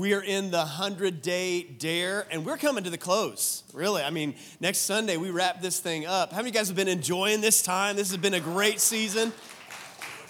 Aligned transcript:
we 0.00 0.14
are 0.14 0.22
in 0.22 0.50
the 0.50 0.56
100 0.56 1.20
day 1.20 1.62
dare, 1.62 2.26
and 2.30 2.46
we're 2.46 2.56
coming 2.56 2.82
to 2.82 2.88
the 2.88 2.96
close, 2.96 3.64
really. 3.74 4.02
I 4.02 4.08
mean, 4.08 4.34
next 4.58 4.78
Sunday, 4.78 5.18
we 5.18 5.30
wrap 5.30 5.60
this 5.60 5.78
thing 5.78 6.06
up. 6.06 6.30
How 6.30 6.38
many 6.38 6.48
of 6.48 6.54
you 6.54 6.58
guys 6.58 6.68
have 6.68 6.76
been 6.76 6.88
enjoying 6.88 7.42
this 7.42 7.62
time? 7.62 7.96
This 7.96 8.08
has 8.08 8.16
been 8.16 8.32
a 8.32 8.40
great 8.40 8.80
season. 8.80 9.30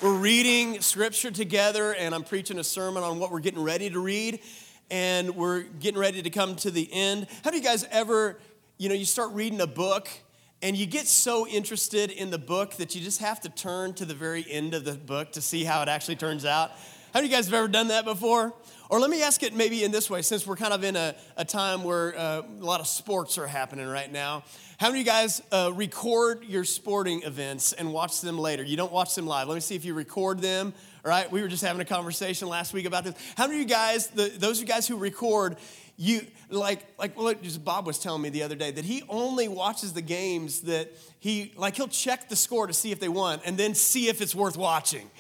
We're 0.02 0.18
reading 0.18 0.80
scripture 0.80 1.30
together, 1.30 1.94
and 1.94 2.16
I'm 2.16 2.24
preaching 2.24 2.58
a 2.58 2.64
sermon 2.64 3.04
on 3.04 3.20
what 3.20 3.30
we're 3.30 3.38
getting 3.38 3.62
ready 3.62 3.88
to 3.90 4.00
read, 4.00 4.40
and 4.90 5.36
we're 5.36 5.60
getting 5.62 6.00
ready 6.00 6.20
to 6.20 6.30
come 6.30 6.56
to 6.56 6.72
the 6.72 6.92
end. 6.92 7.28
Have 7.44 7.54
you 7.54 7.62
guys 7.62 7.86
ever, 7.92 8.40
you 8.76 8.88
know, 8.88 8.96
you 8.96 9.04
start 9.04 9.30
reading 9.30 9.60
a 9.60 9.68
book, 9.68 10.08
and 10.62 10.76
you 10.76 10.84
get 10.84 11.06
so 11.06 11.46
interested 11.46 12.10
in 12.10 12.32
the 12.32 12.38
book 12.38 12.74
that 12.78 12.96
you 12.96 13.00
just 13.00 13.20
have 13.20 13.40
to 13.42 13.48
turn 13.48 13.94
to 13.94 14.04
the 14.04 14.14
very 14.14 14.44
end 14.50 14.74
of 14.74 14.84
the 14.84 14.94
book 14.94 15.30
to 15.30 15.40
see 15.40 15.62
how 15.62 15.80
it 15.80 15.88
actually 15.88 16.16
turns 16.16 16.44
out? 16.44 16.72
How 17.12 17.18
many 17.20 17.26
of 17.26 17.30
you 17.30 17.36
guys 17.38 17.46
have 17.46 17.54
ever 17.54 17.68
done 17.68 17.88
that 17.88 18.04
before? 18.04 18.52
Or 18.90 18.98
let 18.98 19.08
me 19.08 19.22
ask 19.22 19.44
it 19.44 19.54
maybe 19.54 19.84
in 19.84 19.92
this 19.92 20.10
way, 20.10 20.20
since 20.20 20.44
we're 20.44 20.56
kind 20.56 20.72
of 20.72 20.82
in 20.82 20.96
a, 20.96 21.14
a 21.36 21.44
time 21.44 21.84
where 21.84 22.18
uh, 22.18 22.42
a 22.42 22.64
lot 22.64 22.80
of 22.80 22.88
sports 22.88 23.38
are 23.38 23.46
happening 23.46 23.86
right 23.86 24.10
now. 24.10 24.42
How 24.78 24.88
many 24.88 24.98
of 24.98 25.06
you 25.06 25.12
guys 25.12 25.40
uh, 25.52 25.70
record 25.72 26.44
your 26.44 26.64
sporting 26.64 27.22
events 27.22 27.72
and 27.72 27.92
watch 27.92 28.20
them 28.20 28.36
later? 28.36 28.64
You 28.64 28.76
don't 28.76 28.90
watch 28.90 29.14
them 29.14 29.28
live. 29.28 29.46
Let 29.46 29.54
me 29.54 29.60
see 29.60 29.76
if 29.76 29.84
you 29.84 29.94
record 29.94 30.40
them. 30.40 30.74
All 31.04 31.08
right, 31.08 31.30
we 31.30 31.40
were 31.40 31.46
just 31.46 31.62
having 31.62 31.80
a 31.80 31.84
conversation 31.84 32.48
last 32.48 32.74
week 32.74 32.84
about 32.84 33.04
this. 33.04 33.14
How 33.36 33.46
many 33.46 33.62
of 33.62 33.68
you 33.68 33.72
guys, 33.72 34.08
the, 34.08 34.24
those 34.24 34.60
of 34.60 34.62
you 34.62 34.74
guys 34.74 34.88
who 34.88 34.96
record, 34.96 35.56
you 35.96 36.26
like 36.48 36.84
like 36.98 37.16
well, 37.16 37.32
just 37.34 37.64
Bob 37.64 37.86
was 37.86 37.98
telling 37.98 38.22
me 38.22 38.30
the 38.30 38.42
other 38.42 38.56
day 38.56 38.72
that 38.72 38.84
he 38.84 39.04
only 39.08 39.46
watches 39.46 39.92
the 39.92 40.02
games 40.02 40.62
that 40.62 40.90
he 41.20 41.52
like 41.56 41.76
he'll 41.76 41.86
check 41.86 42.28
the 42.28 42.34
score 42.34 42.66
to 42.66 42.72
see 42.72 42.90
if 42.90 42.98
they 42.98 43.08
won 43.08 43.38
and 43.44 43.56
then 43.56 43.74
see 43.74 44.08
if 44.08 44.20
it's 44.20 44.34
worth 44.34 44.56
watching. 44.56 45.10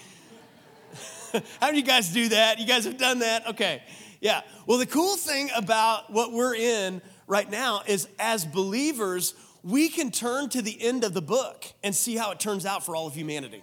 How 1.60 1.70
do 1.70 1.76
you 1.76 1.82
guys 1.82 2.12
do 2.12 2.28
that? 2.30 2.58
You 2.58 2.66
guys 2.66 2.84
have 2.84 2.98
done 2.98 3.20
that? 3.20 3.48
Okay. 3.48 3.82
Yeah. 4.20 4.42
Well, 4.66 4.78
the 4.78 4.86
cool 4.86 5.16
thing 5.16 5.50
about 5.56 6.10
what 6.12 6.32
we're 6.32 6.54
in 6.54 7.00
right 7.26 7.50
now 7.50 7.82
is 7.86 8.08
as 8.18 8.44
believers, 8.44 9.34
we 9.62 9.88
can 9.88 10.10
turn 10.10 10.48
to 10.50 10.62
the 10.62 10.80
end 10.80 11.04
of 11.04 11.14
the 11.14 11.22
book 11.22 11.64
and 11.82 11.94
see 11.94 12.16
how 12.16 12.30
it 12.32 12.40
turns 12.40 12.66
out 12.66 12.84
for 12.84 12.94
all 12.94 13.06
of 13.06 13.14
humanity. 13.14 13.62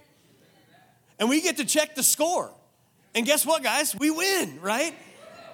And 1.19 1.29
we 1.29 1.41
get 1.41 1.57
to 1.57 1.65
check 1.65 1.95
the 1.95 2.03
score. 2.03 2.51
And 3.15 3.25
guess 3.25 3.45
what, 3.45 3.63
guys? 3.63 3.95
We 3.95 4.11
win, 4.11 4.59
right? 4.61 4.93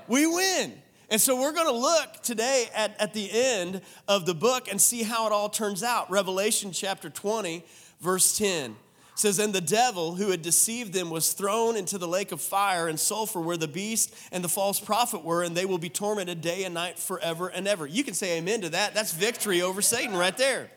We 0.07 0.27
win. 0.27 0.73
And 1.09 1.21
so 1.21 1.39
we're 1.39 1.53
going 1.53 1.67
to 1.67 1.77
look 1.77 2.21
today 2.23 2.69
at, 2.73 2.99
at 2.99 3.13
the 3.13 3.29
end 3.31 3.81
of 4.07 4.25
the 4.25 4.33
book 4.33 4.67
and 4.69 4.81
see 4.81 5.03
how 5.03 5.27
it 5.27 5.31
all 5.31 5.49
turns 5.49 5.83
out. 5.83 6.09
Revelation 6.09 6.71
chapter 6.71 7.09
20, 7.09 7.63
verse 8.01 8.37
10 8.37 8.75
says, 9.15 9.39
And 9.39 9.53
the 9.53 9.61
devil 9.61 10.15
who 10.15 10.31
had 10.31 10.41
deceived 10.41 10.93
them 10.93 11.09
was 11.09 11.33
thrown 11.33 11.75
into 11.75 11.97
the 11.97 12.07
lake 12.07 12.31
of 12.31 12.41
fire 12.41 12.87
and 12.87 12.99
sulfur 12.99 13.39
where 13.39 13.57
the 13.57 13.67
beast 13.67 14.13
and 14.31 14.43
the 14.43 14.49
false 14.49 14.79
prophet 14.79 15.23
were, 15.23 15.43
and 15.43 15.55
they 15.55 15.65
will 15.65 15.77
be 15.77 15.89
tormented 15.89 16.41
day 16.41 16.63
and 16.63 16.73
night 16.73 16.97
forever 16.97 17.47
and 17.47 17.67
ever. 17.67 17.85
You 17.85 18.03
can 18.03 18.13
say 18.13 18.37
amen 18.37 18.61
to 18.61 18.69
that. 18.69 18.93
That's 18.93 19.13
victory 19.13 19.61
over 19.61 19.81
Satan 19.81 20.15
right 20.15 20.35
there. 20.37 20.69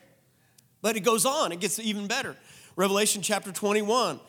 But 0.81 0.95
it 0.95 1.01
goes 1.01 1.25
on, 1.25 1.51
it 1.51 1.59
gets 1.59 1.79
even 1.79 2.07
better. 2.07 2.35
Revelation 2.75 3.23
chapter 3.23 3.51
21, 3.51 4.19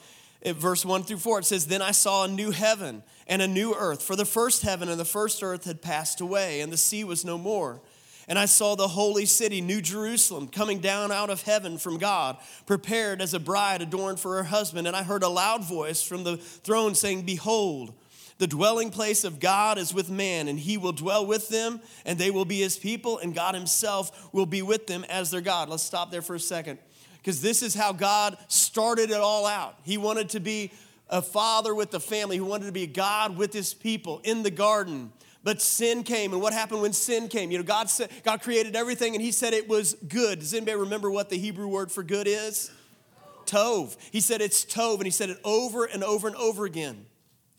verse 0.46 0.84
1 0.84 1.02
through 1.02 1.18
4, 1.18 1.40
it 1.40 1.44
says, 1.44 1.66
Then 1.66 1.82
I 1.82 1.90
saw 1.90 2.24
a 2.24 2.28
new 2.28 2.50
heaven 2.50 3.02
and 3.26 3.42
a 3.42 3.48
new 3.48 3.74
earth, 3.74 4.02
for 4.02 4.16
the 4.16 4.24
first 4.24 4.62
heaven 4.62 4.88
and 4.88 4.98
the 4.98 5.04
first 5.04 5.42
earth 5.42 5.64
had 5.64 5.82
passed 5.82 6.22
away, 6.22 6.62
and 6.62 6.72
the 6.72 6.78
sea 6.78 7.04
was 7.04 7.24
no 7.24 7.36
more. 7.36 7.82
And 8.28 8.38
I 8.38 8.44
saw 8.44 8.74
the 8.74 8.88
holy 8.88 9.24
city, 9.24 9.62
New 9.62 9.80
Jerusalem, 9.80 10.48
coming 10.48 10.80
down 10.80 11.10
out 11.10 11.30
of 11.30 11.42
heaven 11.42 11.78
from 11.78 11.96
God, 11.96 12.36
prepared 12.66 13.22
as 13.22 13.32
a 13.32 13.40
bride 13.40 13.80
adorned 13.80 14.20
for 14.20 14.36
her 14.36 14.44
husband. 14.44 14.86
And 14.86 14.94
I 14.94 15.02
heard 15.02 15.22
a 15.22 15.28
loud 15.28 15.64
voice 15.64 16.02
from 16.02 16.24
the 16.24 16.36
throne 16.36 16.94
saying, 16.94 17.22
Behold, 17.22 17.94
the 18.36 18.46
dwelling 18.46 18.90
place 18.90 19.24
of 19.24 19.40
God 19.40 19.78
is 19.78 19.92
with 19.92 20.10
man, 20.10 20.46
and 20.46 20.60
he 20.60 20.76
will 20.76 20.92
dwell 20.92 21.26
with 21.26 21.48
them, 21.48 21.80
and 22.04 22.18
they 22.18 22.30
will 22.30 22.44
be 22.44 22.60
his 22.60 22.78
people, 22.78 23.18
and 23.18 23.34
God 23.34 23.54
himself 23.54 24.32
will 24.32 24.46
be 24.46 24.62
with 24.62 24.86
them 24.86 25.04
as 25.08 25.30
their 25.30 25.40
God. 25.40 25.68
Let's 25.68 25.82
stop 25.82 26.10
there 26.10 26.22
for 26.22 26.36
a 26.36 26.40
second, 26.40 26.78
because 27.16 27.42
this 27.42 27.62
is 27.62 27.74
how 27.74 27.92
God 27.92 28.36
started 28.46 29.10
it 29.10 29.16
all 29.16 29.44
out. 29.44 29.76
He 29.82 29.98
wanted 29.98 30.28
to 30.30 30.40
be 30.40 30.70
a 31.08 31.22
father 31.22 31.74
with 31.74 31.90
the 31.90 31.98
family, 31.98 32.36
he 32.36 32.40
wanted 32.40 32.66
to 32.66 32.72
be 32.72 32.86
God 32.86 33.36
with 33.36 33.52
his 33.52 33.74
people 33.74 34.20
in 34.22 34.42
the 34.42 34.50
garden. 34.50 35.12
But 35.48 35.62
sin 35.62 36.02
came, 36.02 36.34
and 36.34 36.42
what 36.42 36.52
happened 36.52 36.82
when 36.82 36.92
sin 36.92 37.26
came? 37.26 37.50
You 37.50 37.56
know, 37.56 37.64
God 37.64 37.88
said 37.88 38.10
God 38.22 38.42
created 38.42 38.76
everything, 38.76 39.14
and 39.14 39.24
He 39.24 39.32
said 39.32 39.54
it 39.54 39.66
was 39.66 39.94
good. 39.94 40.40
Does 40.40 40.52
anybody 40.52 40.76
remember 40.76 41.10
what 41.10 41.30
the 41.30 41.38
Hebrew 41.38 41.68
word 41.68 41.90
for 41.90 42.02
good 42.02 42.26
is? 42.28 42.70
Tov. 43.46 43.96
He 44.12 44.20
said 44.20 44.42
it's 44.42 44.66
tov, 44.66 44.96
and 44.96 45.04
He 45.06 45.10
said 45.10 45.30
it 45.30 45.38
over 45.44 45.86
and 45.86 46.04
over 46.04 46.26
and 46.26 46.36
over 46.36 46.66
again. 46.66 47.06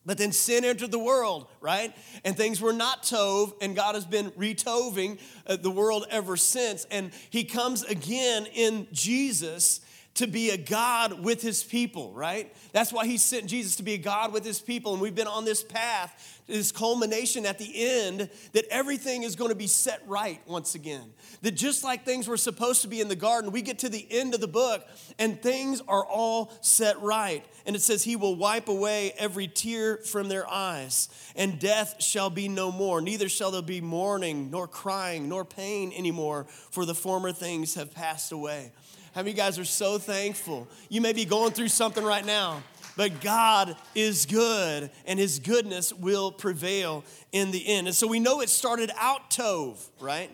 But 0.06 0.20
then 0.20 0.32
sin 0.32 0.66
entered 0.66 0.92
the 0.92 1.00
world, 1.00 1.48
right? 1.62 1.92
And 2.24 2.38
things 2.38 2.62
were 2.62 2.74
not 2.74 3.02
tov, 3.02 3.54
and 3.60 3.76
God 3.76 3.96
has 3.96 4.06
been 4.06 4.30
retoving 4.34 5.20
uh, 5.48 5.56
the 5.56 5.72
world 5.72 6.06
ever 6.12 6.38
since. 6.38 6.86
And 6.92 7.10
He 7.32 7.44
comes 7.44 7.82
again 7.82 8.46
in 8.54 8.86
Jesus 8.92 9.82
to 10.16 10.28
be 10.28 10.50
a 10.50 10.58
God 10.58 11.24
with 11.24 11.42
his 11.42 11.64
people, 11.64 12.14
right? 12.14 12.54
That's 12.74 12.92
why 12.92 13.06
he 13.06 13.18
sent 13.18 13.48
Jesus 13.48 13.78
to 13.78 13.84
be 13.84 13.94
a 13.94 13.98
God 13.98 14.34
with 14.34 14.44
his 14.44 14.60
people. 14.60 14.94
And 14.94 15.02
we've 15.02 15.16
been 15.16 15.28
on 15.28 15.46
this 15.46 15.64
path 15.64 16.40
this 16.50 16.72
culmination 16.72 17.46
at 17.46 17.60
the 17.60 17.72
end 17.76 18.30
that 18.54 18.66
everything 18.70 19.24
is 19.24 19.36
going 19.36 19.50
to 19.50 19.56
be 19.56 19.68
set 19.68 20.02
right 20.08 20.42
once 20.48 20.76
again. 20.76 21.14
That 21.42 21.52
just 21.52 21.84
like 21.84 22.04
things 22.04 22.28
were 22.28 22.38
supposed 22.38 22.82
to 22.82 22.88
be 22.88 23.02
in 23.02 23.08
the 23.08 23.16
garden, 23.16 23.52
we 23.52 23.62
get 23.62 23.80
to 23.80 23.90
the 23.90 24.06
end 24.10 24.34
of 24.34 24.42
the 24.42 24.48
book 24.48 24.86
and 25.18 25.42
things 25.42 25.82
are 25.88 26.06
all 26.06 26.52
set 26.62 27.00
right. 27.02 27.46
And 27.66 27.76
it 27.76 27.82
says, 27.82 28.04
He 28.04 28.16
will 28.16 28.36
wipe 28.36 28.68
away 28.68 29.14
every 29.18 29.48
tear 29.48 29.98
from 29.98 30.28
their 30.28 30.50
eyes, 30.50 31.10
and 31.36 31.60
death 31.60 32.02
shall 32.02 32.30
be 32.30 32.48
no 32.48 32.72
more. 32.72 33.00
Neither 33.02 33.30
shall 33.30 33.52
there 33.52 33.62
be 33.62 33.82
mourning, 33.82 34.50
nor 34.50 34.68
crying, 34.68 35.30
nor 35.30 35.46
pain 35.46 35.94
anymore, 35.96 36.48
for 36.72 36.86
the 36.86 36.96
former 36.96 37.32
things 37.32 37.76
have 37.76 37.94
passed 37.94 38.32
away. 38.32 38.72
How 39.14 39.22
many 39.22 39.32
of 39.32 39.38
you 39.38 39.44
guys 39.44 39.60
are 39.60 39.66
so 39.66 39.98
thankful? 39.98 40.68
You 40.90 41.02
may 41.02 41.14
be 41.14 41.26
going 41.26 41.52
through 41.52 41.70
something 41.70 42.04
right 42.04 42.26
now 42.26 42.64
but 43.00 43.22
God 43.22 43.78
is 43.96 44.26
good 44.26 44.92
and 45.06 45.18
his 45.18 45.40
goodness 45.40 45.94
will 45.94 46.34
prevail 46.34 47.06
in 47.32 47.52
the 47.52 47.66
end. 47.66 47.88
And 47.88 47.96
so 47.96 48.06
we 48.08 48.20
know 48.20 48.42
it 48.42 48.50
started 48.50 48.92
out 48.98 49.30
Tov, 49.30 49.88
right? 50.02 50.30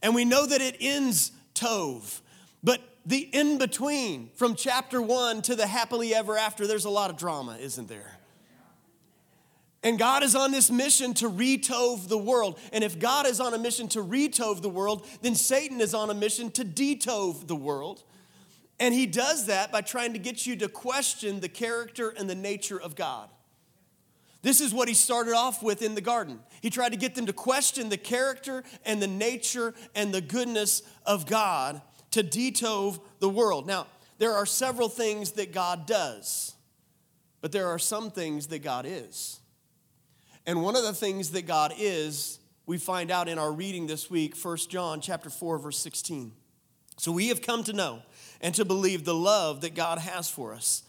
And 0.00 0.14
we 0.14 0.24
know 0.24 0.46
that 0.46 0.60
it 0.60 0.76
ends 0.80 1.32
Tov. 1.56 2.20
But 2.62 2.80
the 3.04 3.28
in 3.32 3.58
between, 3.58 4.30
from 4.36 4.54
chapter 4.54 5.02
one 5.02 5.42
to 5.42 5.56
the 5.56 5.66
happily 5.66 6.14
ever 6.14 6.38
after, 6.38 6.68
there's 6.68 6.84
a 6.84 6.90
lot 6.90 7.10
of 7.10 7.16
drama, 7.16 7.56
isn't 7.60 7.88
there? 7.88 8.17
And 9.82 9.98
God 9.98 10.24
is 10.24 10.34
on 10.34 10.50
this 10.50 10.70
mission 10.70 11.14
to 11.14 11.30
retove 11.30 12.08
the 12.08 12.18
world. 12.18 12.58
And 12.72 12.82
if 12.82 12.98
God 12.98 13.26
is 13.26 13.38
on 13.40 13.54
a 13.54 13.58
mission 13.58 13.86
to 13.88 14.02
retove 14.02 14.60
the 14.60 14.68
world, 14.68 15.06
then 15.22 15.34
Satan 15.34 15.80
is 15.80 15.94
on 15.94 16.10
a 16.10 16.14
mission 16.14 16.50
to 16.52 16.64
detove 16.64 17.46
the 17.46 17.56
world. 17.56 18.02
And 18.80 18.92
he 18.92 19.06
does 19.06 19.46
that 19.46 19.70
by 19.70 19.80
trying 19.80 20.12
to 20.14 20.18
get 20.18 20.46
you 20.46 20.56
to 20.56 20.68
question 20.68 21.40
the 21.40 21.48
character 21.48 22.10
and 22.10 22.28
the 22.28 22.34
nature 22.34 22.80
of 22.80 22.96
God. 22.96 23.28
This 24.42 24.60
is 24.60 24.72
what 24.72 24.88
he 24.88 24.94
started 24.94 25.34
off 25.34 25.62
with 25.62 25.82
in 25.82 25.94
the 25.94 26.00
garden. 26.00 26.40
He 26.60 26.70
tried 26.70 26.90
to 26.90 26.96
get 26.96 27.14
them 27.14 27.26
to 27.26 27.32
question 27.32 27.88
the 27.88 27.96
character 27.96 28.62
and 28.84 29.02
the 29.02 29.08
nature 29.08 29.74
and 29.94 30.12
the 30.12 30.20
goodness 30.20 30.82
of 31.04 31.26
God 31.26 31.82
to 32.12 32.22
detove 32.22 33.00
the 33.18 33.28
world. 33.28 33.66
Now, 33.66 33.88
there 34.18 34.34
are 34.34 34.46
several 34.46 34.88
things 34.88 35.32
that 35.32 35.52
God 35.52 35.86
does, 35.86 36.54
but 37.40 37.52
there 37.52 37.68
are 37.68 37.78
some 37.78 38.10
things 38.10 38.48
that 38.48 38.60
God 38.60 38.86
is. 38.86 39.40
And 40.46 40.62
one 40.62 40.76
of 40.76 40.82
the 40.82 40.92
things 40.92 41.30
that 41.30 41.46
God 41.46 41.74
is, 41.76 42.38
we 42.66 42.78
find 42.78 43.10
out 43.10 43.28
in 43.28 43.38
our 43.38 43.52
reading 43.52 43.86
this 43.86 44.10
week, 44.10 44.36
1 44.36 44.56
John 44.68 45.00
chapter 45.00 45.30
4 45.30 45.58
verse 45.58 45.78
16. 45.78 46.32
So 46.96 47.12
we 47.12 47.28
have 47.28 47.42
come 47.42 47.64
to 47.64 47.72
know 47.72 48.02
and 48.40 48.54
to 48.54 48.64
believe 48.64 49.04
the 49.04 49.14
love 49.14 49.60
that 49.60 49.74
God 49.74 49.98
has 49.98 50.28
for 50.28 50.52
us. 50.52 50.82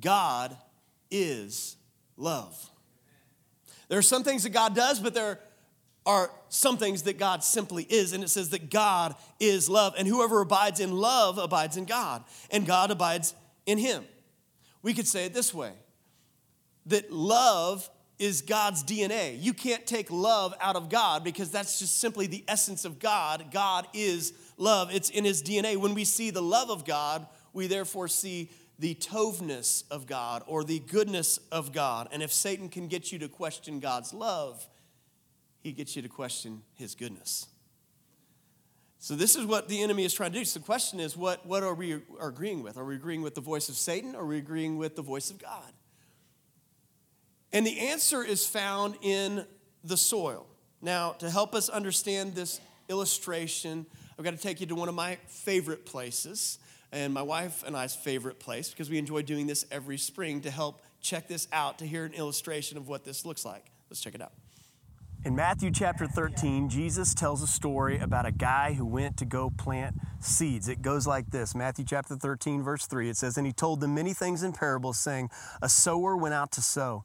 God 0.00 0.56
is 1.10 1.76
love. 2.16 2.70
There 3.88 3.98
are 3.98 4.02
some 4.02 4.22
things 4.22 4.44
that 4.44 4.50
God 4.50 4.74
does, 4.74 5.00
but 5.00 5.14
there 5.14 5.40
are 6.06 6.30
some 6.48 6.76
things 6.76 7.02
that 7.02 7.18
God 7.18 7.44
simply 7.44 7.84
is. 7.88 8.12
And 8.12 8.24
it 8.24 8.28
says 8.28 8.50
that 8.50 8.70
God 8.70 9.14
is 9.38 9.68
love. 9.68 9.94
And 9.98 10.06
whoever 10.06 10.40
abides 10.40 10.80
in 10.80 10.92
love 10.92 11.38
abides 11.38 11.76
in 11.76 11.84
God, 11.84 12.24
and 12.50 12.66
God 12.66 12.90
abides 12.90 13.34
in 13.66 13.78
him. 13.78 14.04
We 14.82 14.94
could 14.94 15.06
say 15.06 15.26
it 15.26 15.34
this 15.34 15.52
way 15.52 15.72
that 16.86 17.12
love 17.12 17.88
is 18.20 18.42
God's 18.42 18.84
DNA. 18.84 19.40
You 19.40 19.54
can't 19.54 19.86
take 19.86 20.10
love 20.10 20.54
out 20.60 20.76
of 20.76 20.90
God 20.90 21.24
because 21.24 21.50
that's 21.50 21.78
just 21.78 21.98
simply 21.98 22.26
the 22.26 22.44
essence 22.46 22.84
of 22.84 22.98
God. 22.98 23.46
God 23.50 23.88
is 23.94 24.34
love, 24.58 24.94
it's 24.94 25.08
in 25.08 25.24
his 25.24 25.42
DNA. 25.42 25.76
When 25.78 25.94
we 25.94 26.04
see 26.04 26.30
the 26.30 26.42
love 26.42 26.70
of 26.70 26.84
God, 26.84 27.26
we 27.54 27.66
therefore 27.66 28.08
see 28.08 28.50
the 28.78 28.94
tovness 28.94 29.84
of 29.90 30.06
God 30.06 30.42
or 30.46 30.64
the 30.64 30.80
goodness 30.80 31.38
of 31.50 31.72
God. 31.72 32.08
And 32.12 32.22
if 32.22 32.30
Satan 32.32 32.68
can 32.68 32.88
get 32.88 33.10
you 33.10 33.18
to 33.20 33.28
question 33.28 33.80
God's 33.80 34.12
love, 34.12 34.68
he 35.60 35.72
gets 35.72 35.96
you 35.96 36.02
to 36.02 36.08
question 36.08 36.62
his 36.74 36.94
goodness. 36.94 37.46
So, 38.98 39.16
this 39.16 39.34
is 39.34 39.46
what 39.46 39.68
the 39.68 39.82
enemy 39.82 40.04
is 40.04 40.12
trying 40.12 40.32
to 40.32 40.38
do. 40.38 40.44
So, 40.44 40.60
the 40.60 40.66
question 40.66 41.00
is 41.00 41.16
what, 41.16 41.46
what 41.46 41.62
are 41.62 41.72
we 41.72 42.02
agreeing 42.20 42.62
with? 42.62 42.76
Are 42.76 42.84
we 42.84 42.96
agreeing 42.96 43.22
with 43.22 43.34
the 43.34 43.40
voice 43.40 43.70
of 43.70 43.76
Satan 43.76 44.14
or 44.14 44.24
are 44.24 44.26
we 44.26 44.36
agreeing 44.36 44.76
with 44.76 44.94
the 44.94 45.02
voice 45.02 45.30
of 45.30 45.38
God? 45.38 45.72
And 47.52 47.66
the 47.66 47.80
answer 47.80 48.22
is 48.22 48.46
found 48.46 48.96
in 49.02 49.44
the 49.82 49.96
soil. 49.96 50.46
Now, 50.82 51.12
to 51.12 51.28
help 51.28 51.54
us 51.54 51.68
understand 51.68 52.34
this 52.34 52.60
illustration, 52.88 53.86
I've 54.18 54.24
got 54.24 54.32
to 54.32 54.42
take 54.42 54.60
you 54.60 54.66
to 54.68 54.74
one 54.74 54.88
of 54.88 54.94
my 54.94 55.16
favorite 55.26 55.84
places, 55.84 56.58
and 56.92 57.12
my 57.12 57.22
wife 57.22 57.62
and 57.66 57.76
I's 57.76 57.94
favorite 57.94 58.40
place, 58.40 58.70
because 58.70 58.88
we 58.88 58.98
enjoy 58.98 59.22
doing 59.22 59.46
this 59.46 59.64
every 59.70 59.98
spring 59.98 60.40
to 60.42 60.50
help 60.50 60.80
check 61.00 61.28
this 61.28 61.48
out, 61.52 61.78
to 61.78 61.86
hear 61.86 62.04
an 62.04 62.12
illustration 62.14 62.76
of 62.76 62.88
what 62.88 63.04
this 63.04 63.24
looks 63.24 63.44
like. 63.44 63.64
Let's 63.88 64.00
check 64.00 64.14
it 64.14 64.22
out. 64.22 64.32
In 65.22 65.36
Matthew 65.36 65.70
chapter 65.70 66.06
13, 66.06 66.70
Jesus 66.70 67.12
tells 67.12 67.42
a 67.42 67.46
story 67.46 67.98
about 67.98 68.24
a 68.24 68.32
guy 68.32 68.72
who 68.72 68.86
went 68.86 69.18
to 69.18 69.26
go 69.26 69.50
plant 69.50 69.96
seeds. 70.20 70.66
It 70.66 70.80
goes 70.80 71.06
like 71.06 71.30
this 71.30 71.54
Matthew 71.54 71.84
chapter 71.84 72.16
13, 72.16 72.62
verse 72.62 72.86
3. 72.86 73.10
It 73.10 73.18
says, 73.18 73.36
And 73.36 73.46
he 73.46 73.52
told 73.52 73.80
them 73.80 73.94
many 73.94 74.14
things 74.14 74.42
in 74.42 74.52
parables, 74.52 74.98
saying, 74.98 75.28
A 75.60 75.68
sower 75.68 76.16
went 76.16 76.32
out 76.32 76.52
to 76.52 76.62
sow. 76.62 77.04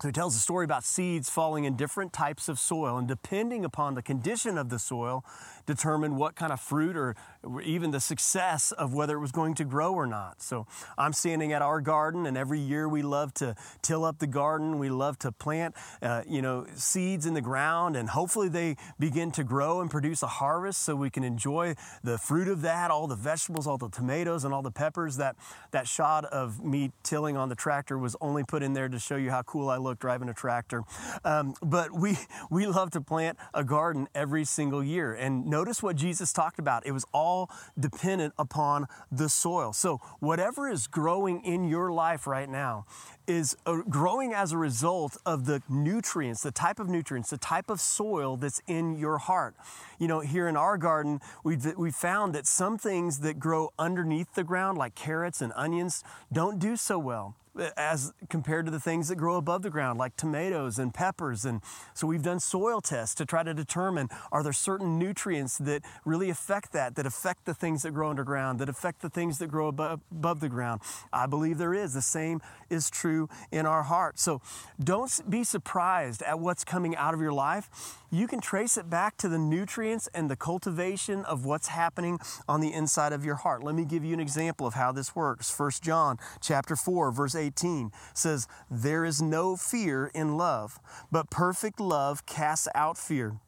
So 0.00 0.08
he 0.08 0.12
tells 0.12 0.34
a 0.34 0.40
story 0.40 0.64
about 0.64 0.84
seeds 0.84 1.30
falling 1.30 1.64
in 1.64 1.76
different 1.76 2.12
types 2.12 2.48
of 2.48 2.58
soil, 2.58 2.98
and 2.98 3.06
depending 3.06 3.64
upon 3.64 3.94
the 3.94 4.02
condition 4.02 4.58
of 4.58 4.68
the 4.68 4.78
soil, 4.78 5.24
determine 5.66 6.16
what 6.16 6.34
kind 6.34 6.52
of 6.52 6.60
fruit 6.60 6.96
or 6.96 7.16
even 7.62 7.90
the 7.90 8.00
success 8.00 8.72
of 8.72 8.92
whether 8.92 9.16
it 9.16 9.20
was 9.20 9.32
going 9.32 9.54
to 9.54 9.64
grow 9.64 9.94
or 9.94 10.06
not. 10.06 10.42
So 10.42 10.66
I'm 10.98 11.12
standing 11.12 11.52
at 11.52 11.62
our 11.62 11.80
garden, 11.80 12.26
and 12.26 12.36
every 12.36 12.58
year 12.58 12.88
we 12.88 13.02
love 13.02 13.32
to 13.34 13.54
till 13.82 14.04
up 14.04 14.18
the 14.18 14.26
garden. 14.26 14.78
We 14.78 14.90
love 14.90 15.18
to 15.20 15.32
plant, 15.32 15.74
uh, 16.02 16.22
you 16.28 16.42
know, 16.42 16.66
seeds 16.74 17.24
in 17.24 17.34
the 17.34 17.40
ground, 17.40 17.96
and 17.96 18.10
hopefully 18.10 18.48
they 18.48 18.76
begin 18.98 19.30
to 19.32 19.44
grow 19.44 19.80
and 19.80 19.90
produce 19.90 20.22
a 20.22 20.26
harvest, 20.26 20.82
so 20.82 20.96
we 20.96 21.08
can 21.08 21.24
enjoy 21.24 21.76
the 22.02 22.18
fruit 22.18 22.48
of 22.48 22.62
that, 22.62 22.90
all 22.90 23.06
the 23.06 23.16
vegetables, 23.16 23.66
all 23.66 23.78
the 23.78 23.88
tomatoes, 23.88 24.44
and 24.44 24.52
all 24.52 24.62
the 24.62 24.72
peppers. 24.72 25.16
That 25.16 25.36
that 25.70 25.86
shot 25.86 26.24
of 26.26 26.64
me 26.64 26.90
tilling 27.04 27.36
on 27.36 27.48
the 27.48 27.54
tractor 27.54 27.96
was 27.96 28.16
only 28.20 28.42
put 28.42 28.62
in 28.62 28.72
there 28.72 28.88
to 28.88 28.98
show 28.98 29.16
you 29.16 29.30
how 29.30 29.42
cool 29.42 29.70
I 29.70 29.76
look 29.84 29.98
driving 30.00 30.28
a 30.28 30.34
tractor. 30.34 30.82
Um, 31.24 31.54
but 31.62 31.92
we 31.92 32.18
we 32.50 32.66
love 32.66 32.90
to 32.92 33.00
plant 33.00 33.38
a 33.52 33.62
garden 33.62 34.08
every 34.14 34.44
single 34.44 34.82
year, 34.82 35.14
and 35.14 35.46
notice 35.46 35.82
what 35.82 35.96
Jesus 35.96 36.32
talked 36.32 36.58
about. 36.58 36.86
It 36.86 36.92
was 36.92 37.04
all 37.12 37.50
dependent 37.78 38.34
upon 38.38 38.86
the 39.12 39.28
soil. 39.28 39.72
So, 39.72 40.00
whatever 40.20 40.68
is 40.68 40.86
growing 40.86 41.44
in 41.44 41.64
your 41.64 41.92
life 41.92 42.26
right 42.26 42.48
now 42.48 42.86
is 43.26 43.56
uh, 43.66 43.78
growing 43.88 44.34
as 44.34 44.52
a 44.52 44.58
result 44.58 45.16
of 45.24 45.46
the 45.46 45.62
nutrients, 45.68 46.42
the 46.42 46.50
type 46.50 46.78
of 46.78 46.88
nutrients, 46.88 47.30
the 47.30 47.38
type 47.38 47.70
of 47.70 47.80
soil 47.80 48.36
that's 48.36 48.60
in 48.66 48.96
your 48.96 49.18
heart. 49.18 49.54
You 49.98 50.08
know, 50.08 50.20
here 50.20 50.48
in 50.48 50.56
our 50.56 50.76
garden, 50.76 51.20
we've, 51.42 51.64
we 51.76 51.90
found 51.90 52.34
that 52.34 52.46
some 52.46 52.76
things 52.78 53.20
that 53.20 53.38
grow 53.38 53.72
underneath 53.78 54.34
the 54.34 54.44
ground, 54.44 54.78
like 54.78 54.94
carrots 54.94 55.40
and 55.40 55.52
onions, 55.56 56.04
don't 56.32 56.58
do 56.58 56.76
so 56.76 56.98
well 56.98 57.34
as 57.76 58.12
compared 58.28 58.64
to 58.66 58.70
the 58.70 58.80
things 58.80 59.08
that 59.08 59.16
grow 59.16 59.36
above 59.36 59.62
the 59.62 59.70
ground, 59.70 59.98
like 59.98 60.16
tomatoes 60.16 60.78
and 60.78 60.92
peppers. 60.92 61.44
And 61.44 61.60
so 61.94 62.06
we've 62.06 62.22
done 62.22 62.40
soil 62.40 62.80
tests 62.80 63.14
to 63.16 63.26
try 63.26 63.42
to 63.42 63.54
determine 63.54 64.08
are 64.32 64.42
there 64.42 64.52
certain 64.52 64.98
nutrients 64.98 65.58
that 65.58 65.82
really 66.04 66.30
affect 66.30 66.72
that, 66.72 66.96
that 66.96 67.06
affect 67.06 67.44
the 67.44 67.54
things 67.54 67.82
that 67.82 67.92
grow 67.92 68.10
underground, 68.10 68.58
that 68.58 68.68
affect 68.68 69.02
the 69.02 69.10
things 69.10 69.38
that 69.38 69.48
grow 69.48 69.68
above, 69.68 70.00
above 70.10 70.40
the 70.40 70.48
ground. 70.48 70.80
I 71.12 71.26
believe 71.26 71.58
there 71.58 71.74
is. 71.74 71.94
The 71.94 72.02
same 72.02 72.40
is 72.70 72.90
true 72.90 73.28
in 73.50 73.66
our 73.66 73.84
heart. 73.84 74.18
So 74.18 74.40
don't 74.82 75.10
be 75.28 75.44
surprised 75.44 76.22
at 76.22 76.40
what's 76.40 76.64
coming 76.64 76.96
out 76.96 77.14
of 77.14 77.20
your 77.20 77.32
life. 77.32 77.98
You 78.10 78.28
can 78.28 78.40
trace 78.40 78.76
it 78.76 78.88
back 78.88 79.16
to 79.18 79.28
the 79.28 79.38
nutrients 79.38 80.08
and 80.14 80.30
the 80.30 80.36
cultivation 80.36 81.24
of 81.24 81.44
what's 81.44 81.68
happening 81.68 82.18
on 82.48 82.60
the 82.60 82.72
inside 82.72 83.12
of 83.12 83.24
your 83.24 83.34
heart. 83.34 83.64
Let 83.64 83.74
me 83.74 83.84
give 83.84 84.04
you 84.04 84.14
an 84.14 84.20
example 84.20 84.66
of 84.66 84.74
how 84.74 84.92
this 84.92 85.16
works. 85.16 85.52
1 85.58 85.70
John 85.82 86.18
chapter 86.40 86.76
4 86.76 87.10
verse 87.10 87.34
18 87.44 87.92
says, 88.14 88.48
"There 88.70 89.04
is 89.04 89.20
no 89.20 89.56
fear 89.56 90.06
in 90.06 90.36
love, 90.36 90.78
but 91.10 91.30
perfect 91.30 91.78
love 91.80 92.26
casts 92.26 92.68
out 92.74 92.98
fear." 92.98 93.38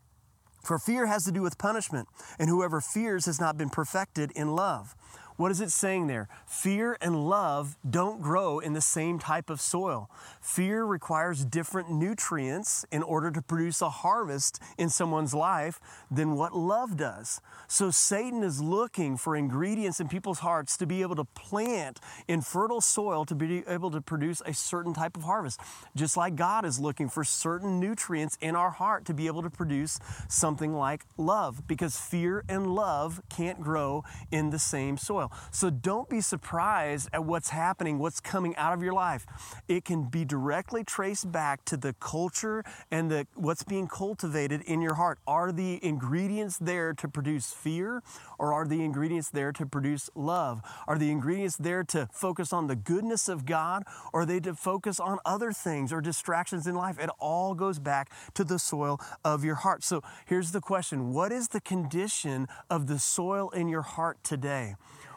For 0.62 0.78
fear 0.78 1.06
has 1.06 1.24
to 1.24 1.32
do 1.32 1.42
with 1.42 1.58
punishment, 1.58 2.08
and 2.38 2.48
whoever 2.50 2.80
fears 2.80 3.26
has 3.26 3.40
not 3.40 3.56
been 3.56 3.70
perfected 3.70 4.32
in 4.32 4.56
love. 4.56 4.96
What 5.36 5.50
is 5.50 5.60
it 5.60 5.70
saying 5.70 6.06
there? 6.06 6.28
Fear 6.46 6.96
and 7.02 7.28
love 7.28 7.76
don't 7.88 8.22
grow 8.22 8.58
in 8.58 8.72
the 8.72 8.80
same 8.80 9.18
type 9.18 9.50
of 9.50 9.60
soil. 9.60 10.08
Fear 10.40 10.86
requires 10.86 11.44
different 11.44 11.90
nutrients 11.90 12.86
in 12.90 13.02
order 13.02 13.30
to 13.30 13.42
produce 13.42 13.82
a 13.82 13.90
harvest 13.90 14.62
in 14.78 14.88
someone's 14.88 15.34
life 15.34 15.78
than 16.10 16.36
what 16.36 16.56
love 16.56 16.96
does. 16.96 17.42
So 17.68 17.90
Satan 17.90 18.42
is 18.42 18.62
looking 18.62 19.18
for 19.18 19.36
ingredients 19.36 20.00
in 20.00 20.08
people's 20.08 20.38
hearts 20.38 20.78
to 20.78 20.86
be 20.86 21.02
able 21.02 21.16
to 21.16 21.24
plant 21.24 22.00
in 22.26 22.40
fertile 22.40 22.80
soil 22.80 23.26
to 23.26 23.34
be 23.34 23.62
able 23.68 23.90
to 23.90 24.00
produce 24.00 24.40
a 24.46 24.54
certain 24.54 24.94
type 24.94 25.18
of 25.18 25.24
harvest. 25.24 25.60
Just 25.94 26.16
like 26.16 26.34
God 26.36 26.64
is 26.64 26.80
looking 26.80 27.10
for 27.10 27.24
certain 27.24 27.78
nutrients 27.78 28.38
in 28.40 28.56
our 28.56 28.70
heart 28.70 29.04
to 29.04 29.12
be 29.12 29.26
able 29.26 29.42
to 29.42 29.50
produce 29.50 29.98
something 30.28 30.72
like 30.72 31.04
love 31.18 31.68
because 31.68 31.98
fear 31.98 32.42
and 32.48 32.74
love 32.74 33.20
can't 33.28 33.60
grow 33.60 34.02
in 34.30 34.48
the 34.48 34.58
same 34.58 34.96
soil 34.96 35.25
soil. 35.26 35.38
So 35.50 35.70
don't 35.70 36.08
be 36.08 36.20
surprised 36.20 37.08
at 37.12 37.24
what's 37.24 37.50
happening, 37.50 37.98
what's 37.98 38.20
coming 38.20 38.54
out 38.56 38.72
of 38.72 38.82
your 38.82 38.92
life. 38.92 39.26
It 39.68 39.84
can 39.84 40.04
be 40.04 40.24
directly 40.24 40.84
traced 40.84 41.30
back 41.30 41.64
to 41.66 41.76
the 41.76 41.94
culture 41.94 42.64
and 42.90 43.10
the, 43.10 43.26
what's 43.34 43.64
being 43.64 43.88
cultivated 43.88 44.62
in 44.62 44.80
your 44.80 44.94
heart. 44.94 45.18
Are 45.26 45.52
the 45.52 45.84
ingredients 45.84 46.58
there 46.58 46.92
to 46.94 47.08
produce 47.08 47.52
fear 47.52 48.02
or 48.38 48.52
are 48.52 48.66
the 48.66 48.82
ingredients 48.84 49.30
there 49.30 49.52
to 49.52 49.66
produce 49.66 50.10
love? 50.14 50.60
Are 50.86 50.98
the 50.98 51.10
ingredients 51.10 51.56
there 51.56 51.84
to 51.84 52.08
focus 52.12 52.52
on 52.52 52.66
the 52.66 52.76
goodness 52.76 53.28
of 53.28 53.46
God 53.46 53.84
or 54.12 54.22
are 54.22 54.26
they 54.26 54.40
to 54.40 54.54
focus 54.54 54.98
on 55.00 55.18
other 55.24 55.52
things 55.52 55.92
or 55.92 56.00
distractions 56.00 56.66
in 56.66 56.74
life? 56.74 56.98
It 56.98 57.10
all 57.18 57.54
goes 57.54 57.78
back 57.78 58.10
to 58.34 58.44
the 58.44 58.58
soil 58.58 59.00
of 59.24 59.44
your 59.44 59.56
heart. 59.56 59.84
So 59.84 60.02
here's 60.26 60.52
the 60.52 60.60
question 60.60 61.12
What 61.12 61.32
is 61.32 61.48
the 61.48 61.60
condition 61.60 62.48
of 62.70 62.86
the 62.86 62.98
soil 62.98 63.50
in 63.50 63.68
your 63.68 63.82
heart 63.82 64.22
today? 64.22 64.76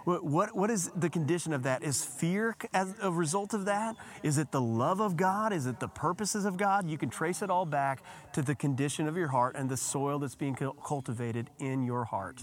What, 0.09 0.23
what, 0.23 0.55
what 0.55 0.71
is 0.71 0.89
the 0.95 1.07
condition 1.07 1.53
of 1.53 1.61
that? 1.63 1.83
Is 1.83 2.03
fear 2.03 2.55
as 2.73 2.95
a 2.99 3.11
result 3.11 3.53
of 3.53 3.65
that? 3.65 3.95
Is 4.23 4.39
it 4.39 4.51
the 4.51 4.59
love 4.59 5.01
of 5.01 5.15
God? 5.15 5.53
Is 5.53 5.67
it 5.67 5.79
the 5.79 5.87
purposes 5.87 6.45
of 6.45 6.57
God? 6.57 6.89
You 6.89 6.97
can 6.97 7.11
trace 7.11 7.43
it 7.43 7.51
all 7.51 7.63
back 7.63 8.01
to 8.33 8.41
the 8.41 8.55
condition 8.55 9.07
of 9.07 9.15
your 9.15 9.27
heart 9.27 9.55
and 9.55 9.69
the 9.69 9.77
soil 9.77 10.17
that's 10.17 10.33
being 10.33 10.55
cultivated 10.55 11.51
in 11.59 11.83
your 11.83 12.05
heart. 12.05 12.41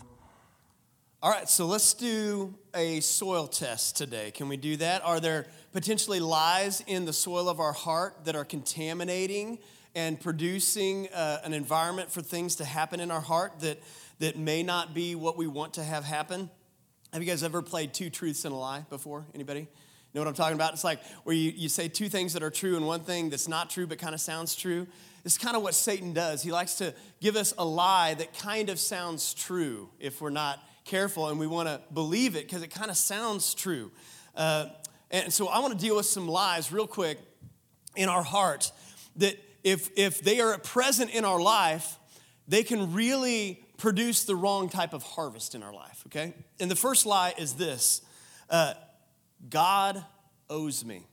All 1.20 1.28
right, 1.28 1.48
so 1.48 1.66
let's 1.66 1.92
do 1.94 2.54
a 2.72 3.00
soil 3.00 3.48
test 3.48 3.96
today. 3.96 4.30
Can 4.30 4.46
we 4.46 4.56
do 4.56 4.76
that? 4.76 5.04
Are 5.04 5.18
there 5.18 5.48
potentially 5.72 6.20
lies 6.20 6.84
in 6.86 7.04
the 7.04 7.12
soil 7.12 7.48
of 7.48 7.58
our 7.58 7.72
heart 7.72 8.26
that 8.26 8.36
are 8.36 8.44
contaminating 8.44 9.58
and 9.96 10.20
producing 10.20 11.08
uh, 11.08 11.40
an 11.42 11.52
environment 11.52 12.12
for 12.12 12.22
things 12.22 12.54
to 12.56 12.64
happen 12.64 13.00
in 13.00 13.10
our 13.10 13.20
heart 13.20 13.58
that, 13.58 13.82
that 14.20 14.38
may 14.38 14.62
not 14.62 14.94
be 14.94 15.16
what 15.16 15.36
we 15.36 15.48
want 15.48 15.74
to 15.74 15.82
have 15.82 16.04
happen? 16.04 16.48
Have 17.16 17.22
you 17.22 17.30
guys 17.30 17.42
ever 17.42 17.62
played 17.62 17.94
two 17.94 18.10
truths 18.10 18.44
and 18.44 18.52
a 18.52 18.58
lie 18.58 18.84
before? 18.90 19.24
Anybody? 19.34 19.68
Know 20.12 20.20
what 20.20 20.28
I'm 20.28 20.34
talking 20.34 20.54
about? 20.54 20.74
It's 20.74 20.84
like 20.84 21.02
where 21.24 21.34
you, 21.34 21.50
you 21.50 21.70
say 21.70 21.88
two 21.88 22.10
things 22.10 22.34
that 22.34 22.42
are 22.42 22.50
true 22.50 22.76
and 22.76 22.86
one 22.86 23.00
thing 23.00 23.30
that's 23.30 23.48
not 23.48 23.70
true 23.70 23.86
but 23.86 23.96
kind 23.96 24.14
of 24.14 24.20
sounds 24.20 24.54
true. 24.54 24.86
It's 25.24 25.38
kind 25.38 25.56
of 25.56 25.62
what 25.62 25.72
Satan 25.72 26.12
does. 26.12 26.42
He 26.42 26.52
likes 26.52 26.74
to 26.74 26.92
give 27.22 27.34
us 27.34 27.54
a 27.56 27.64
lie 27.64 28.12
that 28.12 28.36
kind 28.36 28.68
of 28.68 28.78
sounds 28.78 29.32
true 29.32 29.88
if 29.98 30.20
we're 30.20 30.28
not 30.28 30.62
careful 30.84 31.28
and 31.28 31.40
we 31.40 31.46
want 31.46 31.70
to 31.70 31.80
believe 31.94 32.36
it 32.36 32.44
because 32.44 32.62
it 32.62 32.68
kind 32.68 32.90
of 32.90 32.98
sounds 32.98 33.54
true. 33.54 33.90
Uh, 34.34 34.66
and 35.10 35.32
so 35.32 35.48
I 35.48 35.60
want 35.60 35.72
to 35.72 35.80
deal 35.80 35.96
with 35.96 36.04
some 36.04 36.28
lies 36.28 36.70
real 36.70 36.86
quick 36.86 37.18
in 37.96 38.10
our 38.10 38.24
heart 38.24 38.70
that 39.16 39.42
if, 39.64 39.88
if 39.96 40.20
they 40.20 40.40
are 40.40 40.58
present 40.58 41.14
in 41.14 41.24
our 41.24 41.40
life, 41.40 41.98
they 42.46 42.62
can 42.62 42.92
really 42.92 43.65
produce 43.76 44.24
the 44.24 44.36
wrong 44.36 44.68
type 44.68 44.92
of 44.92 45.02
harvest 45.02 45.54
in 45.54 45.62
our 45.62 45.72
life, 45.72 46.02
okay? 46.06 46.34
And 46.60 46.70
the 46.70 46.76
first 46.76 47.06
lie 47.06 47.34
is 47.36 47.54
this 47.54 48.02
uh, 48.50 48.74
God 49.48 50.04
owes 50.48 50.84
me. 50.84 51.06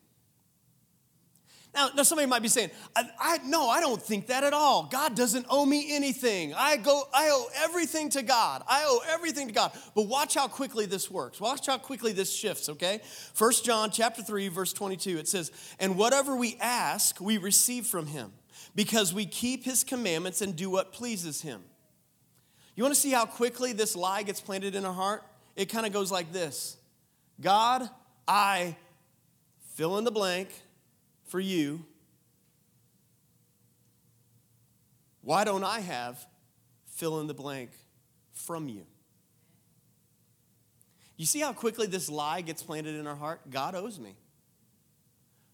Now, 1.76 1.90
now, 1.96 2.04
somebody 2.04 2.28
might 2.28 2.44
be 2.44 2.50
saying, 2.50 2.70
I, 2.96 3.10
I, 3.20 3.38
no, 3.46 3.68
I 3.68 3.80
don't 3.80 4.02
think 4.02 4.28
that 4.28 4.44
at 4.44 4.54
all. 4.54 4.84
God 4.92 5.16
doesn't 5.16 5.48
owe 5.50 5.66
me 5.66 5.96
anything. 5.96 6.54
I 6.54 6.78
go, 6.78 7.02
I 7.12 7.30
owe 7.32 7.48
everything 7.64 8.10
to 8.10 8.22
God. 8.22 8.62
I 8.68 8.84
owe 8.86 9.02
everything 9.10 9.48
to 9.48 9.54
God. 9.54 9.72
But 9.96 10.04
watch 10.04 10.36
how 10.36 10.48
quickly 10.48 10.86
this 10.86 11.10
works. 11.10 11.42
Watch 11.42 11.66
how 11.66 11.80
quickly 11.80 12.12
this 12.12 12.32
shifts, 12.32 12.70
okay? 12.70 13.02
First 13.34 13.66
John 13.66 13.90
chapter 13.90 14.22
3, 14.22 14.50
verse 14.50 14.72
22, 14.72 15.18
it 15.18 15.28
says, 15.28 15.52
And 15.80 15.98
whatever 15.98 16.36
we 16.36 16.58
ask, 16.62 17.20
we 17.20 17.40
receive 17.40 17.88
from 17.88 18.06
him, 18.06 18.34
because 18.76 19.12
we 19.12 19.26
keep 19.26 19.64
his 19.64 19.84
commandments 19.84 20.44
and 20.44 20.56
do 20.56 20.70
what 20.70 20.94
pleases 20.94 21.42
him. 21.42 21.64
You 22.76 22.84
want 22.84 22.96
to 22.96 23.00
see 23.00 23.12
how 23.12 23.26
quickly 23.26 23.74
this 23.74 23.96
lie 23.96 24.24
gets 24.24 24.42
planted 24.42 24.76
in 24.76 24.86
our 24.86 24.94
heart? 24.94 25.24
It 25.56 25.70
kind 25.70 25.86
of 25.86 25.94
goes 25.94 26.12
like 26.12 26.32
this 26.32 26.78
God, 27.40 27.90
I 28.28 28.76
fill 29.76 29.98
in 29.98 30.04
the 30.04 30.12
blank 30.12 30.50
for 31.26 31.40
you. 31.40 31.86
Why 35.22 35.44
don't 35.44 35.64
I 35.64 35.80
have 35.80 36.26
fill 36.86 37.22
in 37.22 37.28
the 37.28 37.34
blank 37.34 37.72
from 38.34 38.68
you? 38.68 38.86
You 41.16 41.26
see 41.26 41.40
how 41.40 41.54
quickly 41.54 41.88
this 41.88 42.10
lie 42.10 42.42
gets 42.42 42.64
planted 42.64 42.96
in 42.96 43.08
our 43.08 43.16
heart? 43.16 43.50
God 43.50 43.76
owes 43.76 44.00
me. 44.00 44.16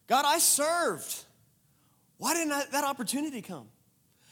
God, 0.07 0.25
I 0.25 0.39
served. 0.39 1.23
Why 2.17 2.33
didn't 2.33 2.53
I, 2.53 2.63
that 2.71 2.83
opportunity 2.83 3.41
come? 3.41 3.67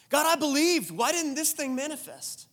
God, 0.09 0.25
I 0.25 0.39
believed. 0.39 0.89
Why 0.89 1.11
didn't 1.11 1.35
this 1.35 1.51
thing 1.51 1.75
manifest? 1.75 2.47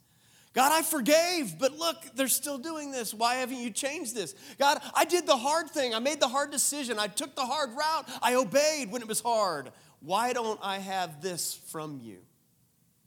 God, 0.55 0.71
I 0.73 0.83
forgave, 0.83 1.59
but 1.59 1.77
look, 1.77 1.97
they're 2.15 2.29
still 2.29 2.59
doing 2.59 2.93
this. 2.93 3.13
Why 3.13 3.37
haven't 3.37 3.59
you 3.59 3.71
changed 3.71 4.15
this? 4.15 4.37
God, 4.57 4.81
I 4.95 5.05
did 5.05 5.27
the 5.27 5.37
hard 5.37 5.69
thing. 5.69 5.95
I 5.95 5.99
made 5.99 6.21
the 6.21 6.29
hard 6.29 6.53
decision. 6.53 6.99
I 6.99 7.09
took 7.09 7.35
the 7.35 7.45
hard 7.45 7.71
route. 7.71 8.09
I 8.23 8.37
obeyed 8.37 8.93
when 8.93 9.03
it 9.03 9.09
was 9.09 9.21
hard. 9.21 9.73
Why 10.01 10.33
don't 10.33 10.61
I 10.63 10.79
have 10.79 11.21
this 11.21 11.55
from 11.71 11.99
you? 12.01 12.19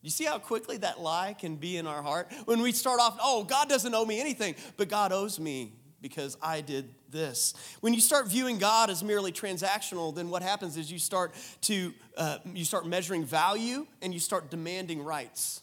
You 0.01 0.10
see 0.10 0.25
how 0.25 0.39
quickly 0.39 0.77
that 0.77 1.00
lie 1.00 1.36
can 1.39 1.56
be 1.56 1.77
in 1.77 1.88
our 1.88 2.01
heart? 2.01 2.32
When 2.46 2.62
we 2.62 2.74
start 2.74 3.00
off, 3.00 3.18
oh, 3.22 3.46
God 3.46 3.70
doesn't 3.70 3.96
owe 3.96 4.06
me 4.06 4.20
anything, 4.20 4.56
but 4.75 4.89
God 4.89 5.13
owes 5.13 5.39
me 5.39 5.74
because 6.01 6.38
I 6.42 6.62
did 6.62 6.94
this. 7.10 7.54
When 7.80 7.94
you 7.94 8.01
start 8.01 8.27
viewing 8.27 8.58
God 8.58 8.89
as 8.89 9.04
merely 9.04 9.32
transactional, 9.32 10.13
then 10.13 10.30
what 10.30 10.42
happens 10.42 10.77
is 10.77 10.92
you 10.92 11.00
start 11.00 11.34
to 11.62 11.94
uh, 12.18 12.39
you 12.54 12.66
start 12.66 12.86
measuring 12.86 13.24
value 13.24 13.88
and 14.01 14.13
you 14.13 14.20
start 14.20 14.50
demanding 14.51 15.01
rights. 15.01 15.62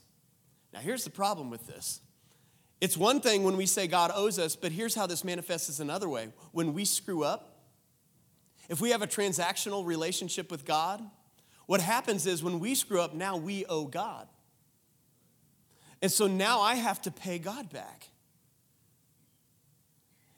Now, 0.75 0.81
here's 0.81 1.05
the 1.05 1.11
problem 1.11 1.51
with 1.51 1.67
this 1.67 2.01
it's 2.81 2.99
one 2.99 3.21
thing 3.21 3.45
when 3.45 3.57
we 3.57 3.65
say 3.65 3.87
God 3.87 4.11
owes 4.15 4.39
us, 4.39 4.57
but 4.57 4.73
here's 4.73 4.95
how 4.95 5.07
this 5.07 5.25
manifests 5.25 5.79
another 5.81 6.09
way. 6.09 6.29
When 6.53 6.75
we 6.75 6.85
screw 6.85 7.23
up, 7.23 7.63
if 8.69 8.81
we 8.81 8.91
have 8.91 9.01
a 9.01 9.07
transactional 9.07 9.87
relationship 9.87 10.51
with 10.51 10.67
God, 10.67 11.03
what 11.67 11.81
happens 11.81 12.27
is 12.27 12.43
when 12.43 12.61
we 12.61 12.75
screw 12.75 13.01
up, 13.01 13.15
now 13.15 13.37
we 13.37 13.65
owe 13.67 13.87
God. 13.87 14.29
And 16.03 16.11
so 16.11 16.27
now 16.27 16.61
I 16.61 16.75
have 16.75 17.01
to 17.03 17.11
pay 17.11 17.39
God 17.39 17.73
back. 17.73 18.09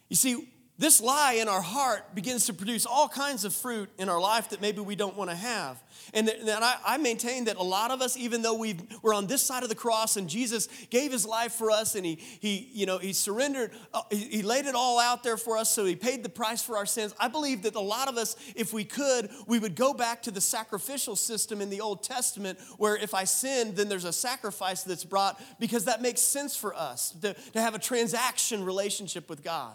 You 0.08 0.16
see, 0.16 0.48
this 0.78 1.00
lie 1.00 1.35
in 1.35 1.49
our 1.49 1.62
heart 1.62 2.14
begins 2.14 2.47
to 2.47 2.52
produce 2.52 2.85
all 2.85 3.09
kinds 3.09 3.45
of 3.45 3.54
fruit 3.54 3.88
in 3.99 4.11
our 4.11 4.21
life 4.21 4.50
that 4.50 4.61
maybe 4.61 4.80
we 4.80 4.95
don't 4.95 5.16
want 5.16 5.30
to 5.30 5.37
have. 5.37 5.83
And, 6.12 6.28
that 6.28 6.62
I, 6.62 6.76
I, 6.85 6.97
maintain 6.99 7.45
that 7.47 7.56
a 7.56 7.62
lot 7.62 7.90
of 7.90 8.02
us, 8.02 8.16
even 8.16 8.42
though 8.42 8.54
we 8.59 8.76
we're 9.02 9.14
on 9.14 9.26
this 9.26 9.42
side 9.42 9.62
of 9.62 9.71
the 9.71 9.75
cross 9.75 10.16
and 10.16 10.28
Jesus 10.28 10.68
gave 10.90 11.12
his 11.12 11.25
life 11.26 11.52
for 11.52 11.71
us 11.71 11.95
and 11.95 12.04
he, 12.04 12.16
he, 12.16 12.68
you 12.73 12.85
know, 12.85 12.99
he 12.99 13.12
surrendered, 13.12 13.73
uh, 13.95 14.02
he, 14.11 14.25
he 14.28 14.42
laid 14.42 14.66
it 14.66 14.75
all 14.75 14.99
out 15.00 15.23
there 15.23 15.38
for 15.38 15.56
us, 15.56 15.75
so 15.75 15.85
he 15.85 15.97
paid 15.97 16.23
the 16.23 16.28
price 16.28 16.62
for 16.62 16.76
our 16.76 16.87
sins. 16.87 17.14
I 17.18 17.28
believe 17.28 17.62
that 17.62 17.75
a 17.75 17.80
lot 17.80 18.09
of 18.09 18.18
us, 18.18 18.37
if 18.54 18.73
we 18.73 18.85
could, 18.85 19.30
we 19.47 19.59
would 19.59 19.75
go 19.75 19.95
back 19.95 20.23
to 20.25 20.30
the 20.30 20.40
sacrificial 20.40 21.16
system 21.16 21.61
in 21.61 21.71
the 21.71 21.80
Old 21.80 22.02
Testament 22.02 22.59
where 22.76 22.97
if 22.97 23.14
I 23.14 23.25
sin, 23.25 23.75
then 23.75 23.88
there's 23.88 24.04
a 24.04 24.12
sacrifice 24.12 24.83
that's 24.83 25.04
brought 25.04 25.40
because 25.59 25.87
that 25.87 26.02
makes 26.02 26.21
sense 26.21 26.54
for 26.54 26.75
us 26.75 27.12
to, 27.23 27.35
to 27.35 27.61
have 27.61 27.75
a 27.75 27.78
transaction 27.78 28.64
relationship 28.64 29.30
with 29.30 29.42
God. 29.42 29.75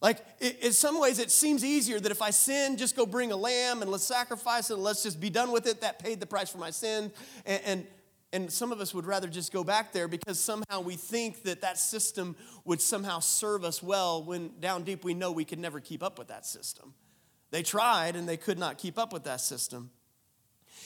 Like, 0.00 0.18
in 0.40 0.72
some 0.72 0.98
ways, 0.98 1.18
it 1.18 1.30
seems 1.30 1.62
easier 1.62 2.00
that 2.00 2.10
if 2.10 2.22
I 2.22 2.30
sin, 2.30 2.78
just 2.78 2.96
go 2.96 3.04
bring 3.04 3.32
a 3.32 3.36
lamb 3.36 3.82
and 3.82 3.90
let's 3.90 4.04
sacrifice 4.04 4.70
it 4.70 4.74
and 4.74 4.82
let's 4.82 5.02
just 5.02 5.20
be 5.20 5.28
done 5.28 5.52
with 5.52 5.66
it. 5.66 5.82
That 5.82 5.98
paid 5.98 6.20
the 6.20 6.26
price 6.26 6.48
for 6.48 6.56
my 6.56 6.70
sin. 6.70 7.12
And, 7.44 7.62
and, 7.66 7.86
and 8.32 8.50
some 8.50 8.72
of 8.72 8.80
us 8.80 8.94
would 8.94 9.04
rather 9.04 9.28
just 9.28 9.52
go 9.52 9.62
back 9.62 9.92
there 9.92 10.08
because 10.08 10.40
somehow 10.40 10.80
we 10.80 10.96
think 10.96 11.42
that 11.42 11.60
that 11.60 11.76
system 11.76 12.34
would 12.64 12.80
somehow 12.80 13.18
serve 13.18 13.62
us 13.62 13.82
well 13.82 14.22
when 14.22 14.52
down 14.58 14.84
deep 14.84 15.04
we 15.04 15.12
know 15.12 15.32
we 15.32 15.44
could 15.44 15.58
never 15.58 15.80
keep 15.80 16.02
up 16.02 16.18
with 16.18 16.28
that 16.28 16.46
system. 16.46 16.94
They 17.50 17.62
tried 17.62 18.16
and 18.16 18.26
they 18.26 18.38
could 18.38 18.58
not 18.58 18.78
keep 18.78 18.98
up 18.98 19.12
with 19.12 19.24
that 19.24 19.42
system. 19.42 19.90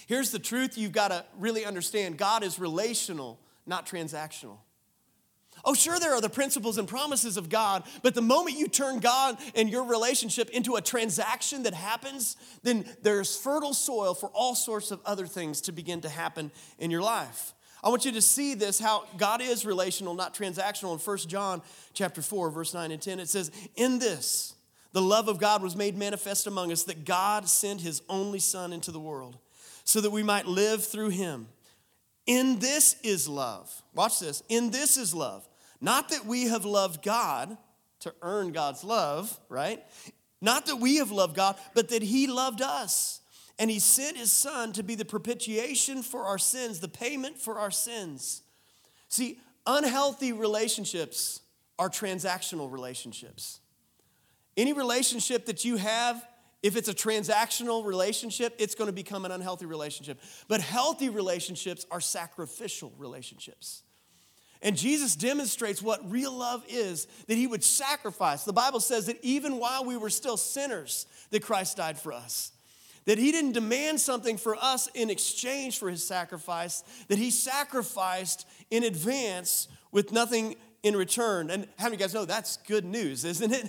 Here's 0.06 0.30
the 0.30 0.40
truth 0.40 0.76
you've 0.76 0.92
got 0.92 1.08
to 1.08 1.24
really 1.38 1.64
understand 1.64 2.16
God 2.16 2.42
is 2.42 2.58
relational, 2.58 3.38
not 3.64 3.86
transactional. 3.86 4.58
Oh, 5.64 5.74
sure, 5.74 5.98
there 5.98 6.12
are 6.12 6.20
the 6.20 6.28
principles 6.28 6.76
and 6.76 6.86
promises 6.86 7.36
of 7.36 7.48
God, 7.48 7.84
but 8.02 8.14
the 8.14 8.20
moment 8.20 8.58
you 8.58 8.68
turn 8.68 8.98
God 8.98 9.38
and 9.54 9.70
your 9.70 9.84
relationship 9.84 10.50
into 10.50 10.76
a 10.76 10.82
transaction 10.82 11.62
that 11.62 11.72
happens, 11.72 12.36
then 12.62 12.84
there's 13.02 13.36
fertile 13.36 13.72
soil 13.72 14.14
for 14.14 14.28
all 14.34 14.54
sorts 14.54 14.90
of 14.90 15.00
other 15.06 15.26
things 15.26 15.62
to 15.62 15.72
begin 15.72 16.02
to 16.02 16.08
happen 16.10 16.50
in 16.78 16.90
your 16.90 17.00
life. 17.00 17.54
I 17.82 17.88
want 17.88 18.04
you 18.04 18.12
to 18.12 18.20
see 18.20 18.54
this 18.54 18.78
how 18.78 19.04
God 19.16 19.40
is 19.40 19.64
relational, 19.64 20.14
not 20.14 20.34
transactional. 20.34 20.92
In 20.92 20.98
1 20.98 21.18
John 21.28 21.62
chapter 21.94 22.20
4, 22.20 22.50
verse 22.50 22.74
9 22.74 22.90
and 22.90 23.00
10, 23.00 23.20
it 23.20 23.28
says, 23.28 23.50
In 23.74 23.98
this, 23.98 24.54
the 24.92 25.02
love 25.02 25.28
of 25.28 25.38
God 25.38 25.62
was 25.62 25.76
made 25.76 25.96
manifest 25.96 26.46
among 26.46 26.72
us, 26.72 26.84
that 26.84 27.04
God 27.04 27.48
sent 27.48 27.80
his 27.80 28.02
only 28.08 28.38
Son 28.38 28.72
into 28.72 28.90
the 28.90 29.00
world 29.00 29.38
so 29.84 30.00
that 30.00 30.10
we 30.10 30.22
might 30.22 30.46
live 30.46 30.84
through 30.84 31.10
him. 31.10 31.48
In 32.26 32.58
this 32.58 32.96
is 33.02 33.28
love. 33.28 33.82
Watch 33.94 34.20
this. 34.20 34.42
In 34.48 34.70
this 34.70 34.96
is 34.96 35.14
love 35.14 35.46
not 35.80 36.10
that 36.10 36.26
we 36.26 36.44
have 36.44 36.64
loved 36.64 37.02
God 37.02 37.56
to 38.00 38.14
earn 38.22 38.52
God's 38.52 38.84
love, 38.84 39.38
right? 39.48 39.82
Not 40.40 40.66
that 40.66 40.76
we 40.76 40.96
have 40.96 41.10
loved 41.10 41.34
God, 41.34 41.56
but 41.74 41.88
that 41.88 42.02
He 42.02 42.26
loved 42.26 42.60
us. 42.60 43.20
And 43.58 43.70
He 43.70 43.78
sent 43.78 44.16
His 44.16 44.32
Son 44.32 44.72
to 44.74 44.82
be 44.82 44.94
the 44.94 45.04
propitiation 45.04 46.02
for 46.02 46.24
our 46.24 46.38
sins, 46.38 46.80
the 46.80 46.88
payment 46.88 47.38
for 47.38 47.58
our 47.58 47.70
sins. 47.70 48.42
See, 49.08 49.38
unhealthy 49.66 50.32
relationships 50.32 51.40
are 51.78 51.88
transactional 51.88 52.70
relationships. 52.70 53.60
Any 54.56 54.72
relationship 54.72 55.46
that 55.46 55.64
you 55.64 55.76
have, 55.76 56.24
if 56.62 56.76
it's 56.76 56.88
a 56.88 56.94
transactional 56.94 57.84
relationship, 57.84 58.54
it's 58.58 58.74
going 58.74 58.88
to 58.88 58.92
become 58.92 59.24
an 59.24 59.32
unhealthy 59.32 59.66
relationship. 59.66 60.20
But 60.46 60.60
healthy 60.60 61.08
relationships 61.08 61.86
are 61.90 62.00
sacrificial 62.00 62.92
relationships. 62.98 63.82
And 64.64 64.78
Jesus 64.78 65.14
demonstrates 65.14 65.82
what 65.82 66.10
real 66.10 66.32
love 66.32 66.64
is 66.66 67.06
that 67.28 67.36
he 67.36 67.46
would 67.46 67.62
sacrifice. 67.62 68.44
The 68.44 68.52
Bible 68.54 68.80
says 68.80 69.06
that 69.06 69.22
even 69.22 69.58
while 69.58 69.84
we 69.84 69.98
were 69.98 70.08
still 70.08 70.38
sinners, 70.38 71.06
that 71.30 71.42
Christ 71.42 71.76
died 71.76 71.98
for 71.98 72.14
us. 72.14 72.50
That 73.04 73.18
he 73.18 73.30
didn't 73.30 73.52
demand 73.52 74.00
something 74.00 74.38
for 74.38 74.56
us 74.56 74.88
in 74.94 75.10
exchange 75.10 75.78
for 75.78 75.90
his 75.90 76.04
sacrifice, 76.04 76.82
that 77.08 77.18
he 77.18 77.30
sacrificed 77.30 78.48
in 78.70 78.84
advance 78.84 79.68
with 79.92 80.12
nothing 80.12 80.56
in 80.82 80.96
return. 80.96 81.50
And 81.50 81.68
how 81.78 81.84
many 81.84 81.96
of 81.96 82.00
you 82.00 82.06
guys 82.06 82.14
know 82.14 82.24
that's 82.24 82.56
good 82.56 82.86
news, 82.86 83.26
isn't 83.26 83.52
it? 83.52 83.68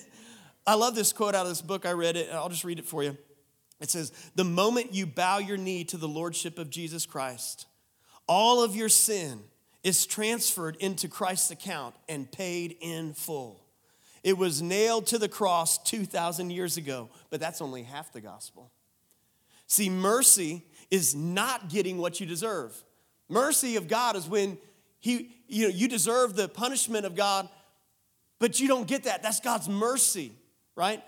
I 0.65 0.75
love 0.75 0.95
this 0.95 1.11
quote 1.11 1.35
out 1.35 1.45
of 1.45 1.49
this 1.49 1.61
book. 1.61 1.85
I 1.85 1.91
read 1.91 2.15
it. 2.15 2.29
I'll 2.31 2.47
just 2.47 2.63
read 2.63 2.79
it 2.79 2.85
for 2.85 3.03
you. 3.03 3.17
It 3.81 3.89
says, 3.89 4.13
The 4.35 4.45
moment 4.45 4.93
you 4.93 5.05
bow 5.05 5.39
your 5.39 5.57
knee 5.57 5.83
to 5.85 5.97
the 5.97 6.07
Lordship 6.07 6.57
of 6.57 6.69
Jesus 6.69 7.05
Christ, 7.05 7.65
all 8.27 8.63
of 8.63 8.77
your 8.77 8.87
sin, 8.87 9.43
is 9.85 10.07
transferred 10.07 10.75
into 10.77 11.07
Christ's 11.07 11.51
account 11.51 11.93
and 12.09 12.29
paid 12.31 12.75
in 12.81 13.13
full. 13.13 13.63
It 14.23 14.35
was 14.35 14.59
nailed 14.59 15.05
to 15.07 15.19
the 15.19 15.29
cross 15.29 15.77
2,000 15.83 16.49
years 16.49 16.75
ago, 16.75 17.09
but 17.29 17.39
that's 17.39 17.61
only 17.61 17.83
half 17.83 18.11
the 18.11 18.19
gospel. 18.19 18.71
See, 19.67 19.91
mercy 19.91 20.63
is 20.89 21.13
not 21.13 21.69
getting 21.69 21.99
what 21.99 22.19
you 22.19 22.25
deserve. 22.25 22.75
Mercy 23.29 23.75
of 23.75 23.87
God 23.87 24.15
is 24.15 24.27
when 24.27 24.57
he, 24.99 25.29
you, 25.47 25.67
know, 25.67 25.73
you 25.75 25.87
deserve 25.87 26.35
the 26.35 26.47
punishment 26.47 27.05
of 27.05 27.15
God, 27.15 27.47
but 28.39 28.59
you 28.59 28.67
don't 28.67 28.87
get 28.87 29.03
that. 29.03 29.21
That's 29.21 29.39
God's 29.39 29.69
mercy, 29.69 30.31
right? 30.75 31.03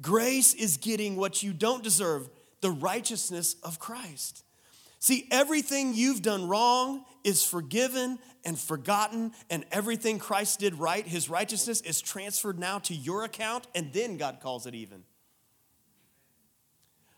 Grace 0.00 0.54
is 0.54 0.78
getting 0.78 1.16
what 1.16 1.42
you 1.42 1.52
don't 1.52 1.84
deserve 1.84 2.30
the 2.62 2.70
righteousness 2.70 3.56
of 3.62 3.78
Christ. 3.78 4.42
See, 5.00 5.28
everything 5.30 5.92
you've 5.94 6.22
done 6.22 6.48
wrong 6.48 7.04
is 7.26 7.44
forgiven 7.44 8.20
and 8.44 8.56
forgotten, 8.56 9.32
and 9.50 9.64
everything 9.72 10.20
Christ 10.20 10.60
did 10.60 10.76
right, 10.76 11.04
his 11.04 11.28
righteousness, 11.28 11.80
is 11.80 12.00
transferred 12.00 12.56
now 12.56 12.78
to 12.78 12.94
your 12.94 13.24
account, 13.24 13.66
and 13.74 13.92
then 13.92 14.16
God 14.16 14.38
calls 14.40 14.64
it 14.64 14.76
even. 14.76 15.02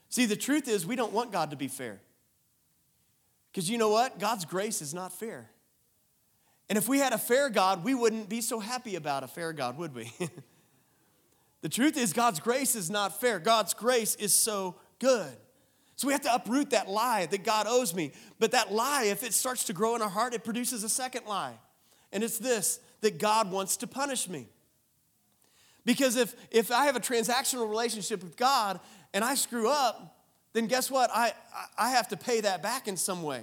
See, 0.09 0.25
the 0.25 0.35
truth 0.35 0.67
is, 0.67 0.87
we 0.87 0.97
don't 0.97 1.13
want 1.13 1.31
God 1.31 1.51
to 1.51 1.57
be 1.57 1.69
fair. 1.69 2.01
Because 3.53 3.69
you 3.69 3.77
know 3.77 3.91
what? 3.91 4.19
God's 4.19 4.47
grace 4.47 4.81
is 4.81 4.95
not 4.95 5.13
fair. 5.13 5.51
And 6.71 6.79
if 6.79 6.89
we 6.89 6.99
had 6.99 7.13
a 7.13 7.19
fair 7.19 7.51
God, 7.51 7.85
we 7.85 7.95
wouldn't 7.95 8.31
be 8.31 8.41
so 8.41 8.61
happy 8.61 8.97
about 8.97 9.25
a 9.25 9.29
fair 9.29 9.53
God, 9.53 9.77
would 9.77 9.95
we? 9.95 10.11
the 11.61 11.69
truth 11.69 11.99
is, 11.99 12.15
God's 12.15 12.41
grace 12.41 12.75
is 12.75 12.89
not 12.89 13.21
fair. 13.21 13.39
God's 13.39 13.75
grace 13.75 14.15
is 14.15 14.33
so 14.33 14.77
good. 15.01 15.37
So 15.99 16.07
we 16.07 16.13
have 16.13 16.23
to 16.23 16.35
uproot 16.35 16.71
that 16.71 16.89
lie 16.89 17.27
that 17.27 17.43
God 17.43 17.67
owes 17.69 17.93
me. 17.93 18.13
But 18.39 18.53
that 18.53 18.73
lie, 18.73 19.07
if 19.07 19.25
it 19.25 19.35
starts 19.35 19.65
to 19.65 19.73
grow 19.73 19.97
in 19.97 20.01
our 20.01 20.09
heart, 20.09 20.33
it 20.33 20.45
produces 20.45 20.85
a 20.85 20.89
second 20.89 21.27
lie. 21.27 21.55
And 22.13 22.23
it's 22.23 22.39
this 22.39 22.79
that 23.01 23.19
God 23.19 23.51
wants 23.51 23.79
to 23.79 23.89
punish 23.89 24.29
me. 24.29 24.47
Because 25.85 26.15
if, 26.15 26.37
if 26.53 26.71
I 26.71 26.87
have 26.87 26.95
a 26.95 27.01
transactional 27.01 27.69
relationship 27.69 28.23
with 28.23 28.37
God 28.37 28.79
and 29.13 29.25
I 29.25 29.35
screw 29.35 29.69
up, 29.69 30.17
then 30.53 30.69
guess 30.69 30.89
what? 30.89 31.11
I, 31.13 31.33
I 31.77 31.91
have 31.91 32.07
to 32.09 32.17
pay 32.17 32.43
that 32.43 32.63
back 32.63 32.87
in 32.87 32.97
some 32.97 33.25
way. 33.25 33.43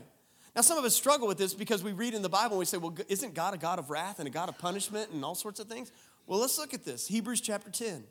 Now, 0.55 0.61
some 0.61 0.77
of 0.77 0.85
us 0.85 0.95
struggle 0.95 1.27
with 1.27 1.37
this 1.37 1.53
because 1.53 1.83
we 1.83 1.91
read 1.91 2.13
in 2.13 2.21
the 2.21 2.29
Bible 2.29 2.53
and 2.53 2.59
we 2.59 2.65
say, 2.65 2.77
well, 2.77 2.95
isn't 3.09 3.33
God 3.33 3.53
a 3.53 3.57
God 3.57 3.79
of 3.79 3.89
wrath 3.89 4.19
and 4.19 4.29
a 4.29 4.31
God 4.31 4.47
of 4.47 4.57
punishment 4.57 5.11
and 5.11 5.25
all 5.25 5.35
sorts 5.35 5.59
of 5.59 5.67
things? 5.67 5.91
Well, 6.25 6.39
let's 6.39 6.57
look 6.57 6.73
at 6.73 6.85
this. 6.85 7.05
Hebrews 7.05 7.41
chapter 7.41 7.69
10, 7.69 8.05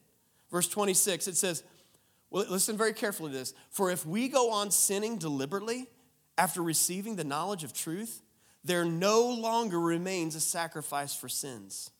verse 0.50 0.68
26. 0.68 1.28
It 1.28 1.38
says, 1.38 1.62
well, 2.34 2.46
listen 2.50 2.76
very 2.76 2.92
carefully 2.92 3.30
to 3.30 3.38
this. 3.38 3.54
For 3.70 3.92
if 3.92 4.04
we 4.04 4.26
go 4.26 4.50
on 4.50 4.72
sinning 4.72 5.18
deliberately 5.18 5.86
after 6.36 6.64
receiving 6.64 7.14
the 7.14 7.22
knowledge 7.22 7.62
of 7.62 7.72
truth, 7.72 8.22
there 8.64 8.84
no 8.84 9.30
longer 9.30 9.78
remains 9.78 10.34
a 10.34 10.40
sacrifice 10.40 11.14
for 11.14 11.28
sins, 11.28 11.92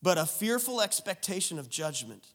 but 0.00 0.16
a 0.16 0.24
fearful 0.24 0.80
expectation 0.80 1.58
of 1.58 1.68
judgment 1.68 2.26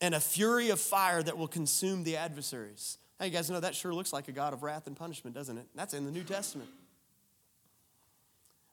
and 0.00 0.14
a 0.14 0.20
fury 0.20 0.70
of 0.70 0.80
fire 0.80 1.22
that 1.22 1.36
will 1.36 1.48
consume 1.48 2.02
the 2.02 2.16
adversaries. 2.16 2.96
Hey, 3.20 3.26
you 3.26 3.32
guys 3.32 3.50
know 3.50 3.60
that 3.60 3.74
sure 3.74 3.92
looks 3.92 4.14
like 4.14 4.26
a 4.28 4.32
God 4.32 4.54
of 4.54 4.62
wrath 4.62 4.86
and 4.86 4.96
punishment, 4.96 5.36
doesn't 5.36 5.58
it? 5.58 5.66
That's 5.74 5.92
in 5.92 6.06
the 6.06 6.10
New 6.10 6.24
Testament. 6.24 6.70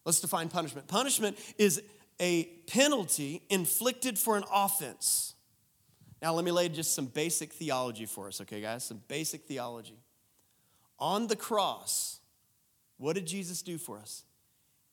Let's 0.05 0.21
define 0.21 0.47
punishment. 0.47 0.87
Punishment 0.87 1.37
is 1.57 1.81
a 2.21 2.45
penalty 2.67 3.41
inflicted 3.49 4.17
for 4.17 4.37
an 4.37 4.45
offense. 4.49 5.35
Now, 6.21 6.33
let 6.33 6.43
me 6.43 6.51
lay 6.51 6.67
just 6.69 6.93
some 6.93 7.05
basic 7.05 7.53
theology 7.53 8.05
for 8.05 8.27
us, 8.27 8.41
okay, 8.41 8.61
guys? 8.61 8.83
Some 8.83 9.01
basic 9.07 9.43
theology. 9.43 9.99
On 10.99 11.27
the 11.27 11.35
cross, 11.35 12.19
what 12.97 13.13
did 13.13 13.25
Jesus 13.25 13.61
do 13.61 13.77
for 13.77 13.97
us? 13.97 14.23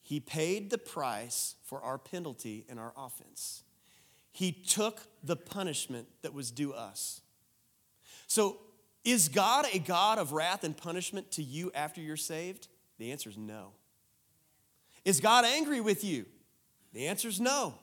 He 0.02 0.20
paid 0.20 0.70
the 0.70 0.78
price 0.78 1.56
for 1.64 1.80
our 1.80 1.98
penalty 1.98 2.64
and 2.68 2.78
our 2.78 2.92
offense. 2.96 3.64
He 4.30 4.52
took 4.52 5.00
the 5.24 5.34
punishment 5.34 6.06
that 6.22 6.32
was 6.32 6.52
due 6.52 6.72
us. 6.72 7.22
So, 8.28 8.58
is 9.04 9.28
God 9.28 9.66
a 9.72 9.78
God 9.78 10.18
of 10.18 10.32
wrath 10.32 10.62
and 10.62 10.76
punishment 10.76 11.32
to 11.32 11.42
you 11.42 11.72
after 11.74 12.00
you're 12.00 12.16
saved? 12.16 12.68
The 12.98 13.12
answer 13.12 13.30
is 13.30 13.36
no. 13.36 13.72
Is 15.04 15.20
God 15.20 15.44
angry 15.44 15.80
with 15.80 16.04
you? 16.04 16.26
The 16.92 17.06
answer 17.06 17.28
is 17.28 17.40
no. 17.40 17.74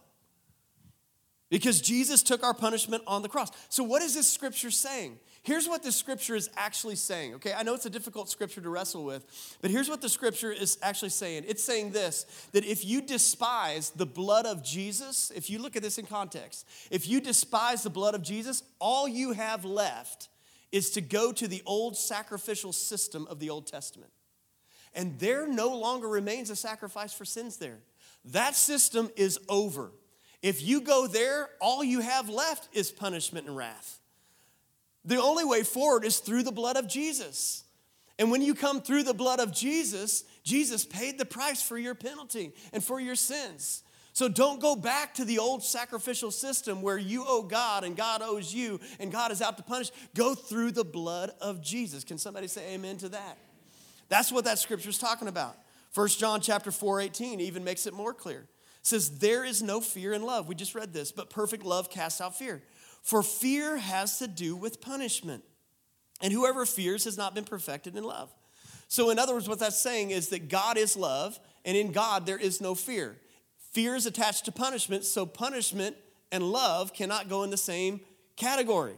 Because 1.53 1.81
Jesus 1.81 2.23
took 2.23 2.43
our 2.43 2.55
punishment 2.55 3.03
on 3.05 3.21
the 3.21 3.29
cross. 3.29 3.51
So, 3.69 3.83
what 3.83 4.01
is 4.01 4.15
this 4.15 4.27
scripture 4.27 4.71
saying? 4.71 5.19
Here's 5.43 5.67
what 5.67 5.83
the 5.83 5.91
scripture 5.91 6.35
is 6.35 6.49
actually 6.57 6.95
saying, 6.95 7.35
okay? 7.35 7.53
I 7.53 7.61
know 7.61 7.75
it's 7.75 7.85
a 7.85 7.91
difficult 7.91 8.27
scripture 8.27 8.59
to 8.59 8.69
wrestle 8.71 9.05
with, 9.05 9.23
but 9.61 9.69
here's 9.69 9.87
what 9.87 10.01
the 10.01 10.09
scripture 10.09 10.51
is 10.51 10.79
actually 10.81 11.11
saying. 11.11 11.43
It's 11.47 11.63
saying 11.63 11.91
this 11.91 12.25
that 12.53 12.65
if 12.65 12.83
you 12.83 13.03
despise 13.03 13.91
the 13.91 14.07
blood 14.07 14.47
of 14.47 14.63
Jesus, 14.63 15.31
if 15.35 15.47
you 15.47 15.59
look 15.59 15.75
at 15.75 15.83
this 15.83 15.99
in 15.99 16.07
context, 16.07 16.67
if 16.89 17.07
you 17.07 17.21
despise 17.21 17.83
the 17.83 17.91
blood 17.91 18.15
of 18.15 18.23
Jesus, 18.23 18.63
all 18.79 19.07
you 19.07 19.33
have 19.33 19.63
left 19.63 20.29
is 20.71 20.89
to 20.89 21.01
go 21.01 21.31
to 21.31 21.47
the 21.47 21.61
old 21.67 21.95
sacrificial 21.95 22.73
system 22.73 23.27
of 23.29 23.37
the 23.37 23.51
Old 23.51 23.67
Testament. 23.67 24.11
And 24.95 25.19
there 25.19 25.47
no 25.47 25.77
longer 25.77 26.07
remains 26.07 26.49
a 26.49 26.55
sacrifice 26.55 27.13
for 27.13 27.25
sins 27.25 27.57
there. 27.57 27.77
That 28.25 28.55
system 28.55 29.11
is 29.15 29.37
over. 29.47 29.91
If 30.43 30.61
you 30.61 30.81
go 30.81 31.07
there, 31.07 31.49
all 31.61 31.83
you 31.83 32.01
have 32.01 32.29
left 32.29 32.67
is 32.73 32.91
punishment 32.91 33.47
and 33.47 33.55
wrath. 33.55 33.99
The 35.05 35.21
only 35.21 35.45
way 35.45 35.63
forward 35.63 36.03
is 36.03 36.19
through 36.19 36.43
the 36.43 36.51
blood 36.51 36.75
of 36.75 36.87
Jesus. 36.87 37.63
And 38.19 38.29
when 38.29 38.41
you 38.41 38.53
come 38.53 38.81
through 38.81 39.03
the 39.03 39.13
blood 39.13 39.39
of 39.39 39.53
Jesus, 39.53 40.25
Jesus 40.43 40.85
paid 40.85 41.17
the 41.17 41.25
price 41.25 41.61
for 41.61 41.77
your 41.77 41.95
penalty 41.95 42.51
and 42.73 42.83
for 42.83 42.99
your 42.99 43.15
sins. 43.15 43.83
So 44.11 44.27
don't 44.27 44.61
go 44.61 44.75
back 44.75 45.15
to 45.15 45.25
the 45.25 45.39
old 45.39 45.63
sacrificial 45.63 46.29
system 46.29 46.81
where 46.81 46.97
you 46.97 47.23
owe 47.25 47.41
God 47.41 47.83
and 47.83 47.95
God 47.95 48.21
owes 48.21 48.53
you 48.53 48.79
and 48.99 49.11
God 49.11 49.31
is 49.31 49.41
out 49.41 49.57
to 49.57 49.63
punish. 49.63 49.91
Go 50.13 50.35
through 50.35 50.71
the 50.71 50.85
blood 50.85 51.31
of 51.41 51.63
Jesus. 51.63 52.03
Can 52.03 52.17
somebody 52.17 52.47
say 52.47 52.75
amen 52.75 52.97
to 52.97 53.09
that? 53.09 53.37
That's 54.09 54.31
what 54.31 54.45
that 54.45 54.59
scripture 54.59 54.89
is 54.89 54.99
talking 54.99 55.27
about. 55.27 55.57
1 55.95 56.09
John 56.09 56.41
chapter 56.41 56.69
4, 56.69 57.01
18 57.01 57.39
even 57.39 57.63
makes 57.63 57.87
it 57.87 57.93
more 57.93 58.13
clear. 58.13 58.45
Says, 58.83 59.17
There 59.19 59.43
is 59.43 59.63
no 59.63 59.81
fear 59.81 60.13
in 60.13 60.21
love. 60.21 60.47
We 60.47 60.55
just 60.55 60.75
read 60.75 60.93
this, 60.93 61.11
but 61.11 61.29
perfect 61.29 61.65
love 61.65 61.89
casts 61.89 62.21
out 62.21 62.37
fear. 62.37 62.61
For 63.01 63.23
fear 63.23 63.77
has 63.77 64.19
to 64.19 64.27
do 64.27 64.55
with 64.55 64.79
punishment. 64.79 65.43
And 66.21 66.31
whoever 66.31 66.65
fears 66.65 67.05
has 67.05 67.17
not 67.17 67.33
been 67.33 67.43
perfected 67.43 67.97
in 67.97 68.03
love. 68.03 68.33
So, 68.87 69.09
in 69.09 69.17
other 69.17 69.33
words, 69.33 69.49
what 69.49 69.59
that's 69.59 69.79
saying 69.79 70.11
is 70.11 70.29
that 70.29 70.49
God 70.49 70.77
is 70.77 70.95
love, 70.95 71.39
and 71.65 71.75
in 71.75 71.91
God 71.91 72.25
there 72.25 72.37
is 72.37 72.61
no 72.61 72.75
fear. 72.75 73.17
Fear 73.71 73.95
is 73.95 74.05
attached 74.05 74.45
to 74.45 74.51
punishment, 74.51 75.03
so 75.03 75.25
punishment 75.25 75.95
and 76.31 76.43
love 76.43 76.93
cannot 76.93 77.27
go 77.27 77.43
in 77.43 77.49
the 77.49 77.57
same 77.57 78.01
category. 78.35 78.95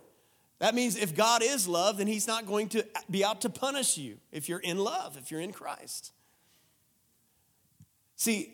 That 0.60 0.76
means 0.76 0.98
if 0.98 1.16
God 1.16 1.42
is 1.44 1.68
love, 1.68 1.98
then 1.98 2.08
He's 2.08 2.28
not 2.28 2.46
going 2.46 2.70
to 2.70 2.86
be 3.10 3.24
out 3.24 3.42
to 3.42 3.50
punish 3.50 3.98
you 3.98 4.18
if 4.32 4.50
you're 4.50 4.60
in 4.60 4.78
love, 4.78 5.18
if 5.18 5.32
you're 5.32 5.42
in 5.42 5.52
Christ. 5.52 6.12
See, 8.16 8.54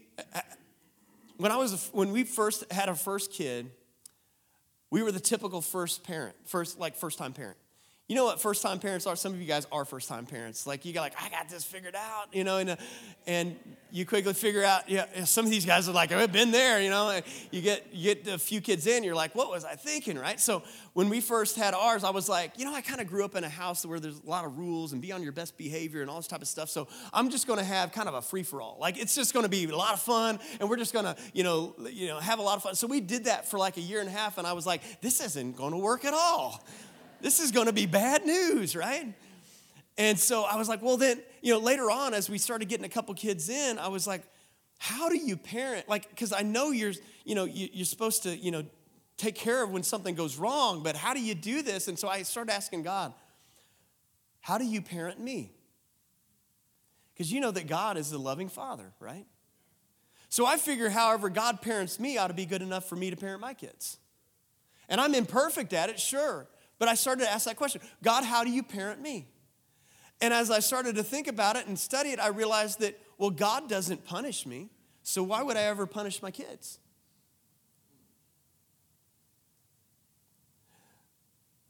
when 1.42 1.52
I 1.52 1.58
was 1.58 1.90
when 1.92 2.12
we 2.12 2.24
first 2.24 2.72
had 2.72 2.88
our 2.88 2.96
first 2.96 3.34
kid, 3.34 3.72
we 4.92 5.02
were 5.02 5.12
the 5.12 5.20
typical 5.20 5.60
first 5.60 6.04
parent, 6.04 6.36
first 6.46 6.80
like 6.80 6.96
first 6.96 7.18
time 7.18 7.34
parent. 7.34 7.58
You 8.12 8.18
know 8.18 8.26
what 8.26 8.42
first 8.42 8.62
time 8.62 8.78
parents 8.80 9.08
are? 9.08 9.16
Some 9.16 9.34
of 9.34 9.40
you 9.40 9.48
guys 9.48 9.66
are 9.72 9.86
first 9.86 10.10
time 10.10 10.26
parents. 10.26 10.68
Like 10.68 10.84
you 10.84 10.92
got 10.92 11.04
like 11.04 11.14
I 11.18 11.30
got 11.30 11.48
this 11.48 11.64
figured 11.64 11.96
out, 11.96 12.26
you 12.34 12.44
know, 12.44 12.58
and 12.58 12.72
uh, 12.72 12.76
and 13.26 13.56
you 13.90 14.06
quickly 14.06 14.34
figure 14.34 14.66
out. 14.66 14.90
Yeah, 14.90 15.06
some 15.24 15.46
of 15.46 15.52
these 15.52 15.66
guys 15.66 15.88
are 15.88 15.94
like 15.94 16.12
I've 16.12 16.34
been 16.34 16.52
there, 16.52 16.82
you 16.82 16.90
know. 16.90 17.22
You 17.52 17.62
get 17.62 17.88
you 17.94 18.14
get 18.14 18.28
a 18.28 18.38
few 18.38 18.60
kids 18.60 18.86
in, 18.86 19.06
you're 19.06 19.16
like, 19.16 19.34
what 19.34 19.50
was 19.50 19.64
I 19.64 19.76
thinking, 19.76 20.20
right? 20.20 20.42
So 20.42 20.62
when 20.92 21.08
we 21.08 21.22
first 21.22 21.56
had 21.56 21.74
ours, 21.74 22.04
I 22.04 22.10
was 22.10 22.28
like, 22.28 22.60
you 22.60 22.66
know, 22.66 22.74
I 22.74 22.82
kind 22.82 23.00
of 23.00 23.08
grew 23.08 23.24
up 23.24 23.38
in 23.38 23.46
a 23.46 23.50
house 23.50 23.86
where 23.86 23.98
there's 23.98 24.20
a 24.20 24.30
lot 24.30 24.44
of 24.44 24.58
rules 24.58 24.92
and 24.92 25.02
be 25.02 25.14
on 25.14 25.24
your 25.24 25.32
best 25.32 25.58
behavior 25.58 26.02
and 26.02 26.10
all 26.10 26.18
this 26.18 26.28
type 26.28 26.42
of 26.42 26.50
stuff. 26.50 26.68
So 26.68 26.90
I'm 27.14 27.30
just 27.30 27.48
going 27.48 27.60
to 27.60 27.66
have 27.66 27.94
kind 27.94 28.10
of 28.10 28.16
a 28.16 28.22
free 28.22 28.44
for 28.44 28.62
all. 28.62 28.78
Like 28.78 29.02
it's 29.02 29.16
just 29.16 29.34
going 29.34 29.46
to 29.46 29.50
be 29.50 29.64
a 29.64 29.78
lot 29.78 29.94
of 29.94 30.02
fun, 30.02 30.38
and 30.60 30.70
we're 30.70 30.76
just 30.76 30.92
going 30.92 31.06
to, 31.06 31.16
you 31.34 31.46
know, 31.46 31.76
you 31.90 32.10
know, 32.10 32.20
have 32.20 32.40
a 32.40 32.44
lot 32.44 32.58
of 32.58 32.64
fun. 32.64 32.76
So 32.76 32.88
we 32.88 33.00
did 33.00 33.24
that 33.24 33.50
for 33.50 33.58
like 33.58 33.78
a 33.78 33.82
year 33.82 34.02
and 34.02 34.10
a 34.10 34.12
half, 34.12 34.38
and 34.38 34.46
I 34.46 34.52
was 34.52 34.66
like, 34.66 35.00
this 35.00 35.22
isn't 35.22 35.56
going 35.56 35.72
to 35.72 35.80
work 35.80 36.04
at 36.04 36.14
all 36.14 36.62
this 37.22 37.40
is 37.40 37.52
going 37.52 37.68
to 37.68 37.74
be 37.74 37.86
bad 37.86 38.26
news, 38.26 38.76
right? 38.76 39.14
And 39.98 40.18
so 40.18 40.44
I 40.44 40.56
was 40.56 40.68
like, 40.68 40.82
well, 40.82 40.98
then, 40.98 41.22
you 41.42 41.54
know, 41.54 41.60
later 41.60 41.92
on, 41.92 42.14
as 42.14 42.30
we 42.30 42.38
started 42.38 42.68
getting 42.70 42.86
a 42.86 42.90
couple 42.90 43.14
kids 43.14 43.50
in, 43.50 43.78
I 43.78 43.88
was 43.88 44.08
like, 44.08 44.24
how 44.78 45.10
do 45.10 45.18
you 45.18 45.38
parent? 45.38 45.88
Like, 45.88 46.10
because 46.10 46.34
I 46.34 46.42
know 46.42 46.72
you're, 46.72 46.94
you 47.24 47.36
know, 47.36 47.46
you're 47.46 47.86
supposed 47.86 48.24
to, 48.24 48.36
you 48.36 48.52
know, 48.52 48.64
take 49.18 49.36
care 49.36 49.64
of 49.64 49.70
when 49.70 49.84
something 49.84 50.16
goes 50.16 50.38
wrong, 50.38 50.82
but 50.82 50.96
how 50.96 51.14
do 51.14 51.22
you 51.22 51.36
do 51.36 51.62
this? 51.62 51.88
And 51.88 52.00
so 52.00 52.08
I 52.08 52.24
started 52.24 52.52
asking 52.52 52.82
God, 52.84 53.14
how 54.40 54.58
do 54.58 54.66
you 54.66 54.82
parent 54.82 55.20
me? 55.20 55.52
Because 57.14 57.32
you 57.32 57.40
know 57.40 57.52
that 57.52 57.68
God 57.68 57.98
is 57.98 58.10
the 58.10 58.18
loving 58.18 58.50
father, 58.50 58.94
right? 59.00 59.28
So 60.30 60.46
I 60.46 60.58
figure, 60.58 60.90
however, 60.90 61.30
God 61.30 61.62
parents 61.62 62.00
me 62.00 62.18
ought 62.18 62.30
to 62.30 62.34
be 62.34 62.46
good 62.48 62.64
enough 62.64 62.90
for 62.90 62.96
me 62.96 63.12
to 63.12 63.16
parent 63.16 63.42
my 63.42 63.54
kids. 63.54 63.98
And 64.90 65.00
I'm 65.00 65.14
imperfect 65.14 65.74
at 65.74 65.90
it, 65.90 66.00
sure. 66.00 66.48
But 66.82 66.90
I 66.90 66.96
started 66.96 67.26
to 67.26 67.32
ask 67.32 67.46
that 67.46 67.58
question 67.58 67.80
God, 68.02 68.24
how 68.24 68.44
do 68.44 68.50
you 68.50 68.64
parent 68.64 69.04
me? 69.04 69.28
And 70.20 70.34
as 70.34 70.50
I 70.50 70.62
started 70.62 70.96
to 70.96 71.04
think 71.04 71.28
about 71.28 71.56
it 71.56 71.68
and 71.68 71.78
study 71.78 72.10
it, 72.10 72.20
I 72.20 72.30
realized 72.30 72.80
that, 72.80 73.00
well, 73.20 73.30
God 73.30 73.70
doesn't 73.70 74.04
punish 74.04 74.48
me, 74.48 74.72
so 75.04 75.22
why 75.22 75.44
would 75.44 75.58
I 75.58 75.62
ever 75.62 75.86
punish 75.86 76.24
my 76.24 76.32
kids? 76.32 76.80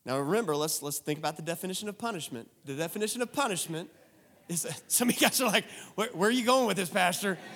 Now 0.06 0.18
remember, 0.18 0.56
let's, 0.56 0.82
let's 0.82 1.00
think 1.00 1.20
about 1.20 1.36
the 1.36 1.42
definition 1.42 1.90
of 1.90 1.98
punishment. 1.98 2.50
The 2.64 2.76
definition 2.76 3.22
of 3.22 3.34
punishment 3.34 3.90
is 4.48 4.66
some 4.88 5.10
of 5.10 5.16
you 5.16 5.28
guys 5.28 5.42
are 5.42 5.48
like, 5.48 5.66
where, 5.96 6.08
where 6.14 6.30
are 6.30 6.32
you 6.32 6.46
going 6.46 6.68
with 6.68 6.78
this, 6.78 6.90
Pastor? 6.90 7.38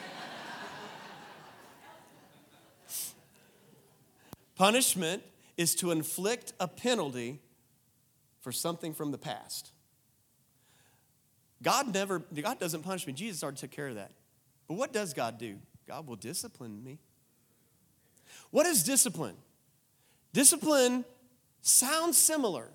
punishment 4.56 5.24
is 5.56 5.74
to 5.76 5.92
inflict 5.92 6.52
a 6.60 6.68
penalty 6.68 7.40
for 8.46 8.52
something 8.52 8.94
from 8.94 9.10
the 9.10 9.18
past. 9.18 9.72
God 11.64 11.92
never, 11.92 12.20
God 12.20 12.60
doesn't 12.60 12.84
punish 12.84 13.08
me. 13.08 13.12
Jesus 13.12 13.42
already 13.42 13.58
took 13.58 13.72
care 13.72 13.88
of 13.88 13.96
that. 13.96 14.12
But 14.68 14.76
what 14.76 14.94
does 14.94 15.16
God 15.16 15.40
do? 15.40 15.58
God 15.88 16.06
will 16.06 16.16
discipline 16.16 16.84
me. 16.84 17.00
What 18.52 18.68
is 18.68 18.84
discipline? 18.84 19.36
Discipline 20.32 21.06
sounds 21.64 22.20
similar, 22.20 22.68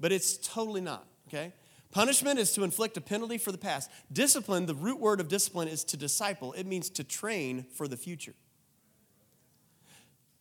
but 0.00 0.10
it's 0.10 0.38
totally 0.38 0.80
not, 0.80 1.06
okay? 1.28 1.52
Punishment 1.90 2.38
is 2.38 2.54
to 2.54 2.64
inflict 2.64 2.96
a 2.96 3.02
penalty 3.02 3.36
for 3.36 3.52
the 3.52 3.58
past. 3.58 3.90
Discipline, 4.10 4.64
the 4.64 4.74
root 4.74 5.00
word 5.00 5.20
of 5.20 5.28
discipline 5.28 5.68
is 5.68 5.84
to 5.84 5.98
disciple, 5.98 6.54
it 6.54 6.64
means 6.64 6.88
to 6.88 7.04
train 7.04 7.66
for 7.74 7.86
the 7.86 7.98
future. 7.98 8.34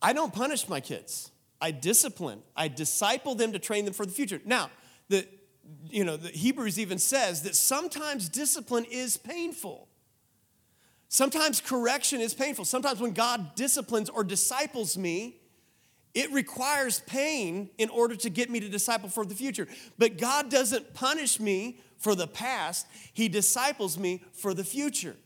I 0.01 0.13
don't 0.13 0.33
punish 0.33 0.69
my 0.69 0.79
kids. 0.79 1.31
I 1.61 1.71
discipline, 1.71 2.41
I 2.55 2.67
disciple 2.69 3.35
them 3.35 3.51
to 3.51 3.59
train 3.59 3.85
them 3.85 3.93
for 3.93 4.05
the 4.05 4.11
future. 4.11 4.41
Now, 4.45 4.69
the 5.09 5.27
you 5.91 6.03
know, 6.03 6.17
the 6.17 6.29
Hebrews 6.29 6.79
even 6.79 6.97
says 6.97 7.43
that 7.43 7.55
sometimes 7.55 8.27
discipline 8.29 8.85
is 8.85 9.17
painful. 9.17 9.87
Sometimes 11.09 11.61
correction 11.61 12.21
is 12.21 12.33
painful. 12.33 12.65
Sometimes 12.65 12.99
when 12.99 13.11
God 13.11 13.55
disciplines 13.55 14.09
or 14.09 14.23
disciples 14.23 14.97
me, 14.97 15.35
It 16.13 16.31
requires 16.31 17.01
pain 17.01 17.69
in 17.77 17.89
order 17.89 18.15
to 18.15 18.29
get 18.29 18.49
me 18.49 18.59
to 18.59 18.69
disciple 18.69 19.09
for 19.09 19.25
the 19.25 19.35
future. 19.35 19.67
But 19.97 20.17
God 20.17 20.49
doesn't 20.49 20.93
punish 20.93 21.39
me 21.39 21.79
for 21.97 22.15
the 22.15 22.27
past, 22.27 22.87
He 23.13 23.27
disciples 23.27 23.97
me 23.97 24.23
for 24.31 24.53
the 24.53 24.63
future. 24.63 25.17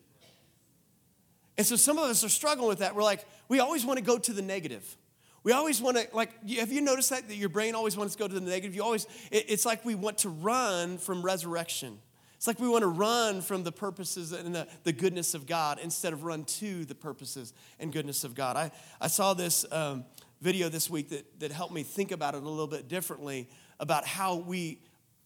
And 1.55 1.65
so 1.67 1.75
some 1.75 1.99
of 1.99 2.05
us 2.05 2.23
are 2.23 2.29
struggling 2.29 2.67
with 2.67 2.79
that. 2.79 2.95
We're 2.95 3.03
like, 3.03 3.25
we 3.47 3.59
always 3.59 3.85
want 3.85 3.99
to 3.99 4.03
go 4.03 4.17
to 4.17 4.33
the 4.33 4.41
negative. 4.41 4.97
We 5.43 5.51
always 5.51 5.81
want 5.81 5.97
to, 5.97 6.07
like, 6.13 6.31
have 6.57 6.71
you 6.71 6.81
noticed 6.81 7.09
that? 7.09 7.27
That 7.27 7.35
your 7.35 7.49
brain 7.49 7.75
always 7.75 7.97
wants 7.97 8.15
to 8.15 8.19
go 8.19 8.27
to 8.27 8.33
the 8.33 8.41
negative? 8.41 8.75
You 8.75 8.83
always, 8.83 9.05
it, 9.29 9.45
it's 9.49 9.65
like 9.65 9.83
we 9.83 9.93
want 9.95 10.19
to 10.19 10.29
run 10.29 10.97
from 10.97 11.21
resurrection. 11.21 11.99
It's 12.37 12.47
like 12.47 12.59
we 12.59 12.67
want 12.67 12.81
to 12.81 12.87
run 12.87 13.41
from 13.41 13.63
the 13.63 13.71
purposes 13.71 14.31
and 14.31 14.53
the, 14.53 14.67
the 14.83 14.91
goodness 14.93 15.33
of 15.33 15.45
God 15.45 15.79
instead 15.81 16.11
of 16.11 16.23
run 16.23 16.43
to 16.45 16.85
the 16.85 16.95
purposes 16.95 17.53
and 17.79 17.91
goodness 17.91 18.23
of 18.23 18.35
God. 18.35 18.57
I, 18.57 18.71
I 18.99 19.07
saw 19.07 19.33
this 19.33 19.65
um, 19.71 20.05
video 20.41 20.67
this 20.67 20.89
week 20.89 21.09
that, 21.09 21.39
that 21.39 21.51
helped 21.51 21.73
me 21.73 21.83
think 21.83 22.11
about 22.11 22.35
it 22.35 22.43
a 22.43 22.49
little 22.49 22.67
bit 22.67 22.89
differently 22.89 23.49
about 23.79 24.05
how 24.05 24.35
we, 24.35 24.81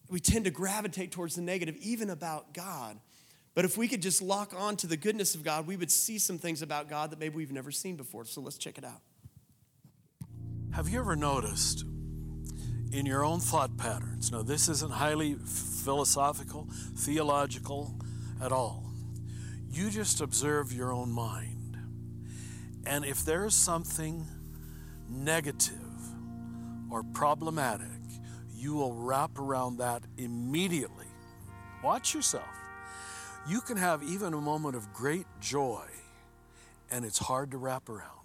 we 0.08 0.20
tend 0.20 0.44
to 0.44 0.50
gravitate 0.52 1.10
towards 1.10 1.34
the 1.34 1.42
negative, 1.42 1.76
even 1.80 2.10
about 2.10 2.54
God. 2.54 2.98
But 3.54 3.64
if 3.64 3.76
we 3.76 3.88
could 3.88 4.02
just 4.02 4.22
lock 4.22 4.54
on 4.56 4.76
to 4.76 4.86
the 4.86 4.96
goodness 4.96 5.34
of 5.34 5.42
God, 5.42 5.66
we 5.66 5.76
would 5.76 5.90
see 5.90 6.18
some 6.18 6.38
things 6.38 6.62
about 6.62 6.88
God 6.88 7.10
that 7.10 7.18
maybe 7.18 7.34
we've 7.34 7.50
never 7.50 7.72
seen 7.72 7.96
before. 7.96 8.24
So 8.26 8.40
let's 8.40 8.58
check 8.58 8.78
it 8.78 8.84
out. 8.84 9.00
Have 10.72 10.88
you 10.88 11.00
ever 11.00 11.16
noticed 11.16 11.84
in 12.92 13.04
your 13.04 13.24
own 13.24 13.40
thought 13.40 13.76
patterns? 13.76 14.30
Now, 14.30 14.42
this 14.42 14.68
isn't 14.68 14.92
highly 14.92 15.34
philosophical, 15.34 16.68
theological 16.96 17.94
at 18.40 18.52
all. 18.52 18.84
You 19.70 19.90
just 19.90 20.20
observe 20.20 20.72
your 20.72 20.92
own 20.92 21.10
mind. 21.10 21.76
And 22.86 23.04
if 23.04 23.24
there's 23.24 23.54
something 23.54 24.26
negative 25.08 25.74
or 26.90 27.02
problematic, 27.02 27.86
you 28.54 28.74
will 28.74 28.94
wrap 28.94 29.38
around 29.38 29.78
that 29.78 30.04
immediately. 30.16 31.06
Watch 31.82 32.14
yourself. 32.14 32.48
You 33.48 33.60
can 33.60 33.76
have 33.76 34.02
even 34.02 34.34
a 34.34 34.40
moment 34.40 34.76
of 34.76 34.92
great 34.92 35.26
joy, 35.40 35.86
and 36.90 37.04
it's 37.04 37.18
hard 37.18 37.50
to 37.52 37.56
wrap 37.56 37.88
around. 37.88 38.17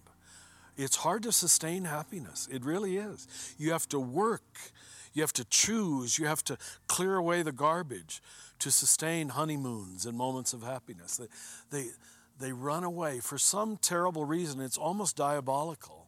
It's 0.78 0.98
hard 0.98 1.24
to 1.24 1.32
sustain 1.32 1.86
happiness. 1.86 2.48
It 2.52 2.64
really 2.64 2.98
is. 2.98 3.28
You 3.58 3.72
have 3.72 3.88
to 3.90 4.00
work, 4.00 4.58
you 5.14 5.22
have 5.22 5.34
to 5.34 5.46
choose, 5.46 6.18
you 6.18 6.26
have 6.26 6.44
to 6.46 6.58
clear 6.88 7.16
away 7.16 7.44
the 7.44 7.52
garbage 7.52 8.22
to 8.60 8.72
sustain 8.72 9.30
honeymoons 9.30 10.06
and 10.06 10.18
moments 10.18 10.54
of 10.54 10.64
happiness. 10.64 11.18
They, 11.18 11.28
they, 11.70 11.90
they 12.40 12.52
run 12.52 12.84
away 12.84 13.20
for 13.20 13.38
some 13.38 13.78
terrible 13.78 14.26
reason. 14.26 14.62
It's 14.62 14.78
almost 14.78 15.16
diabolical. 15.16 16.08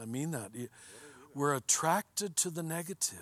I 0.00 0.04
mean 0.04 0.30
that. 0.32 0.50
We're 1.34 1.54
attracted 1.54 2.36
to 2.38 2.50
the 2.50 2.62
negative. 2.62 3.18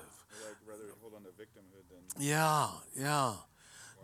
Yeah, 2.18 2.68
yeah. 2.96 3.34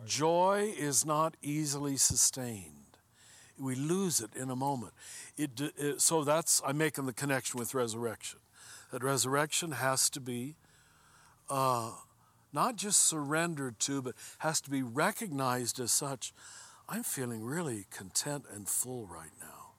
Joy 0.05 0.73
is 0.77 1.05
not 1.05 1.35
easily 1.41 1.97
sustained. 1.97 2.75
We 3.59 3.75
lose 3.75 4.21
it 4.21 4.35
in 4.35 4.49
a 4.49 4.55
moment. 4.55 4.93
It, 5.41 5.73
it, 5.75 6.01
so 6.01 6.23
that's, 6.23 6.61
I'm 6.63 6.77
making 6.77 7.07
the 7.07 7.13
connection 7.13 7.59
with 7.59 7.73
resurrection. 7.73 8.39
That 8.91 9.03
resurrection 9.03 9.71
has 9.71 10.07
to 10.11 10.19
be 10.19 10.55
uh, 11.49 11.93
not 12.53 12.75
just 12.75 13.07
surrendered 13.07 13.79
to, 13.79 14.03
but 14.03 14.13
has 14.39 14.61
to 14.61 14.69
be 14.69 14.83
recognized 14.83 15.79
as 15.79 15.91
such. 15.91 16.31
I'm 16.87 17.01
feeling 17.01 17.43
really 17.43 17.87
content 17.89 18.45
and 18.53 18.67
full 18.67 19.07
right 19.07 19.31
now. 19.39 19.71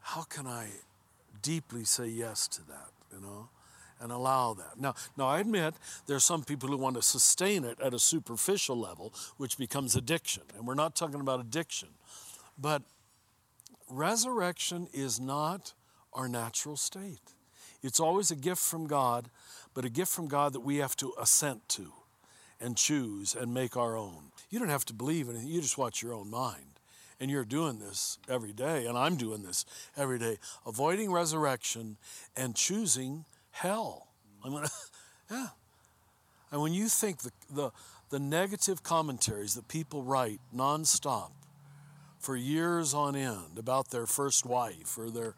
How 0.00 0.22
can 0.22 0.46
I 0.46 0.68
deeply 1.42 1.84
say 1.84 2.06
yes 2.06 2.48
to 2.48 2.66
that, 2.68 2.90
you 3.12 3.20
know? 3.20 3.48
and 3.98 4.12
allow 4.12 4.52
that. 4.52 4.78
Now, 4.78 4.94
now 5.16 5.26
I 5.26 5.40
admit 5.40 5.72
there 6.06 6.16
are 6.16 6.20
some 6.20 6.44
people 6.44 6.68
who 6.68 6.76
want 6.76 6.96
to 6.96 7.02
sustain 7.02 7.64
it 7.64 7.80
at 7.80 7.94
a 7.94 7.98
superficial 7.98 8.78
level, 8.78 9.14
which 9.38 9.56
becomes 9.56 9.96
addiction. 9.96 10.42
And 10.54 10.66
we're 10.66 10.74
not 10.74 10.94
talking 10.94 11.18
about 11.18 11.40
addiction. 11.40 11.88
But 12.58 12.82
resurrection 13.88 14.88
is 14.92 15.20
not 15.20 15.74
our 16.12 16.28
natural 16.28 16.76
state. 16.76 17.34
It's 17.82 18.00
always 18.00 18.30
a 18.30 18.36
gift 18.36 18.60
from 18.60 18.86
God, 18.86 19.30
but 19.74 19.84
a 19.84 19.90
gift 19.90 20.12
from 20.12 20.28
God 20.28 20.52
that 20.54 20.60
we 20.60 20.76
have 20.76 20.96
to 20.96 21.12
assent 21.20 21.68
to 21.70 21.92
and 22.60 22.76
choose 22.76 23.34
and 23.34 23.52
make 23.52 23.76
our 23.76 23.96
own. 23.96 24.32
You 24.50 24.58
don't 24.58 24.68
have 24.68 24.84
to 24.86 24.94
believe 24.94 25.28
anything, 25.28 25.48
you 25.48 25.60
just 25.60 25.78
watch 25.78 26.02
your 26.02 26.14
own 26.14 26.30
mind. 26.30 26.80
And 27.18 27.30
you're 27.30 27.44
doing 27.46 27.78
this 27.78 28.18
every 28.28 28.52
day, 28.52 28.86
and 28.86 28.98
I'm 28.98 29.16
doing 29.16 29.42
this 29.42 29.64
every 29.96 30.18
day, 30.18 30.36
avoiding 30.66 31.10
resurrection 31.10 31.96
and 32.36 32.54
choosing 32.54 33.24
hell. 33.52 34.08
I'm 34.44 34.52
gonna, 34.52 34.68
yeah. 35.30 35.48
And 36.52 36.60
when 36.60 36.74
you 36.74 36.88
think 36.88 37.20
the, 37.20 37.30
the, 37.50 37.70
the 38.10 38.18
negative 38.18 38.82
commentaries 38.82 39.54
that 39.54 39.66
people 39.68 40.02
write 40.02 40.40
nonstop 40.54 41.30
for 42.26 42.34
years 42.34 42.92
on 42.92 43.14
end 43.14 43.56
about 43.56 43.90
their 43.90 44.04
first 44.04 44.44
wife 44.44 44.98
or 44.98 45.10
their 45.10 45.36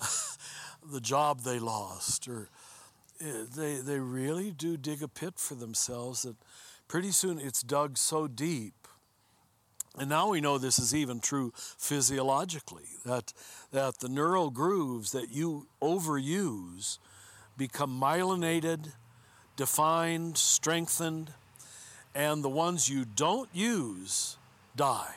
the 0.90 1.00
job 1.00 1.40
they 1.40 1.58
lost 1.58 2.26
or 2.26 2.48
eh, 3.20 3.44
they, 3.54 3.74
they 3.76 3.98
really 3.98 4.50
do 4.50 4.78
dig 4.78 5.02
a 5.02 5.08
pit 5.08 5.34
for 5.36 5.54
themselves 5.54 6.22
that 6.22 6.34
pretty 6.88 7.10
soon 7.10 7.38
it's 7.38 7.62
dug 7.62 7.98
so 7.98 8.26
deep 8.26 8.88
and 9.98 10.08
now 10.08 10.30
we 10.30 10.40
know 10.40 10.56
this 10.56 10.78
is 10.78 10.94
even 10.94 11.20
true 11.20 11.52
physiologically 11.54 12.88
that, 13.04 13.34
that 13.70 13.98
the 13.98 14.08
neural 14.08 14.48
grooves 14.48 15.12
that 15.12 15.30
you 15.30 15.66
overuse 15.82 16.96
become 17.58 18.00
myelinated, 18.00 18.94
defined, 19.56 20.38
strengthened, 20.38 21.34
and 22.14 22.42
the 22.42 22.48
ones 22.48 22.88
you 22.88 23.04
don't 23.04 23.50
use 23.52 24.38
die. 24.74 25.16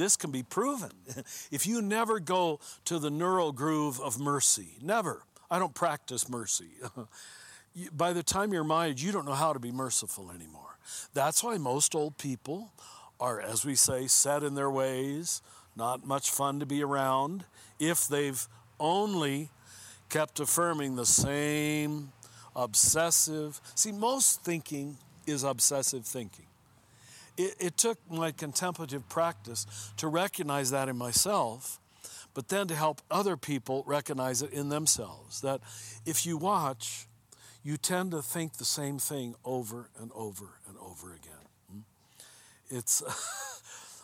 This 0.00 0.16
can 0.16 0.30
be 0.30 0.42
proven. 0.42 0.92
if 1.50 1.66
you 1.66 1.82
never 1.82 2.20
go 2.20 2.58
to 2.86 2.98
the 2.98 3.10
neural 3.10 3.52
groove 3.52 4.00
of 4.00 4.18
mercy, 4.18 4.78
never, 4.80 5.24
I 5.50 5.58
don't 5.58 5.74
practice 5.74 6.26
mercy. 6.26 6.70
By 7.92 8.14
the 8.14 8.22
time 8.22 8.54
you're 8.54 8.64
my 8.64 8.86
age, 8.86 9.02
you 9.02 9.12
don't 9.12 9.26
know 9.26 9.34
how 9.34 9.52
to 9.52 9.58
be 9.58 9.70
merciful 9.70 10.30
anymore. 10.30 10.78
That's 11.12 11.44
why 11.44 11.58
most 11.58 11.94
old 11.94 12.16
people 12.16 12.72
are, 13.20 13.42
as 13.42 13.66
we 13.66 13.74
say, 13.74 14.06
set 14.06 14.42
in 14.42 14.54
their 14.54 14.70
ways, 14.70 15.42
not 15.76 16.06
much 16.06 16.30
fun 16.30 16.60
to 16.60 16.66
be 16.66 16.82
around, 16.82 17.44
if 17.78 18.08
they've 18.08 18.48
only 18.78 19.50
kept 20.08 20.40
affirming 20.40 20.96
the 20.96 21.04
same 21.04 22.10
obsessive. 22.56 23.60
See, 23.74 23.92
most 23.92 24.42
thinking 24.42 24.96
is 25.26 25.44
obsessive 25.44 26.06
thinking. 26.06 26.46
It, 27.40 27.56
it, 27.58 27.76
took 27.78 27.98
my 28.10 28.32
contemplative 28.32 29.08
practice 29.08 29.92
to 29.96 30.08
recognize 30.08 30.70
that 30.72 30.90
in 30.90 30.96
myself, 30.98 31.80
but 32.34 32.48
then 32.48 32.66
to 32.68 32.74
help 32.74 33.00
other 33.10 33.36
people 33.38 33.82
recognize 33.86 34.42
it 34.42 34.52
in 34.52 34.68
themselves. 34.68 35.40
That 35.40 35.60
if 36.04 36.26
you 36.26 36.36
watch, 36.36 37.06
you 37.62 37.78
tend 37.78 38.10
to 38.10 38.20
think 38.20 38.54
the 38.54 38.66
same 38.66 38.98
thing 38.98 39.34
over 39.42 39.88
and 39.98 40.10
over 40.14 40.58
and 40.68 40.76
over 40.78 41.14
again. 41.14 41.46
Hmm? 41.70 41.78
It's 42.68 43.02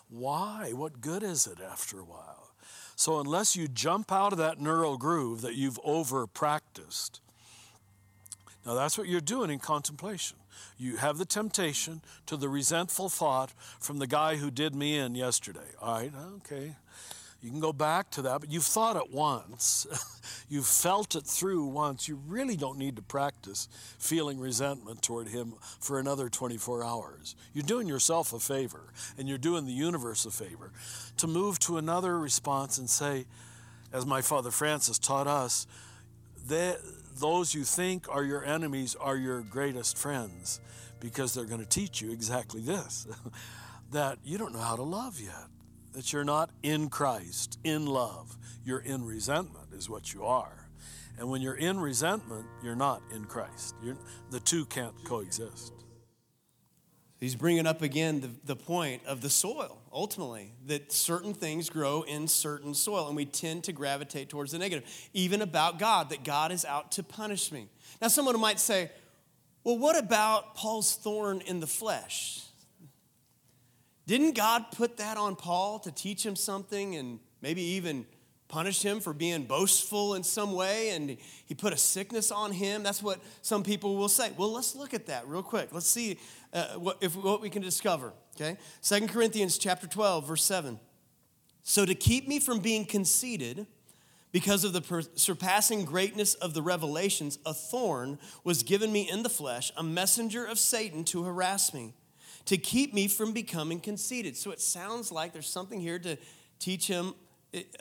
why? 0.09 0.73
What 0.73 1.03
good 1.03 1.23
is 1.23 1.47
it 1.47 1.59
after 1.61 2.01
a 2.01 2.05
while? 2.05 2.53
So, 2.97 3.21
unless 3.21 3.55
you 3.55 3.69
jump 3.69 4.11
out 4.11 4.33
of 4.33 4.39
that 4.39 4.59
neural 4.59 4.97
groove 4.97 5.43
that 5.43 5.55
you've 5.55 5.79
over 5.85 6.27
practiced, 6.27 7.21
now 8.65 8.73
that's 8.73 8.97
what 8.97 9.09
you're 9.09 9.21
doing 9.21 9.51
in 9.51 9.59
contemplation. 9.59 10.39
You 10.79 10.97
have 10.97 11.19
the 11.19 11.25
temptation 11.25 12.03
to 12.27 12.37
the 12.37 12.49
resentful 12.49 13.09
thought 13.09 13.53
from 13.81 13.99
the 13.99 14.07
guy 14.07 14.37
who 14.37 14.51
did 14.51 14.75
me 14.75 14.97
in 14.97 15.15
yesterday. 15.15 15.73
All 15.81 16.01
right, 16.01 16.13
okay. 16.39 16.77
You 17.43 17.51
can 17.51 17.61
go 17.61 17.73
back 17.73 18.11
to 18.13 18.23
that, 18.23 18.41
but 18.41 18.51
you've 18.51 18.65
thought 18.65 18.97
it 18.97 19.13
once. 19.13 19.87
you've 20.49 20.67
felt 20.67 21.15
it 21.15 21.25
through 21.25 21.67
once. 21.67 22.09
You 22.09 22.21
really 22.27 22.57
don't 22.57 22.79
need 22.79 22.97
to 22.97 23.03
practice 23.03 23.69
feeling 23.99 24.41
resentment 24.41 25.03
toward 25.03 25.29
him 25.29 25.55
for 25.79 26.01
another 26.01 26.29
24 26.29 26.83
hours. 26.83 27.37
You're 27.53 27.63
doing 27.63 27.87
yourself 27.87 28.33
a 28.33 28.41
favor 28.41 28.93
and 29.19 29.29
you're 29.29 29.39
doing 29.39 29.67
the 29.67 29.73
universe 29.73 30.25
a 30.25 30.31
favor 30.31 30.73
to 31.19 31.27
move 31.27 31.59
to 31.61 31.77
another 31.77 32.19
response 32.19 32.79
and 32.79 32.89
say, 32.89 33.27
as 33.93 34.05
my 34.05 34.23
father 34.23 34.51
Francis 34.51 34.99
taught 34.99 35.27
us, 35.27 35.67
that 36.49 36.81
those 37.19 37.55
you 37.55 37.65
think 37.65 38.07
are 38.09 38.25
your 38.25 38.45
enemies 38.45 38.97
are 39.01 39.17
your 39.17 39.41
greatest 39.43 39.99
friends 39.99 40.61
because 41.01 41.35
they're 41.35 41.45
going 41.45 41.61
to 41.61 41.69
teach 41.69 42.01
you 42.01 42.13
exactly 42.13 42.61
this 42.61 43.07
that 43.93 44.19
you 44.25 44.39
don't 44.39 44.53
know 44.53 44.61
how 44.61 44.77
to 44.77 44.83
love 44.83 45.21
yet 45.21 45.49
that 45.97 46.13
you're 46.13 46.25
not 46.25 46.51
in 46.63 46.91
Christ, 46.91 47.59
in 47.65 47.87
love. 47.87 48.37
You're 48.63 48.81
in 48.81 49.07
resentment, 49.07 49.73
is 49.73 49.89
what 49.89 50.13
you 50.13 50.27
are. 50.27 50.69
And 51.19 51.31
when 51.31 51.41
you're 51.41 51.55
in 51.55 51.81
resentment, 51.81 52.45
you're 52.63 52.77
not 52.77 53.01
in 53.15 53.25
Christ. 53.25 53.75
You're, 53.83 53.97
the 54.31 54.39
two 54.39 54.67
can't 54.67 54.93
coexist. 55.05 55.73
He's 57.19 57.35
bringing 57.35 57.67
up 57.67 57.81
again 57.81 58.21
the, 58.21 58.29
the 58.45 58.57
point 58.57 59.07
of 59.07 59.23
the 59.23 59.31
soil 59.31 59.81
ultimately, 59.97 60.53
that 60.67 60.93
certain 60.93 61.33
things 61.33 61.71
grow 61.71 62.03
in 62.03 62.29
certain 62.29 62.75
soil, 62.75 63.09
and 63.09 63.17
we 63.17 63.25
tend 63.25 63.65
to 63.65 63.73
gravitate 63.73 64.29
towards 64.29 64.53
the 64.53 64.59
negative. 64.59 64.85
Even 65.15 65.41
about 65.41 65.79
God, 65.79 66.11
that 66.11 66.23
God 66.23 66.53
is 66.53 66.67
out 66.67 66.93
to 66.93 67.03
punish 67.03 67.51
me. 67.51 67.69
Now, 68.03 68.09
someone 68.09 68.39
might 68.39 68.61
say, 68.61 68.91
well, 69.65 69.79
what 69.79 69.99
about 69.99 70.55
Paul's 70.55 70.95
thorn 70.95 71.41
in 71.41 71.61
the 71.61 71.67
flesh? 71.67 72.43
Didn't 74.07 74.37
God 74.37 74.67
put 74.71 74.99
that 74.99 75.17
on 75.17 75.35
Paul 75.35 75.79
to 75.81 75.91
teach 75.91 76.25
him 76.25 76.37
something 76.37 76.95
and 76.95 77.19
maybe 77.41 77.63
even 77.63 78.07
punish 78.49 78.83
him 78.83 79.01
for 79.01 79.13
being 79.13 79.45
boastful 79.45 80.15
in 80.15 80.23
some 80.23 80.53
way 80.53 80.91
and 80.91 81.17
he 81.47 81.55
put 81.55 81.73
a 81.73 81.77
sickness 81.77 82.31
on 82.31 82.53
him 82.53 82.85
that's 82.85 83.03
what 83.03 83.19
some 83.43 83.65
people 83.65 83.97
will 83.97 84.09
say 84.09 84.31
well 84.37 84.53
let's 84.53 84.77
look 84.77 84.95
at 84.95 85.07
that 85.07 85.27
real 85.27 85.43
quick 85.43 85.69
let's 85.73 85.89
see 85.89 86.17
uh, 86.53 86.75
what, 86.75 86.97
if, 87.01 87.17
what 87.17 87.41
we 87.41 87.51
can 87.51 87.61
discover 87.61 88.13
okay? 88.41 88.57
Second 88.81 89.09
corinthians 89.09 89.59
chapter 89.59 89.87
12 89.87 90.29
verse 90.29 90.45
7 90.45 90.79
so 91.63 91.85
to 91.85 91.95
keep 91.95 92.29
me 92.29 92.39
from 92.39 92.61
being 92.61 92.85
conceited 92.85 93.67
because 94.33 94.63
of 94.63 94.73
the 94.73 94.81
per- 94.81 95.03
surpassing 95.15 95.85
greatness 95.85 96.35
of 96.35 96.55
the 96.55 96.63
revelations 96.63 97.39
a 97.45 97.53
thorn 97.53 98.19
was 98.45 98.63
given 98.63 98.93
me 98.93 99.09
in 99.11 99.23
the 99.23 99.29
flesh 99.29 99.73
a 99.77 99.83
messenger 99.83 100.45
of 100.45 100.59
satan 100.59 101.05
to 101.05 101.25
harass 101.25 101.75
me 101.75 101.95
to 102.47 102.57
keep 102.57 102.95
me 102.95 103.09
from 103.09 103.33
becoming 103.33 103.81
conceited. 103.81 104.37
So 104.37 104.51
it 104.51 104.61
sounds 104.61 105.13
like 105.13 105.33
there's 105.33 105.49
something 105.49 105.81
here 105.81 105.99
to 105.99 106.17
teach 106.59 106.87
him 106.87 107.15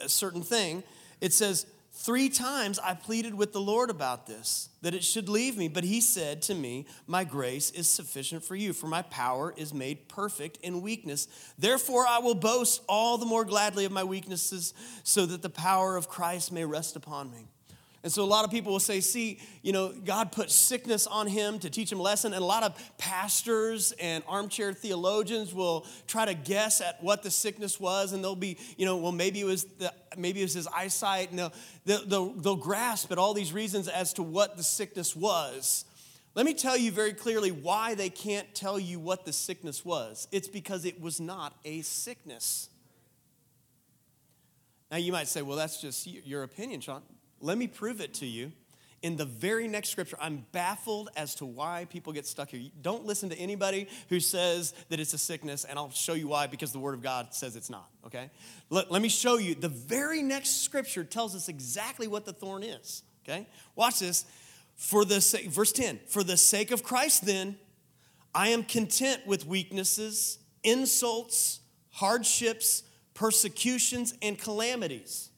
a 0.00 0.08
certain 0.08 0.42
thing, 0.42 0.82
it 1.20 1.32
says, 1.32 1.66
Three 1.98 2.28
times 2.28 2.78
I 2.78 2.92
pleaded 2.92 3.34
with 3.34 3.54
the 3.54 3.60
Lord 3.60 3.88
about 3.88 4.26
this, 4.26 4.68
that 4.82 4.94
it 4.94 5.02
should 5.02 5.30
leave 5.30 5.56
me. 5.56 5.66
But 5.66 5.82
he 5.82 6.02
said 6.02 6.42
to 6.42 6.54
me, 6.54 6.84
My 7.06 7.24
grace 7.24 7.70
is 7.70 7.88
sufficient 7.88 8.44
for 8.44 8.54
you, 8.54 8.74
for 8.74 8.86
my 8.86 9.00
power 9.00 9.54
is 9.56 9.72
made 9.72 10.06
perfect 10.06 10.58
in 10.58 10.82
weakness. 10.82 11.26
Therefore, 11.58 12.06
I 12.06 12.18
will 12.18 12.34
boast 12.34 12.82
all 12.86 13.16
the 13.16 13.24
more 13.24 13.46
gladly 13.46 13.86
of 13.86 13.92
my 13.92 14.04
weaknesses, 14.04 14.74
so 15.04 15.24
that 15.24 15.40
the 15.40 15.48
power 15.48 15.96
of 15.96 16.06
Christ 16.06 16.52
may 16.52 16.66
rest 16.66 16.96
upon 16.96 17.30
me. 17.30 17.48
And 18.06 18.12
so 18.12 18.22
a 18.22 18.24
lot 18.24 18.44
of 18.44 18.52
people 18.52 18.70
will 18.70 18.78
say, 18.78 19.00
see, 19.00 19.40
you 19.62 19.72
know, 19.72 19.88
God 19.88 20.30
put 20.30 20.52
sickness 20.52 21.08
on 21.08 21.26
him 21.26 21.58
to 21.58 21.68
teach 21.68 21.90
him 21.90 21.98
a 21.98 22.02
lesson. 22.04 22.34
And 22.34 22.40
a 22.40 22.46
lot 22.46 22.62
of 22.62 22.80
pastors 22.98 23.90
and 23.98 24.22
armchair 24.28 24.72
theologians 24.72 25.52
will 25.52 25.84
try 26.06 26.24
to 26.24 26.34
guess 26.34 26.80
at 26.80 27.02
what 27.02 27.24
the 27.24 27.32
sickness 27.32 27.80
was. 27.80 28.12
And 28.12 28.22
they'll 28.22 28.36
be, 28.36 28.58
you 28.76 28.86
know, 28.86 28.96
well, 28.96 29.10
maybe 29.10 29.40
it 29.40 29.44
was 29.44 29.64
the, 29.64 29.92
maybe 30.16 30.38
it 30.38 30.44
was 30.44 30.54
his 30.54 30.68
eyesight. 30.68 31.30
And 31.30 31.50
they'll, 31.84 32.04
they'll, 32.06 32.28
they'll 32.34 32.54
grasp 32.54 33.10
at 33.10 33.18
all 33.18 33.34
these 33.34 33.52
reasons 33.52 33.88
as 33.88 34.12
to 34.12 34.22
what 34.22 34.56
the 34.56 34.62
sickness 34.62 35.16
was. 35.16 35.84
Let 36.36 36.46
me 36.46 36.54
tell 36.54 36.76
you 36.76 36.92
very 36.92 37.12
clearly 37.12 37.50
why 37.50 37.96
they 37.96 38.08
can't 38.08 38.54
tell 38.54 38.78
you 38.78 39.00
what 39.00 39.24
the 39.24 39.32
sickness 39.32 39.84
was. 39.84 40.28
It's 40.30 40.46
because 40.46 40.84
it 40.84 41.00
was 41.00 41.20
not 41.20 41.56
a 41.64 41.82
sickness. 41.82 42.68
Now, 44.92 44.98
you 44.98 45.10
might 45.10 45.26
say, 45.26 45.42
well, 45.42 45.56
that's 45.56 45.80
just 45.80 46.06
your 46.06 46.44
opinion, 46.44 46.80
Sean. 46.80 47.02
Let 47.40 47.58
me 47.58 47.66
prove 47.66 48.00
it 48.00 48.14
to 48.14 48.26
you. 48.26 48.52
In 49.02 49.16
the 49.16 49.24
very 49.24 49.68
next 49.68 49.90
scripture, 49.90 50.16
I'm 50.20 50.46
baffled 50.52 51.10
as 51.16 51.34
to 51.36 51.44
why 51.46 51.86
people 51.90 52.12
get 52.12 52.26
stuck 52.26 52.50
here. 52.50 52.70
Don't 52.80 53.04
listen 53.04 53.28
to 53.28 53.36
anybody 53.38 53.88
who 54.08 54.20
says 54.20 54.72
that 54.88 54.98
it's 54.98 55.12
a 55.12 55.18
sickness, 55.18 55.64
and 55.64 55.78
I'll 55.78 55.90
show 55.90 56.14
you 56.14 56.28
why 56.28 56.46
because 56.46 56.72
the 56.72 56.78
Word 56.78 56.94
of 56.94 57.02
God 57.02 57.34
says 57.34 57.56
it's 57.56 57.70
not, 57.70 57.88
okay? 58.06 58.30
Let, 58.70 58.90
let 58.90 59.02
me 59.02 59.08
show 59.08 59.36
you. 59.36 59.54
The 59.54 59.68
very 59.68 60.22
next 60.22 60.62
scripture 60.64 61.04
tells 61.04 61.36
us 61.36 61.48
exactly 61.48 62.08
what 62.08 62.24
the 62.24 62.32
thorn 62.32 62.62
is, 62.62 63.02
okay? 63.24 63.46
Watch 63.74 64.00
this. 64.00 64.24
For 64.74 65.04
the 65.04 65.20
sake, 65.20 65.46
verse 65.46 65.72
10, 65.72 66.00
for 66.06 66.24
the 66.24 66.36
sake 66.36 66.70
of 66.70 66.82
Christ, 66.82 67.26
then, 67.26 67.58
I 68.34 68.48
am 68.48 68.64
content 68.64 69.26
with 69.26 69.46
weaknesses, 69.46 70.38
insults, 70.62 71.60
hardships, 71.90 72.82
persecutions, 73.14 74.14
and 74.20 74.38
calamities. 74.38 75.30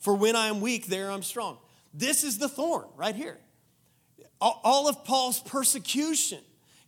For 0.00 0.14
when 0.14 0.34
I 0.34 0.48
am 0.48 0.60
weak, 0.60 0.86
there 0.86 1.10
I'm 1.10 1.22
strong. 1.22 1.58
This 1.94 2.24
is 2.24 2.38
the 2.38 2.48
thorn 2.48 2.86
right 2.96 3.14
here. 3.14 3.38
All 4.40 4.88
of 4.88 5.04
Paul's 5.04 5.40
persecution. 5.40 6.40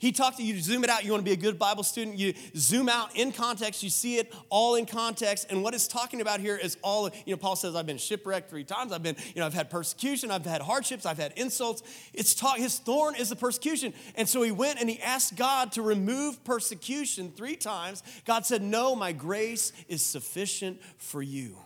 He 0.03 0.11
talked 0.11 0.39
to 0.39 0.43
you, 0.43 0.55
to 0.55 0.61
zoom 0.61 0.83
it 0.83 0.91
out. 0.91 1.05
You 1.05 1.13
want 1.13 1.21
to 1.21 1.25
be 1.25 1.33
a 1.33 1.37
good 1.37 1.61
Bible 1.61 1.85
student, 1.85 2.19
you 2.19 2.35
zoom 2.57 2.89
out 2.89 3.15
in 3.15 3.31
context, 3.31 3.85
you 3.85 3.89
see 3.89 4.17
it 4.17 4.35
all 4.49 4.75
in 4.75 4.85
context. 4.85 5.47
And 5.49 5.63
what 5.63 5.75
it's 5.75 5.87
talking 5.87 6.21
about 6.21 6.41
here 6.41 6.57
is 6.57 6.77
all, 6.83 7.09
you 7.25 7.33
know, 7.33 7.37
Paul 7.37 7.55
says, 7.55 7.77
I've 7.77 7.87
been 7.87 7.99
shipwrecked 7.99 8.51
three 8.51 8.65
times. 8.65 8.91
I've 8.91 9.05
been, 9.05 9.15
you 9.33 9.39
know, 9.39 9.47
I've 9.47 9.55
had 9.55 9.71
persecution, 9.71 10.33
I've 10.33 10.45
had 10.45 10.61
hardships, 10.61 11.07
I've 11.07 11.19
had 11.19 11.35
insults. 11.37 11.85
It's 12.13 12.35
taught 12.35 12.59
his 12.59 12.81
thorn 12.81 13.15
is 13.15 13.29
the 13.29 13.37
persecution. 13.37 13.95
And 14.17 14.29
so 14.29 14.43
he 14.43 14.51
went 14.51 14.81
and 14.81 14.91
he 14.91 15.01
asked 15.01 15.37
God 15.37 15.71
to 15.73 15.83
remove 15.83 16.43
persecution 16.43 17.31
three 17.31 17.55
times. 17.55 18.03
God 18.25 18.45
said, 18.45 18.61
No, 18.61 18.97
my 18.97 19.13
grace 19.13 19.73
is 19.87 20.03
sufficient 20.03 20.81
for 20.97 21.23
you. 21.23 21.59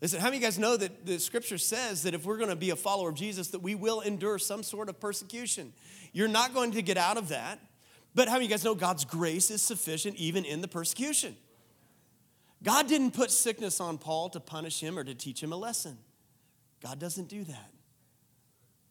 Listen, 0.00 0.20
how 0.20 0.26
many 0.26 0.36
of 0.36 0.42
you 0.42 0.46
guys 0.46 0.58
know 0.58 0.76
that 0.76 1.06
the 1.06 1.18
scripture 1.18 1.58
says 1.58 2.04
that 2.04 2.14
if 2.14 2.24
we're 2.24 2.36
going 2.36 2.50
to 2.50 2.56
be 2.56 2.70
a 2.70 2.76
follower 2.76 3.08
of 3.08 3.16
Jesus, 3.16 3.48
that 3.48 3.60
we 3.60 3.74
will 3.74 4.00
endure 4.00 4.38
some 4.38 4.62
sort 4.62 4.88
of 4.88 5.00
persecution? 5.00 5.72
You're 6.12 6.28
not 6.28 6.54
going 6.54 6.72
to 6.72 6.82
get 6.82 6.96
out 6.96 7.16
of 7.16 7.28
that. 7.30 7.58
But 8.14 8.28
how 8.28 8.34
many 8.34 8.46
of 8.46 8.50
you 8.50 8.56
guys 8.56 8.64
know 8.64 8.74
God's 8.74 9.04
grace 9.04 9.50
is 9.50 9.60
sufficient 9.60 10.16
even 10.16 10.44
in 10.44 10.60
the 10.60 10.68
persecution? 10.68 11.36
God 12.62 12.88
didn't 12.88 13.12
put 13.12 13.30
sickness 13.30 13.80
on 13.80 13.98
Paul 13.98 14.30
to 14.30 14.40
punish 14.40 14.80
him 14.80 14.98
or 14.98 15.04
to 15.04 15.14
teach 15.14 15.42
him 15.42 15.52
a 15.52 15.56
lesson. 15.56 15.98
God 16.82 16.98
doesn't 16.98 17.28
do 17.28 17.44
that. 17.44 17.70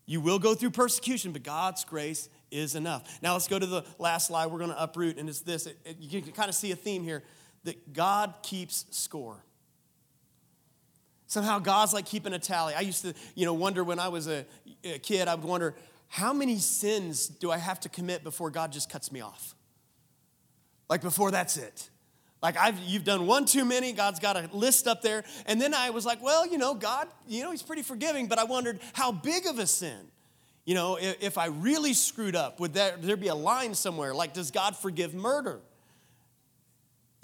You 0.05 0.21
will 0.21 0.39
go 0.39 0.55
through 0.55 0.71
persecution, 0.71 1.33
but 1.33 1.43
God's 1.43 1.83
grace 1.83 2.29
is 2.49 2.75
enough. 2.75 3.19
Now 3.21 3.33
let's 3.33 3.47
go 3.47 3.59
to 3.59 3.65
the 3.65 3.83
last 3.99 4.27
slide. 4.27 4.47
We're 4.47 4.59
going 4.59 4.71
to 4.71 4.81
uproot, 4.81 5.17
and 5.17 5.27
it's 5.27 5.41
this. 5.41 5.67
It, 5.67 5.77
it, 5.83 5.97
you 5.99 6.21
can 6.21 6.31
kind 6.31 6.47
of 6.47 6.55
see 6.55 6.71
a 6.71 6.77
theme 6.77 7.03
here 7.03 7.23
that 7.65 7.91
God 7.91 8.35
keeps 8.41 8.85
score. 8.91 9.43
Somehow 11.27 11.59
God's 11.59 11.93
like 11.93 12.05
keeping 12.05 12.33
a 12.33 12.39
tally. 12.39 12.73
I 12.73 12.81
used 12.81 13.03
to, 13.03 13.13
you 13.35 13.45
know, 13.45 13.53
wonder 13.53 13.83
when 13.83 13.99
I 13.99 14.07
was 14.07 14.27
a, 14.27 14.45
a 14.83 14.97
kid, 14.99 15.27
I 15.27 15.35
would 15.35 15.43
wonder, 15.43 15.75
how 16.07 16.31
many 16.33 16.57
sins 16.57 17.27
do 17.27 17.51
I 17.51 17.57
have 17.57 17.81
to 17.81 17.89
commit 17.89 18.23
before 18.23 18.49
God 18.49 18.71
just 18.71 18.89
cuts 18.89 19.11
me 19.11 19.19
off? 19.19 19.53
Like 20.89 21.01
before 21.01 21.31
that's 21.31 21.57
it. 21.57 21.89
Like 22.41 22.55
I've 22.55 22.79
you've 22.79 23.03
done 23.03 23.27
one 23.27 23.45
too 23.45 23.65
many, 23.65 23.91
God's 23.91 24.19
got 24.19 24.37
a 24.37 24.49
list 24.53 24.87
up 24.87 25.01
there. 25.01 25.25
And 25.45 25.59
then 25.59 25.73
I 25.73 25.89
was 25.89 26.05
like, 26.05 26.23
well, 26.23 26.47
you 26.47 26.57
know, 26.57 26.73
God, 26.73 27.07
you 27.27 27.43
know, 27.43 27.51
he's 27.51 27.63
pretty 27.63 27.81
forgiving, 27.81 28.27
but 28.27 28.39
I 28.39 28.45
wondered 28.45 28.79
how 28.93 29.11
big 29.11 29.47
of 29.47 29.59
a 29.59 29.67
sin? 29.67 30.11
You 30.63 30.75
know, 30.75 30.97
if, 30.97 31.21
if 31.21 31.37
I 31.37 31.47
really 31.47 31.93
screwed 31.93 32.35
up, 32.35 32.59
would 32.59 32.73
there, 32.73 32.95
there 32.99 33.17
be 33.17 33.27
a 33.27 33.35
line 33.35 33.73
somewhere? 33.73 34.13
Like, 34.13 34.33
does 34.33 34.51
God 34.51 34.75
forgive 34.77 35.13
murder? 35.13 35.59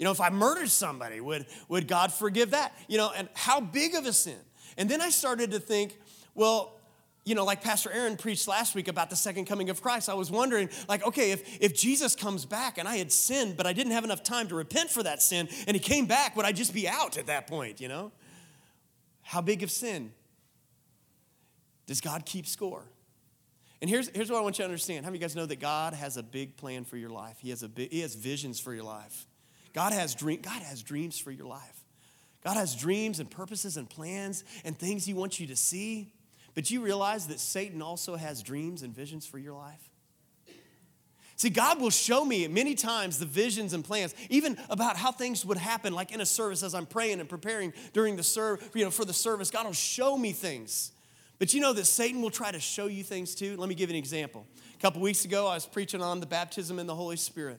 You 0.04 0.08
know, 0.08 0.12
if 0.12 0.20
I 0.20 0.28
murdered 0.28 0.68
somebody, 0.68 1.18
would, 1.18 1.46
would 1.70 1.88
God 1.88 2.12
forgive 2.12 2.50
that? 2.50 2.76
You 2.88 2.98
know, 2.98 3.10
and 3.16 3.26
how 3.32 3.58
big 3.58 3.94
of 3.94 4.04
a 4.04 4.12
sin? 4.12 4.36
And 4.76 4.86
then 4.86 5.00
I 5.00 5.08
started 5.08 5.52
to 5.52 5.58
think, 5.58 5.98
well, 6.34 6.78
you 7.24 7.34
know, 7.34 7.46
like 7.46 7.62
Pastor 7.62 7.90
Aaron 7.90 8.18
preached 8.18 8.46
last 8.46 8.74
week 8.74 8.88
about 8.88 9.08
the 9.08 9.16
second 9.16 9.46
coming 9.46 9.70
of 9.70 9.80
Christ, 9.80 10.10
I 10.10 10.12
was 10.12 10.30
wondering, 10.30 10.68
like, 10.90 11.06
okay, 11.06 11.30
if, 11.30 11.58
if 11.58 11.74
Jesus 11.74 12.14
comes 12.14 12.44
back 12.44 12.76
and 12.76 12.86
I 12.86 12.96
had 12.96 13.10
sinned, 13.10 13.56
but 13.56 13.66
I 13.66 13.72
didn't 13.72 13.92
have 13.92 14.04
enough 14.04 14.22
time 14.22 14.46
to 14.48 14.54
repent 14.54 14.90
for 14.90 15.02
that 15.02 15.22
sin, 15.22 15.48
and 15.66 15.74
he 15.74 15.80
came 15.80 16.04
back, 16.04 16.36
would 16.36 16.44
I 16.44 16.52
just 16.52 16.74
be 16.74 16.86
out 16.86 17.16
at 17.16 17.28
that 17.28 17.46
point, 17.46 17.80
you 17.80 17.88
know? 17.88 18.12
How 19.22 19.40
big 19.40 19.62
of 19.62 19.70
sin 19.70 20.12
does 21.86 22.02
God 22.02 22.26
keep 22.26 22.46
score? 22.46 22.84
And 23.80 23.88
here's, 23.88 24.08
here's 24.08 24.30
what 24.30 24.38
I 24.38 24.42
want 24.42 24.58
you 24.58 24.64
to 24.64 24.68
understand. 24.68 25.06
How 25.06 25.10
many 25.10 25.16
of 25.16 25.22
you 25.22 25.28
guys 25.28 25.34
know 25.34 25.46
that 25.46 25.60
God 25.60 25.94
has 25.94 26.18
a 26.18 26.22
big 26.22 26.58
plan 26.58 26.84
for 26.84 26.98
your 26.98 27.08
life? 27.08 27.38
He 27.38 27.48
has, 27.48 27.62
a 27.62 27.70
big, 27.70 27.90
he 27.90 28.00
has 28.00 28.14
visions 28.14 28.60
for 28.60 28.74
your 28.74 28.84
life. 28.84 29.26
God 29.74 29.92
has, 29.92 30.14
dream, 30.14 30.40
God 30.40 30.62
has 30.62 30.82
dreams 30.82 31.18
for 31.18 31.30
your 31.30 31.46
life. 31.46 31.84
God 32.44 32.56
has 32.56 32.74
dreams 32.74 33.20
and 33.20 33.30
purposes 33.30 33.76
and 33.76 33.90
plans 33.90 34.44
and 34.64 34.78
things 34.78 35.04
He 35.04 35.12
wants 35.12 35.40
you 35.40 35.48
to 35.48 35.56
see. 35.56 36.12
But 36.54 36.70
you 36.70 36.80
realize 36.80 37.26
that 37.26 37.40
Satan 37.40 37.82
also 37.82 38.14
has 38.16 38.42
dreams 38.42 38.82
and 38.82 38.94
visions 38.94 39.26
for 39.26 39.38
your 39.38 39.54
life? 39.54 39.90
See, 41.36 41.50
God 41.50 41.80
will 41.80 41.90
show 41.90 42.24
me 42.24 42.46
many 42.46 42.76
times 42.76 43.18
the 43.18 43.26
visions 43.26 43.72
and 43.72 43.84
plans, 43.84 44.14
even 44.30 44.56
about 44.70 44.96
how 44.96 45.10
things 45.10 45.44
would 45.44 45.58
happen, 45.58 45.92
like 45.92 46.12
in 46.12 46.20
a 46.20 46.26
service 46.26 46.62
as 46.62 46.76
I'm 46.76 46.86
praying 46.86 47.18
and 47.18 47.28
preparing 47.28 47.72
during 47.92 48.14
the 48.14 48.22
serve, 48.22 48.70
you 48.72 48.84
know, 48.84 48.90
for 48.92 49.04
the 49.04 49.12
service. 49.12 49.50
God 49.50 49.66
will 49.66 49.72
show 49.72 50.16
me 50.16 50.30
things. 50.30 50.92
But 51.40 51.52
you 51.52 51.60
know 51.60 51.72
that 51.72 51.86
Satan 51.86 52.22
will 52.22 52.30
try 52.30 52.52
to 52.52 52.60
show 52.60 52.86
you 52.86 53.02
things 53.02 53.34
too. 53.34 53.56
Let 53.56 53.68
me 53.68 53.74
give 53.74 53.90
you 53.90 53.94
an 53.94 53.98
example. 53.98 54.46
A 54.78 54.80
couple 54.80 55.00
weeks 55.00 55.24
ago, 55.24 55.48
I 55.48 55.54
was 55.54 55.66
preaching 55.66 56.00
on 56.00 56.20
the 56.20 56.26
baptism 56.26 56.78
in 56.78 56.86
the 56.86 56.94
Holy 56.94 57.16
Spirit. 57.16 57.58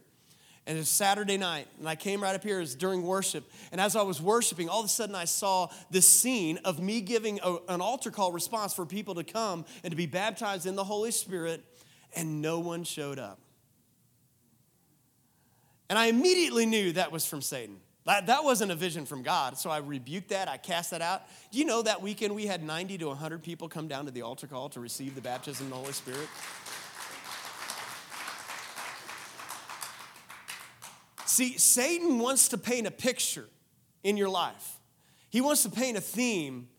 And 0.68 0.80
it's 0.80 0.90
Saturday 0.90 1.38
night, 1.38 1.68
and 1.78 1.88
I 1.88 1.96
came 1.96 2.24
right 2.24 2.34
up 2.34 2.44
here 2.44 2.64
during 2.66 3.04
worship. 3.04 3.50
And 3.72 3.80
as 3.80 3.96
I 3.96 4.02
was 4.02 4.20
worshiping, 4.20 4.68
all 4.68 4.80
of 4.80 4.88
a 4.88 4.90
sudden 4.90 5.14
I 5.14 5.26
saw 5.26 5.70
this 5.92 6.08
scene 6.08 6.58
of 6.66 6.80
me 6.80 7.02
giving 7.02 7.40
a, 7.44 7.58
an 7.70 7.82
altar 7.82 8.10
call 8.10 8.32
response 8.32 8.74
for 8.74 8.84
people 8.84 9.14
to 9.16 9.24
come 9.24 9.66
and 9.84 9.92
to 9.92 9.96
be 9.96 10.08
baptized 10.08 10.66
in 10.66 10.76
the 10.76 10.84
Holy 10.84 11.12
Spirit, 11.12 11.64
and 12.16 12.42
no 12.42 12.60
one 12.60 12.84
showed 12.84 13.20
up. 13.20 13.40
And 15.88 16.00
I 16.00 16.08
immediately 16.08 16.66
knew 16.66 16.94
that 16.94 17.12
was 17.12 17.28
from 17.28 17.44
Satan. 17.44 17.78
That, 18.06 18.28
that 18.28 18.44
wasn't 18.44 18.72
a 18.72 18.76
vision 18.76 19.06
from 19.06 19.24
God. 19.24 19.58
So 19.58 19.70
I 19.70 19.80
rebuked 19.80 20.30
that. 20.30 20.48
I 20.48 20.58
cast 20.58 20.92
that 20.92 21.02
out. 21.02 21.24
Do 21.52 21.58
you 21.58 21.66
know 21.66 21.82
that 21.82 22.02
weekend 22.02 22.36
we 22.36 22.46
had 22.46 22.64
90 22.64 23.00
to 23.00 23.08
100 23.08 23.42
people 23.42 23.68
come 23.68 23.88
down 23.88 24.06
to 24.06 24.12
the 24.12 24.22
altar 24.22 24.46
call 24.46 24.70
to 24.70 24.80
receive 24.80 25.16
the 25.16 25.22
baptism 25.22 25.66
in 25.66 25.70
the 25.72 25.76
Holy 25.76 25.92
Spirit? 25.92 26.28
See, 31.36 31.58
Satan 31.58 32.20
wants 32.20 32.48
to 32.48 32.58
paint 32.58 32.88
a 32.88 32.92
picture 32.92 33.50
in 34.06 34.16
your 34.16 34.30
life. 34.30 34.80
He 35.30 35.42
wants 35.42 35.64
to 35.64 35.70
paint 35.70 35.98
a 35.98 36.02
theme 36.02 36.70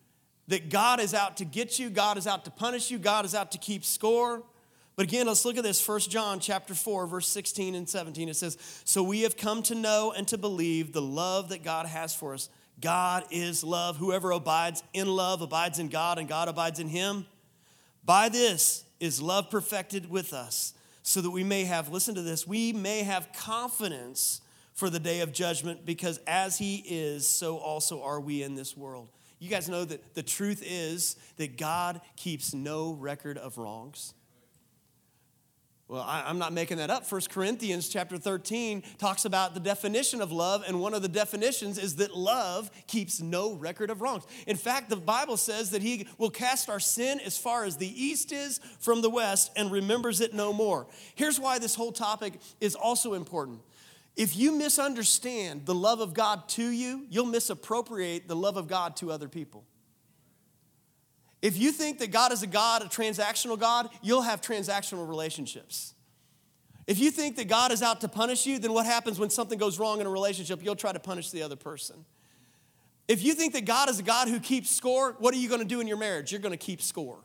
that 0.49 0.71
God 0.71 0.99
is 0.99 1.13
out 1.13 1.37
to 1.37 1.45
get 1.45 1.79
you, 1.79 1.91
God 1.91 2.17
is 2.17 2.27
out 2.27 2.47
to 2.47 2.51
punish 2.51 2.91
you, 2.91 2.97
God 2.97 3.27
is 3.27 3.35
out 3.35 3.53
to 3.53 3.59
keep 3.59 3.85
score. 3.85 4.43
But 4.97 5.09
again, 5.09 5.27
let's 5.27 5.45
look 5.45 5.59
at 5.59 5.63
this. 5.63 5.87
1 5.87 6.01
John 6.01 6.41
chapter 6.41 6.73
4, 6.73 7.07
verse 7.07 7.29
16 7.29 7.75
and 7.75 7.87
17. 7.87 8.31
It 8.31 8.37
says, 8.37 8.57
So 8.87 9.03
we 9.03 9.21
have 9.21 9.37
come 9.37 9.63
to 9.65 9.75
know 9.75 10.15
and 10.17 10.27
to 10.29 10.39
believe 10.39 10.95
the 10.95 11.03
love 11.03 11.51
that 11.51 11.63
God 11.63 11.85
has 11.85 12.15
for 12.15 12.33
us. 12.33 12.49
God 12.81 13.25
is 13.31 13.63
love. 13.63 13.99
Whoever 13.99 14.31
abides 14.31 14.83
in 14.95 15.07
love 15.07 15.43
abides 15.43 15.79
in 15.79 15.89
God, 15.89 16.19
and 16.19 16.27
God 16.27 16.49
abides 16.49 16.81
in 16.81 16.89
him. 16.89 17.27
By 18.07 18.31
this 18.31 18.85
is 19.01 19.21
love 19.21 19.51
perfected 19.51 20.09
with 20.09 20.33
us, 20.33 20.73
so 21.03 21.21
that 21.21 21.31
we 21.31 21.45
may 21.45 21.65
have, 21.65 21.91
listen 21.91 22.15
to 22.15 22.23
this, 22.23 22.47
we 22.47 22.73
may 22.73 23.03
have 23.03 23.35
confidence 23.35 24.41
for 24.77 24.91
the 24.91 25.01
day 25.01 25.21
of 25.21 25.33
judgment, 25.33 25.85
because 25.87 26.21
as 26.27 26.59
he 26.59 26.85
is, 26.87 27.27
so 27.27 27.57
also 27.57 28.03
are 28.03 28.21
we 28.21 28.43
in 28.43 28.55
this 28.55 28.77
world. 28.77 29.09
You 29.39 29.49
guys 29.49 29.69
know 29.69 29.85
that 29.85 30.15
the 30.15 30.23
truth 30.23 30.63
is 30.65 31.17
that 31.39 31.57
God 31.57 32.03
keeps 32.17 32.55
no 32.55 32.93
record 32.93 33.39
of 33.39 33.57
wrongs. 33.57 34.13
Well, 35.89 36.03
I, 36.03 36.29
am 36.29 36.39
not 36.39 36.53
making 36.53 36.79
that 36.79 36.91
up. 36.91 37.11
1 37.11 37.21
Corinthians 37.31 37.89
chapter 37.89 38.19
13 38.19 38.83
talks 38.99 39.25
about 39.25 39.55
the 39.55 39.61
definition 39.61 40.21
of 40.21 40.33
love, 40.33 40.65
and 40.67 40.81
one 40.81 40.95
of 40.95 41.03
the 41.03 41.09
definitions 41.09 41.79
is 41.79 41.97
that 41.97 42.15
love 42.15 42.71
keeps 42.89 43.21
no 43.21 43.55
record 43.55 43.89
of 43.89 44.03
wrongs. 44.03 44.25
In 44.49 44.57
fact, 44.57 44.91
the 44.91 44.97
Bible 44.97 45.37
says 45.37 45.71
that 45.71 45.83
He 45.83 46.09
will 46.19 46.31
cast 46.31 46.69
our 46.69 46.81
sin 46.81 47.21
as 47.25 47.39
far 47.39 47.65
as 47.65 47.77
the 47.77 48.05
east 48.05 48.33
is 48.33 48.59
from 48.81 49.01
the 49.01 49.09
west 49.09 49.53
and 49.55 49.71
remembers 49.71 50.21
it 50.21 50.35
no 50.35 50.53
more. 50.53 50.89
Here's 51.15 51.39
why 51.39 51.61
this 51.61 51.77
whole 51.77 51.93
topic 51.93 52.41
is 52.61 52.75
also 52.75 53.15
important. 53.15 53.61
If 54.17 54.37
you 54.37 54.53
misunderstand 54.53 55.67
the 55.67 55.75
love 55.75 56.01
of 56.01 56.15
God 56.15 56.49
to 56.51 56.67
you, 56.67 57.07
you'll 57.11 57.27
misappropriate 57.27 58.29
the 58.29 58.37
love 58.37 58.57
of 58.57 58.67
God 58.67 58.97
to 58.97 59.13
other 59.13 59.29
people. 59.29 59.65
If 61.43 61.59
you 61.59 61.71
think 61.71 61.99
that 61.99 62.11
God 62.11 62.33
is 62.33 62.43
a 62.43 62.47
God, 62.47 62.83
a 62.83 62.87
transactional 62.87 63.59
God, 63.59 63.91
you'll 64.03 64.23
have 64.23 64.41
transactional 64.41 65.07
relationships. 65.07 65.95
If 66.87 66.99
you 66.99 67.11
think 67.11 67.37
that 67.37 67.47
God 67.49 67.73
is 67.73 67.83
out 67.83 68.01
to 68.01 68.09
punish 68.09 68.47
you, 68.47 68.59
then 68.59 68.73
what 68.73 68.87
happens 68.87 69.19
when 69.19 69.29
something 69.29 69.59
goes 69.59 69.79
wrong 69.79 70.01
in 70.01 70.07
a 70.07 70.11
relationship? 70.11 70.65
You'll 70.65 70.77
try 70.77 70.93
to 70.93 71.01
punish 71.01 71.31
the 71.31 71.43
other 71.43 71.57
person. 71.57 72.05
If 73.09 73.23
you 73.23 73.35
think 73.35 73.53
that 73.53 73.67
God 73.67 73.91
is 73.91 73.99
a 73.99 74.03
God 74.03 74.29
who 74.29 74.41
keeps 74.41 74.71
score, 74.71 75.15
what 75.19 75.35
are 75.35 75.39
you 75.39 75.49
going 75.49 75.61
to 75.61 75.67
do 75.67 75.81
in 75.81 75.87
your 75.87 75.99
marriage? 75.99 76.33
You're 76.33 76.41
going 76.41 76.53
to 76.53 76.57
keep 76.57 76.81
score. 76.81 77.19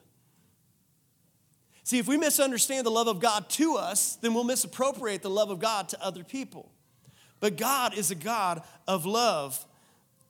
See, 1.84 1.99
if 1.99 2.08
we 2.08 2.17
misunderstand 2.17 2.86
the 2.86 2.91
love 2.91 3.08
of 3.08 3.19
God 3.19 3.49
to 3.51 3.75
us, 3.75 4.17
then 4.17 4.34
we'll 4.34 4.43
misappropriate 4.43 5.21
the 5.21 5.30
love 5.30 5.49
of 5.49 5.60
God 5.60 5.89
to 5.89 6.04
other 6.04 6.23
people. 6.23 6.71
But 7.41 7.58
God 7.58 7.97
is 7.97 8.12
a 8.12 8.15
God 8.15 8.63
of 8.88 9.06
love. 9.06 9.65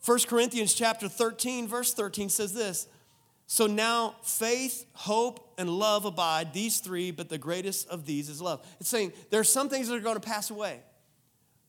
1 0.04 0.20
Corinthians 0.28 0.74
chapter 0.74 1.08
13 1.08 1.68
verse 1.68 1.94
13 1.94 2.30
says 2.30 2.54
this, 2.54 2.88
so 3.52 3.68
now 3.68 4.16
faith, 4.24 4.86
hope, 4.94 5.54
and 5.58 5.70
love 5.70 6.06
abide, 6.06 6.54
these 6.54 6.80
three, 6.80 7.12
but 7.12 7.28
the 7.28 7.38
greatest 7.38 7.86
of 7.90 8.06
these 8.06 8.30
is 8.30 8.42
love. 8.42 8.66
It's 8.80 8.88
saying 8.88 9.12
there 9.30 9.42
are 9.42 9.44
some 9.44 9.68
things 9.68 9.90
that 9.90 9.96
are 9.96 10.00
going 10.00 10.16
to 10.16 10.22
pass 10.22 10.50
away. 10.52 10.80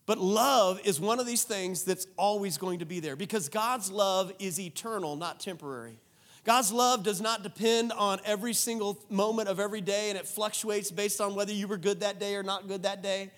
But 0.06 0.18
love 0.18 0.80
is 0.84 1.00
one 1.00 1.18
of 1.18 1.26
these 1.26 1.42
things 1.42 1.82
that's 1.82 2.06
always 2.16 2.56
going 2.56 2.78
to 2.78 2.84
be 2.84 3.00
there 3.00 3.16
because 3.16 3.48
God's 3.48 3.90
love 3.90 4.32
is 4.38 4.60
eternal, 4.60 5.16
not 5.16 5.40
temporary. 5.40 5.98
God's 6.44 6.72
love 6.72 7.02
does 7.02 7.20
not 7.20 7.42
depend 7.42 7.90
on 7.90 8.20
every 8.24 8.52
single 8.52 9.04
moment 9.10 9.48
of 9.48 9.58
every 9.58 9.80
day 9.80 10.10
and 10.10 10.16
it 10.16 10.28
fluctuates 10.28 10.92
based 10.92 11.20
on 11.20 11.34
whether 11.34 11.52
you 11.52 11.66
were 11.66 11.78
good 11.78 11.98
that 11.98 12.20
day 12.20 12.36
or 12.36 12.44
not 12.44 12.68
good 12.68 12.84
that 12.84 13.02
day. 13.02 13.32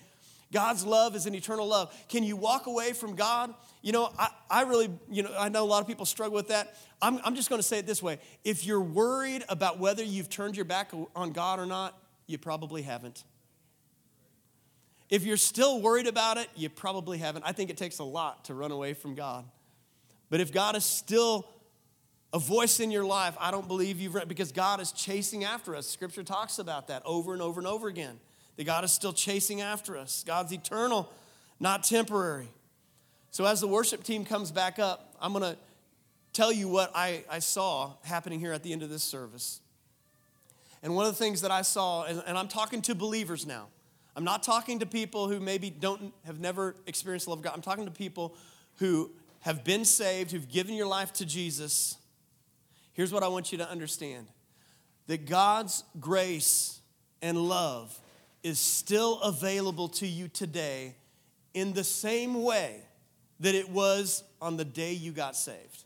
God's 0.51 0.85
love 0.85 1.15
is 1.15 1.25
an 1.25 1.35
eternal 1.35 1.67
love. 1.67 1.93
Can 2.07 2.23
you 2.23 2.35
walk 2.35 2.67
away 2.67 2.93
from 2.93 3.15
God? 3.15 3.53
You 3.81 3.91
know, 3.91 4.11
I, 4.17 4.29
I 4.49 4.61
really, 4.63 4.89
you 5.09 5.23
know, 5.23 5.35
I 5.37 5.49
know 5.49 5.63
a 5.63 5.67
lot 5.67 5.81
of 5.81 5.87
people 5.87 6.05
struggle 6.05 6.35
with 6.35 6.49
that. 6.49 6.75
I'm, 7.01 7.19
I'm 7.23 7.35
just 7.35 7.49
going 7.49 7.59
to 7.59 7.67
say 7.67 7.79
it 7.79 7.87
this 7.87 8.01
way 8.01 8.19
if 8.43 8.65
you're 8.65 8.81
worried 8.81 9.43
about 9.49 9.79
whether 9.79 10.03
you've 10.03 10.29
turned 10.29 10.55
your 10.55 10.65
back 10.65 10.91
on 11.15 11.31
God 11.31 11.59
or 11.59 11.65
not, 11.65 11.97
you 12.27 12.37
probably 12.37 12.83
haven't. 12.83 13.23
If 15.09 15.23
you're 15.23 15.37
still 15.37 15.81
worried 15.81 16.07
about 16.07 16.37
it, 16.37 16.47
you 16.55 16.69
probably 16.69 17.19
haven't. 17.19 17.43
I 17.45 17.51
think 17.51 17.69
it 17.69 17.77
takes 17.77 17.99
a 17.99 18.03
lot 18.03 18.45
to 18.45 18.53
run 18.53 18.71
away 18.71 18.93
from 18.93 19.13
God. 19.13 19.45
But 20.29 20.41
if 20.41 20.51
God 20.51 20.75
is 20.75 20.83
still 20.83 21.47
a 22.33 22.39
voice 22.39 22.79
in 22.79 22.91
your 22.91 23.05
life, 23.05 23.35
I 23.39 23.51
don't 23.51 23.67
believe 23.67 23.99
you've 23.99 24.27
because 24.27 24.51
God 24.51 24.79
is 24.79 24.91
chasing 24.91 25.43
after 25.43 25.75
us. 25.75 25.87
Scripture 25.87 26.23
talks 26.23 26.59
about 26.59 26.87
that 26.87 27.03
over 27.05 27.33
and 27.33 27.41
over 27.41 27.59
and 27.59 27.67
over 27.67 27.87
again. 27.87 28.19
That 28.57 28.63
God 28.63 28.83
is 28.83 28.91
still 28.91 29.13
chasing 29.13 29.61
after 29.61 29.97
us. 29.97 30.23
God's 30.25 30.53
eternal, 30.53 31.11
not 31.59 31.83
temporary. 31.83 32.47
So 33.31 33.45
as 33.45 33.59
the 33.59 33.67
worship 33.67 34.03
team 34.03 34.23
comes 34.23 34.51
back 34.51 34.79
up, 34.79 35.13
I'm 35.19 35.33
going 35.33 35.43
to 35.43 35.57
tell 36.31 36.51
you 36.51 36.67
what 36.67 36.91
I, 36.95 37.23
I 37.29 37.39
saw 37.39 37.93
happening 38.03 38.39
here 38.39 38.53
at 38.53 38.63
the 38.63 38.71
end 38.71 38.83
of 38.83 38.89
this 38.89 39.03
service. 39.03 39.59
And 40.83 40.95
one 40.95 41.05
of 41.05 41.11
the 41.11 41.17
things 41.17 41.41
that 41.41 41.51
I 41.51 41.61
saw, 41.61 42.03
and, 42.03 42.23
and 42.27 42.37
I'm 42.37 42.47
talking 42.47 42.81
to 42.83 42.95
believers 42.95 43.45
now. 43.45 43.67
I'm 44.15 44.23
not 44.23 44.43
talking 44.43 44.79
to 44.79 44.85
people 44.85 45.27
who 45.27 45.39
maybe 45.39 45.69
don't 45.69 46.13
have 46.25 46.39
never 46.39 46.75
experienced 46.87 47.25
the 47.25 47.31
love 47.31 47.39
of 47.39 47.43
God. 47.43 47.53
I'm 47.53 47.61
talking 47.61 47.85
to 47.85 47.91
people 47.91 48.35
who 48.75 49.11
have 49.41 49.63
been 49.63 49.83
saved, 49.83 50.31
who've 50.31 50.47
given 50.47 50.75
your 50.75 50.87
life 50.87 51.11
to 51.13 51.25
Jesus. 51.25 51.97
Here's 52.93 53.11
what 53.11 53.23
I 53.23 53.27
want 53.27 53.51
you 53.51 53.57
to 53.57 53.69
understand 53.69 54.27
that 55.07 55.25
God's 55.25 55.83
grace 55.99 56.79
and 57.21 57.37
love 57.37 57.99
is 58.45 58.59
still 58.59 59.19
available 59.21 59.87
to 59.87 60.05
you 60.05 60.27
today 60.27 60.93
in 61.55 61.73
the 61.73 61.83
same 61.83 62.43
way 62.43 62.79
that 63.39 63.55
it 63.55 63.67
was 63.67 64.23
on 64.39 64.55
the 64.55 64.63
day 64.63 64.93
you 64.93 65.11
got 65.11 65.35
saved. 65.35 65.83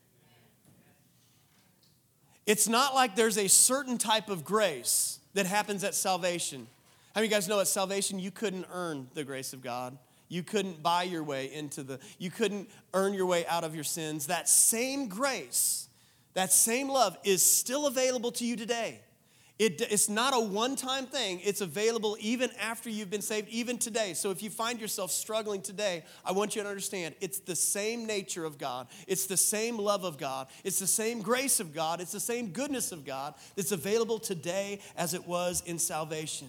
It's 2.46 2.68
not 2.68 2.94
like 2.94 3.16
there's 3.16 3.38
a 3.38 3.48
certain 3.48 3.98
type 3.98 4.28
of 4.28 4.44
grace 4.44 5.20
that 5.36 5.46
happens 5.46 5.86
at 5.86 5.96
salvation. 5.96 6.68
How 7.16 7.22
many 7.22 7.28
of 7.28 7.32
you 7.32 7.38
guys 7.38 7.48
know 7.48 7.62
at 7.62 7.68
salvation 7.70 8.20
you 8.20 8.30
couldn't 8.30 8.66
earn 8.74 9.08
the 9.14 9.24
grace 9.24 9.54
of 9.54 9.62
God? 9.62 9.98
You 10.28 10.44
couldn't 10.44 10.84
buy 10.84 11.04
your 11.04 11.24
way 11.24 11.54
into 11.54 11.82
the, 11.82 11.98
you 12.18 12.30
couldn't 12.30 12.70
earn 12.94 13.14
your 13.14 13.26
way 13.26 13.48
out 13.48 13.64
of 13.64 13.74
your 13.74 13.86
sins. 13.86 14.28
That 14.28 14.50
same 14.50 15.08
grace, 15.08 15.88
that 16.34 16.52
same 16.52 16.90
love 16.90 17.18
is 17.24 17.42
still 17.42 17.88
available 17.88 18.34
to 18.34 18.46
you 18.46 18.58
today. 18.58 19.00
It, 19.60 19.82
it's 19.82 20.08
not 20.08 20.34
a 20.34 20.40
one 20.40 20.78
time 20.78 21.06
thing, 21.06 21.42
it's 21.44 21.60
available 21.60 22.16
even 22.22 22.50
after 22.62 22.90
you've 22.90 23.10
been 23.10 23.22
saved, 23.22 23.50
even 23.50 23.78
today. 23.78 24.14
So 24.14 24.32
if 24.32 24.42
you 24.42 24.50
find 24.50 24.80
yourself 24.80 25.12
struggling 25.12 25.62
today, 25.62 26.06
I 26.24 26.32
want 26.32 26.56
you 26.56 26.64
to 26.64 26.70
understand 26.70 27.14
it's 27.20 27.40
the 27.40 27.58
same 27.58 28.06
nature 28.06 28.46
of 28.46 28.58
God, 28.58 28.88
it's 29.06 29.26
the 29.26 29.36
same 29.36 29.78
love 29.78 30.06
of 30.06 30.18
God, 30.18 30.48
it's 30.64 30.80
the 30.80 30.88
same 30.88 31.22
grace 31.22 31.60
of 31.60 31.74
God, 31.74 32.00
it's 32.00 32.14
the 32.14 32.22
same 32.22 32.52
goodness 32.52 32.94
of 32.94 33.04
God 33.04 33.34
that's 33.58 33.74
available 33.74 34.18
today 34.18 34.80
as 34.96 35.14
it 35.14 35.28
was 35.28 35.62
in 35.66 35.78
salvation. 35.78 36.48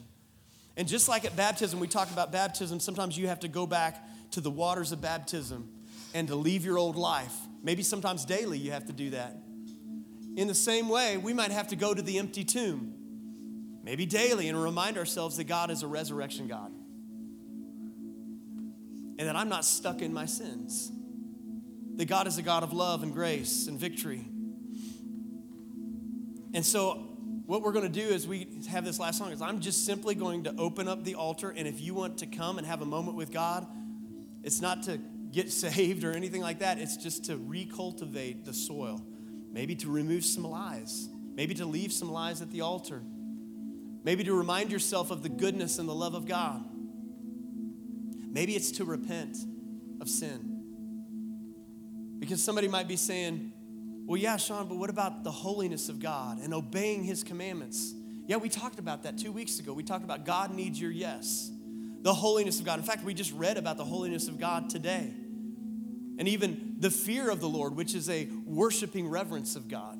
And 0.76 0.86
just 0.86 1.08
like 1.08 1.24
at 1.24 1.34
baptism, 1.34 1.80
we 1.80 1.88
talk 1.88 2.12
about 2.12 2.30
baptism, 2.30 2.78
sometimes 2.78 3.18
you 3.18 3.26
have 3.26 3.40
to 3.40 3.48
go 3.48 3.66
back 3.66 4.04
to 4.30 4.40
the 4.40 4.52
waters 4.52 4.92
of 4.92 5.00
baptism 5.00 5.68
and 6.14 6.28
to 6.28 6.36
leave 6.36 6.64
your 6.64 6.78
old 6.78 6.94
life. 6.94 7.34
Maybe 7.60 7.82
sometimes 7.82 8.24
daily 8.24 8.58
you 8.58 8.70
have 8.70 8.86
to 8.86 8.92
do 8.92 9.10
that. 9.10 9.36
In 10.36 10.46
the 10.46 10.54
same 10.54 10.88
way, 10.88 11.16
we 11.16 11.32
might 11.32 11.50
have 11.50 11.66
to 11.68 11.76
go 11.76 11.92
to 11.92 12.00
the 12.00 12.20
empty 12.20 12.44
tomb 12.44 12.98
maybe 13.90 14.06
daily, 14.06 14.48
and 14.48 14.62
remind 14.62 14.96
ourselves 14.96 15.36
that 15.36 15.48
God 15.48 15.68
is 15.68 15.82
a 15.82 15.86
resurrection 15.88 16.46
God. 16.46 16.70
And 19.18 19.26
that 19.26 19.34
I'm 19.34 19.48
not 19.48 19.64
stuck 19.64 20.00
in 20.00 20.12
my 20.12 20.26
sins. 20.26 20.92
That 21.96 22.04
God 22.04 22.28
is 22.28 22.38
a 22.38 22.42
God 22.42 22.62
of 22.62 22.72
love 22.72 23.02
and 23.02 23.12
grace 23.12 23.66
and 23.66 23.80
victory. 23.80 24.28
And 26.54 26.64
so, 26.64 27.08
what 27.46 27.62
we're 27.62 27.72
going 27.72 27.92
to 27.92 28.00
do 28.00 28.06
is 28.14 28.28
we 28.28 28.46
have 28.70 28.84
this 28.84 29.00
last 29.00 29.18
song 29.18 29.32
is 29.32 29.42
I'm 29.42 29.58
just 29.58 29.84
simply 29.84 30.14
going 30.14 30.44
to 30.44 30.54
open 30.56 30.86
up 30.86 31.02
the 31.02 31.16
altar 31.16 31.50
and 31.50 31.66
if 31.66 31.80
you 31.80 31.92
want 31.92 32.18
to 32.18 32.26
come 32.26 32.58
and 32.58 32.66
have 32.68 32.82
a 32.82 32.86
moment 32.86 33.16
with 33.16 33.32
God, 33.32 33.66
it's 34.44 34.60
not 34.60 34.84
to 34.84 35.00
get 35.32 35.50
saved 35.64 36.04
or 36.04 36.12
anything 36.12 36.42
like 36.42 36.60
that. 36.60 36.78
It's 36.78 36.96
just 36.96 37.24
to 37.24 37.36
recultivate 37.36 38.44
the 38.44 38.54
soil. 38.54 39.04
Maybe 39.50 39.74
to 39.74 39.90
remove 39.90 40.24
some 40.24 40.44
lies. 40.44 41.08
Maybe 41.34 41.54
to 41.54 41.66
leave 41.66 41.92
some 41.92 42.12
lies 42.12 42.40
at 42.40 42.52
the 42.52 42.60
altar. 42.60 43.02
Maybe 44.02 44.24
to 44.24 44.34
remind 44.34 44.72
yourself 44.72 45.10
of 45.10 45.22
the 45.22 45.28
goodness 45.28 45.78
and 45.78 45.88
the 45.88 45.94
love 45.94 46.14
of 46.14 46.26
God. 46.26 46.64
Maybe 48.32 48.56
it's 48.56 48.70
to 48.72 48.84
repent 48.84 49.36
of 50.00 50.08
sin. 50.08 50.56
Because 52.18 52.42
somebody 52.42 52.68
might 52.68 52.88
be 52.88 52.96
saying, 52.96 53.52
well, 54.06 54.16
yeah, 54.16 54.36
Sean, 54.36 54.68
but 54.68 54.76
what 54.76 54.90
about 54.90 55.24
the 55.24 55.30
holiness 55.30 55.88
of 55.88 56.00
God 56.00 56.38
and 56.42 56.54
obeying 56.54 57.04
his 57.04 57.22
commandments? 57.22 57.94
Yeah, 58.26 58.36
we 58.36 58.48
talked 58.48 58.78
about 58.78 59.02
that 59.02 59.18
two 59.18 59.32
weeks 59.32 59.58
ago. 59.58 59.72
We 59.72 59.82
talked 59.82 60.04
about 60.04 60.24
God 60.24 60.54
needs 60.54 60.80
your 60.80 60.90
yes, 60.90 61.50
the 62.02 62.14
holiness 62.14 62.60
of 62.60 62.66
God. 62.66 62.78
In 62.78 62.84
fact, 62.84 63.04
we 63.04 63.14
just 63.14 63.32
read 63.32 63.56
about 63.56 63.76
the 63.76 63.84
holiness 63.84 64.28
of 64.28 64.38
God 64.38 64.70
today. 64.70 65.12
And 66.18 66.28
even 66.28 66.76
the 66.78 66.90
fear 66.90 67.30
of 67.30 67.40
the 67.40 67.48
Lord, 67.48 67.74
which 67.74 67.94
is 67.94 68.08
a 68.10 68.28
worshiping 68.44 69.08
reverence 69.08 69.56
of 69.56 69.68
God. 69.68 69.98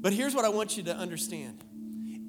But 0.00 0.12
here's 0.12 0.34
what 0.34 0.44
I 0.44 0.48
want 0.48 0.76
you 0.76 0.82
to 0.84 0.96
understand 0.96 1.62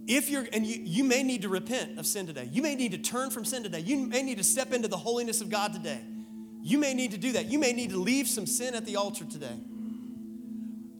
if 0.08 0.30
you're, 0.30 0.48
and 0.54 0.66
you, 0.66 0.80
you 0.82 1.04
may 1.04 1.22
need 1.22 1.42
to 1.42 1.50
repent 1.50 2.00
of 2.00 2.06
sin 2.06 2.26
today. 2.26 2.48
You 2.50 2.62
may 2.62 2.76
need 2.76 2.94
to 2.94 2.98
turn 2.98 3.30
from 3.30 3.44
sin 3.44 3.64
today. 3.64 3.82
You 3.82 3.98
may 3.98 4.24
need 4.24 4.38
to 4.38 4.44
step 4.44 4.72
into 4.72 4.88
the 4.88 4.98
holiness 4.98 5.42
of 5.42 5.50
God 5.50 5.74
today. 5.74 6.00
You 6.62 6.78
may 6.78 6.94
need 6.94 7.12
to 7.12 7.18
do 7.18 7.34
that. 7.34 7.48
You 7.48 7.60
may 7.60 7.74
need 7.74 7.90
to 7.90 7.98
leave 7.98 8.28
some 8.28 8.46
sin 8.46 8.74
at 8.74 8.86
the 8.86 8.96
altar 8.96 9.26
today. 9.26 9.60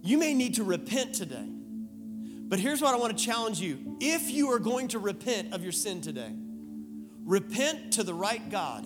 You 0.02 0.18
may 0.18 0.34
need 0.34 0.56
to 0.56 0.64
repent 0.64 1.16
today. 1.16 1.48
But 2.50 2.60
here's 2.60 2.82
what 2.82 2.94
I 2.94 2.98
want 2.98 3.18
to 3.18 3.24
challenge 3.24 3.60
you. 3.62 3.98
If 4.00 4.30
you 4.30 4.52
are 4.52 4.60
going 4.60 4.90
to 4.90 5.00
repent 5.00 5.54
of 5.54 5.64
your 5.64 5.72
sin 5.72 6.02
today, 6.02 6.34
repent 7.26 7.94
to 7.94 8.04
the 8.04 8.14
right 8.14 8.50
God. 8.50 8.86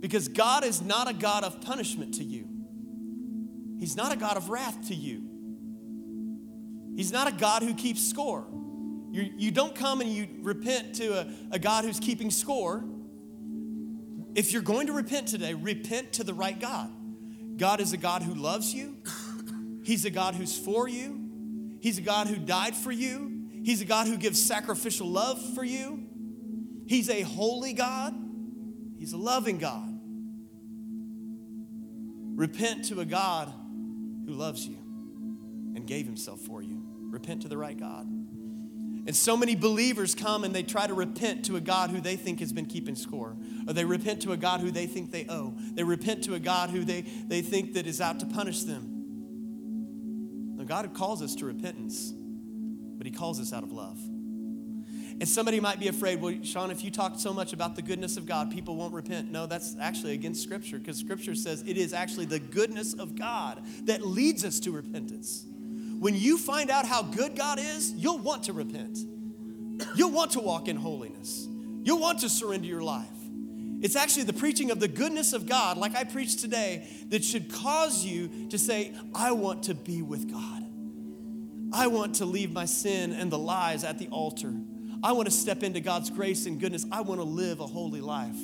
Because 0.00 0.28
God 0.28 0.64
is 0.64 0.80
not 0.80 1.08
a 1.08 1.14
God 1.14 1.42
of 1.44 1.60
punishment 1.60 2.14
to 2.14 2.24
you. 2.24 2.47
He's 3.78 3.96
not 3.96 4.12
a 4.12 4.16
God 4.16 4.36
of 4.36 4.50
wrath 4.50 4.88
to 4.88 4.94
you. 4.94 5.22
He's 6.96 7.12
not 7.12 7.28
a 7.28 7.32
God 7.32 7.62
who 7.62 7.74
keeps 7.74 8.06
score. 8.06 8.46
You, 9.10 9.32
you 9.36 9.50
don't 9.52 9.74
come 9.74 10.00
and 10.00 10.10
you 10.10 10.26
repent 10.40 10.96
to 10.96 11.20
a, 11.20 11.32
a 11.52 11.58
God 11.58 11.84
who's 11.84 12.00
keeping 12.00 12.30
score. 12.30 12.84
If 14.34 14.52
you're 14.52 14.62
going 14.62 14.88
to 14.88 14.92
repent 14.92 15.28
today, 15.28 15.54
repent 15.54 16.14
to 16.14 16.24
the 16.24 16.34
right 16.34 16.58
God. 16.58 16.90
God 17.56 17.80
is 17.80 17.92
a 17.92 17.96
God 17.96 18.22
who 18.22 18.34
loves 18.34 18.74
you, 18.74 18.96
He's 19.84 20.04
a 20.04 20.10
God 20.10 20.34
who's 20.34 20.58
for 20.58 20.88
you, 20.88 21.78
He's 21.80 21.98
a 21.98 22.02
God 22.02 22.26
who 22.26 22.36
died 22.36 22.76
for 22.76 22.92
you, 22.92 23.48
He's 23.64 23.80
a 23.80 23.84
God 23.84 24.06
who 24.06 24.16
gives 24.16 24.44
sacrificial 24.44 25.08
love 25.08 25.40
for 25.54 25.64
you. 25.64 26.04
He's 26.86 27.08
a 27.08 27.22
holy 27.22 27.72
God, 27.72 28.14
He's 28.98 29.12
a 29.12 29.16
loving 29.16 29.58
God. 29.58 29.94
Repent 32.36 32.84
to 32.86 33.00
a 33.00 33.04
God 33.04 33.52
who 34.28 34.34
loves 34.34 34.66
you 34.66 34.76
and 35.74 35.86
gave 35.86 36.04
Himself 36.04 36.40
for 36.40 36.60
you. 36.62 36.84
Repent 37.10 37.42
to 37.42 37.48
the 37.48 37.56
right 37.56 37.78
God. 37.78 38.06
And 38.06 39.16
so 39.16 39.38
many 39.38 39.56
believers 39.56 40.14
come 40.14 40.44
and 40.44 40.54
they 40.54 40.62
try 40.62 40.86
to 40.86 40.92
repent 40.92 41.46
to 41.46 41.56
a 41.56 41.62
God 41.62 41.88
who 41.88 41.98
they 41.98 42.14
think 42.14 42.40
has 42.40 42.52
been 42.52 42.66
keeping 42.66 42.94
score. 42.94 43.38
Or 43.66 43.72
they 43.72 43.86
repent 43.86 44.20
to 44.22 44.32
a 44.32 44.36
God 44.36 44.60
who 44.60 44.70
they 44.70 44.86
think 44.86 45.10
they 45.10 45.24
owe. 45.30 45.54
They 45.56 45.82
repent 45.82 46.24
to 46.24 46.34
a 46.34 46.38
God 46.38 46.68
who 46.68 46.84
they, 46.84 47.00
they 47.00 47.40
think 47.40 47.72
that 47.72 47.86
is 47.86 48.02
out 48.02 48.20
to 48.20 48.26
punish 48.26 48.64
them. 48.64 50.56
Now, 50.56 50.64
God 50.64 50.92
calls 50.92 51.22
us 51.22 51.34
to 51.36 51.46
repentance, 51.46 52.12
but 52.98 53.06
He 53.06 53.12
calls 53.12 53.40
us 53.40 53.54
out 53.54 53.62
of 53.62 53.72
love. 53.72 53.98
And 55.20 55.28
somebody 55.28 55.58
might 55.58 55.80
be 55.80 55.88
afraid, 55.88 56.20
well, 56.20 56.34
Sean, 56.44 56.70
if 56.70 56.84
you 56.84 56.92
talk 56.92 57.18
so 57.18 57.32
much 57.32 57.52
about 57.52 57.74
the 57.74 57.82
goodness 57.82 58.16
of 58.16 58.24
God, 58.24 58.52
people 58.52 58.76
won't 58.76 58.94
repent. 58.94 59.32
No, 59.32 59.46
that's 59.46 59.74
actually 59.80 60.12
against 60.12 60.42
Scripture 60.42 60.78
because 60.78 60.96
Scripture 60.96 61.34
says 61.34 61.64
it 61.66 61.76
is 61.76 61.92
actually 61.92 62.26
the 62.26 62.38
goodness 62.38 62.94
of 62.94 63.16
God 63.16 63.60
that 63.84 64.06
leads 64.06 64.44
us 64.44 64.60
to 64.60 64.70
repentance. 64.70 65.44
When 65.98 66.14
you 66.14 66.38
find 66.38 66.70
out 66.70 66.86
how 66.86 67.02
good 67.02 67.36
God 67.36 67.58
is, 67.58 67.90
you'll 67.92 68.18
want 68.18 68.44
to 68.44 68.52
repent. 68.52 68.98
You'll 69.96 70.12
want 70.12 70.32
to 70.32 70.40
walk 70.40 70.68
in 70.68 70.76
holiness. 70.76 71.48
You'll 71.82 72.00
want 72.00 72.20
to 72.20 72.28
surrender 72.28 72.68
your 72.68 72.82
life. 72.82 73.08
It's 73.80 73.96
actually 73.96 74.24
the 74.24 74.32
preaching 74.32 74.70
of 74.70 74.78
the 74.78 74.88
goodness 74.88 75.32
of 75.32 75.46
God, 75.46 75.78
like 75.78 75.96
I 75.96 76.04
preached 76.04 76.40
today, 76.40 76.86
that 77.08 77.24
should 77.24 77.52
cause 77.52 78.04
you 78.04 78.48
to 78.50 78.58
say, 78.58 78.92
I 79.14 79.32
want 79.32 79.64
to 79.64 79.74
be 79.74 80.02
with 80.02 80.30
God. 80.30 80.64
I 81.72 81.86
want 81.88 82.16
to 82.16 82.24
leave 82.24 82.52
my 82.52 82.64
sin 82.64 83.12
and 83.12 83.30
the 83.30 83.38
lies 83.38 83.84
at 83.84 83.98
the 83.98 84.08
altar. 84.08 84.54
I 85.02 85.12
want 85.12 85.26
to 85.26 85.34
step 85.34 85.62
into 85.62 85.80
God's 85.80 86.10
grace 86.10 86.46
and 86.46 86.58
goodness. 86.58 86.84
I 86.90 87.02
want 87.02 87.20
to 87.20 87.24
live 87.24 87.60
a 87.60 87.66
holy 87.66 88.00
life. 88.00 88.36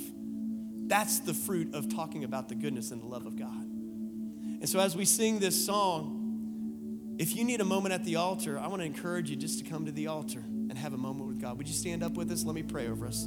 That's 0.87 1.19
the 1.19 1.33
fruit 1.33 1.73
of 1.73 1.93
talking 1.93 2.23
about 2.23 2.47
the 2.47 2.55
goodness 2.55 2.91
and 2.91 3.01
the 3.01 3.07
love 3.07 3.25
of 3.25 3.37
God. 3.37 3.63
And 3.63 4.69
so, 4.69 4.79
as 4.79 4.95
we 4.95 5.03
sing 5.05 5.39
this 5.39 5.65
song, 5.65 7.15
if 7.17 7.35
you 7.35 7.43
need 7.43 7.61
a 7.61 7.65
moment 7.65 7.93
at 7.93 8.03
the 8.03 8.17
altar, 8.17 8.59
I 8.59 8.67
want 8.67 8.81
to 8.81 8.85
encourage 8.85 9.29
you 9.29 9.35
just 9.35 9.63
to 9.63 9.69
come 9.69 9.85
to 9.85 9.91
the 9.91 10.07
altar 10.07 10.39
and 10.47 10.77
have 10.77 10.93
a 10.93 10.97
moment 10.97 11.27
with 11.27 11.41
God. 11.41 11.57
Would 11.57 11.67
you 11.67 11.73
stand 11.73 12.03
up 12.03 12.13
with 12.13 12.31
us? 12.31 12.43
Let 12.43 12.55
me 12.55 12.63
pray 12.63 12.87
over 12.87 13.07
us. 13.07 13.25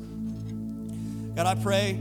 God, 1.35 1.47
I 1.47 1.55
pray 1.55 1.99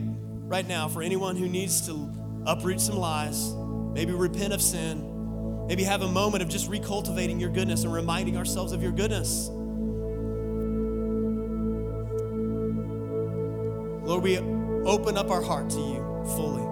right 0.47 0.67
now 0.67 0.88
for 0.88 1.01
anyone 1.01 1.36
who 1.36 1.47
needs 1.47 1.86
to 1.88 2.13
uproot 2.45 2.80
some 2.80 2.97
lies, 2.97 3.53
maybe 3.93 4.13
repent 4.13 4.53
of 4.53 4.61
sin, 4.61 5.65
maybe 5.67 5.84
have 5.84 6.01
a 6.01 6.07
moment 6.07 6.43
of 6.43 6.49
just 6.49 6.69
recultivating 6.69 7.39
your 7.39 7.49
goodness 7.49 7.84
and 7.84 7.93
reminding 7.93 8.38
ourselves 8.38 8.71
of 8.71 8.82
your 8.82 8.91
goodness. 8.91 9.49
Lord, 14.07 14.23
we 14.23 14.37
open 14.37 15.17
up 15.17 15.29
our 15.29 15.41
heart 15.41 15.69
to 15.69 15.79
you 15.81 15.97
fully. 16.37 16.63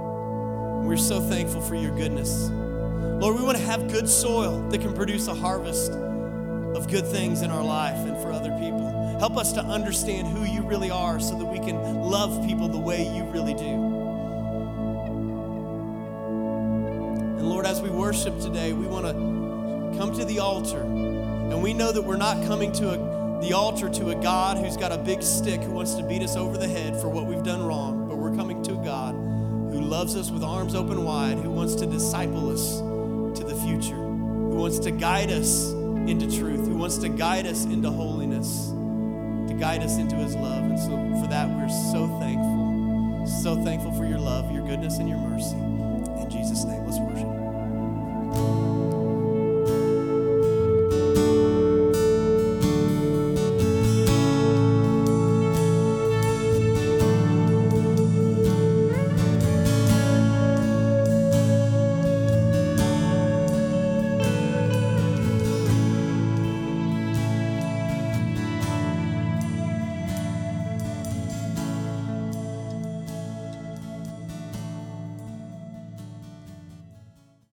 We're 0.88 0.96
so 0.96 1.20
thankful 1.20 1.60
for 1.60 1.76
your 1.76 1.94
goodness. 1.94 2.48
Lord, 2.50 3.36
we 3.36 3.44
want 3.44 3.58
to 3.58 3.64
have 3.66 3.92
good 3.92 4.08
soil 4.08 4.66
that 4.70 4.80
can 4.80 4.94
produce 4.94 5.28
a 5.28 5.34
harvest 5.34 5.92
of 5.92 6.90
good 6.90 7.06
things 7.06 7.42
in 7.42 7.52
our 7.52 7.62
life 7.62 7.98
and 8.08 8.16
for 8.22 8.32
other 8.32 8.52
people. 8.52 9.18
Help 9.20 9.36
us 9.36 9.52
to 9.52 9.60
understand 9.60 10.30
who 10.30 10.46
you 10.46 10.62
really 10.62 10.90
are 10.90 11.20
so 11.20 11.38
that 11.38 11.44
we 11.44 11.60
can 11.60 11.76
love 11.76 12.48
people 12.48 12.70
the 12.70 12.80
way 12.80 13.04
you 13.14 13.26
really 13.26 13.54
do. 13.54 13.66
And 17.36 17.50
Lord, 17.50 17.66
as 17.66 17.82
we 17.82 17.90
worship 17.90 18.40
today, 18.40 18.72
we 18.72 18.88
want 18.88 19.08
to 19.08 19.98
come 20.00 20.18
to 20.18 20.24
the 20.24 20.40
altar. 20.40 20.84
And 20.84 21.62
we 21.62 21.74
know 21.74 21.92
that 21.92 22.02
we're 22.02 22.16
not 22.16 22.48
coming 22.48 22.72
to 22.74 22.92
a, 22.92 23.15
the 23.42 23.54
altar 23.54 23.90
to 23.90 24.10
a 24.10 24.16
God 24.16 24.58
who's 24.58 24.78
got 24.78 24.92
a 24.92 24.98
big 24.98 25.22
stick 25.22 25.62
who 25.62 25.72
wants 25.72 25.96
to 25.96 26.04
beat 26.04 26.22
us 26.22 26.36
over 26.36 26.58
the 26.58 26.68
head 26.68 27.00
for 27.00 27.10
what 27.10 27.26
we've 27.26 27.44
done 27.44 27.66
wrong, 27.66 28.08
but 28.08 28.18
we're 28.18 28.36
coming 28.36 28.64
to 28.64 28.74
a 28.74 28.84
God 28.84 29.14
who 29.14 29.82
loves 29.82 30.16
us 30.16 30.32
with 30.32 30.44
arms 30.44 30.74
open 30.74 31.04
wide, 31.04 31.38
who 31.38 31.50
wants 31.50 31.76
to 31.76 31.86
disciple 31.86 32.50
us 32.50 32.80
to 33.38 33.46
the 33.46 33.56
future, 33.56 33.96
who 33.96 34.56
wants 34.56 34.80
to 34.80 34.92
guide 34.92 35.32
us 35.32 35.72
into 36.08 36.26
truth, 36.38 36.68
who 36.68 36.76
wants 36.76 36.98
to 36.98 37.10
guide 37.10 37.46
us 37.46 37.66
into 37.66 37.92
holiness, 37.92 38.70
to 39.50 39.56
guide 39.60 39.82
us 39.82 39.98
into 39.98 40.16
his 40.16 40.36
love. 40.36 40.64
And 40.64 40.80
so 40.80 41.22
for 41.22 41.28
that, 41.30 41.50
we're 41.50 41.70
so 41.92 42.08
thankful. 42.20 43.28
So 43.28 43.64
thankful 43.64 43.92
for 43.92 44.06
your 44.06 44.20
love, 44.20 44.52
your 44.52 44.66
goodness, 44.66 45.00
and 45.00 45.10
your 45.10 45.18
mercy. 45.18 45.56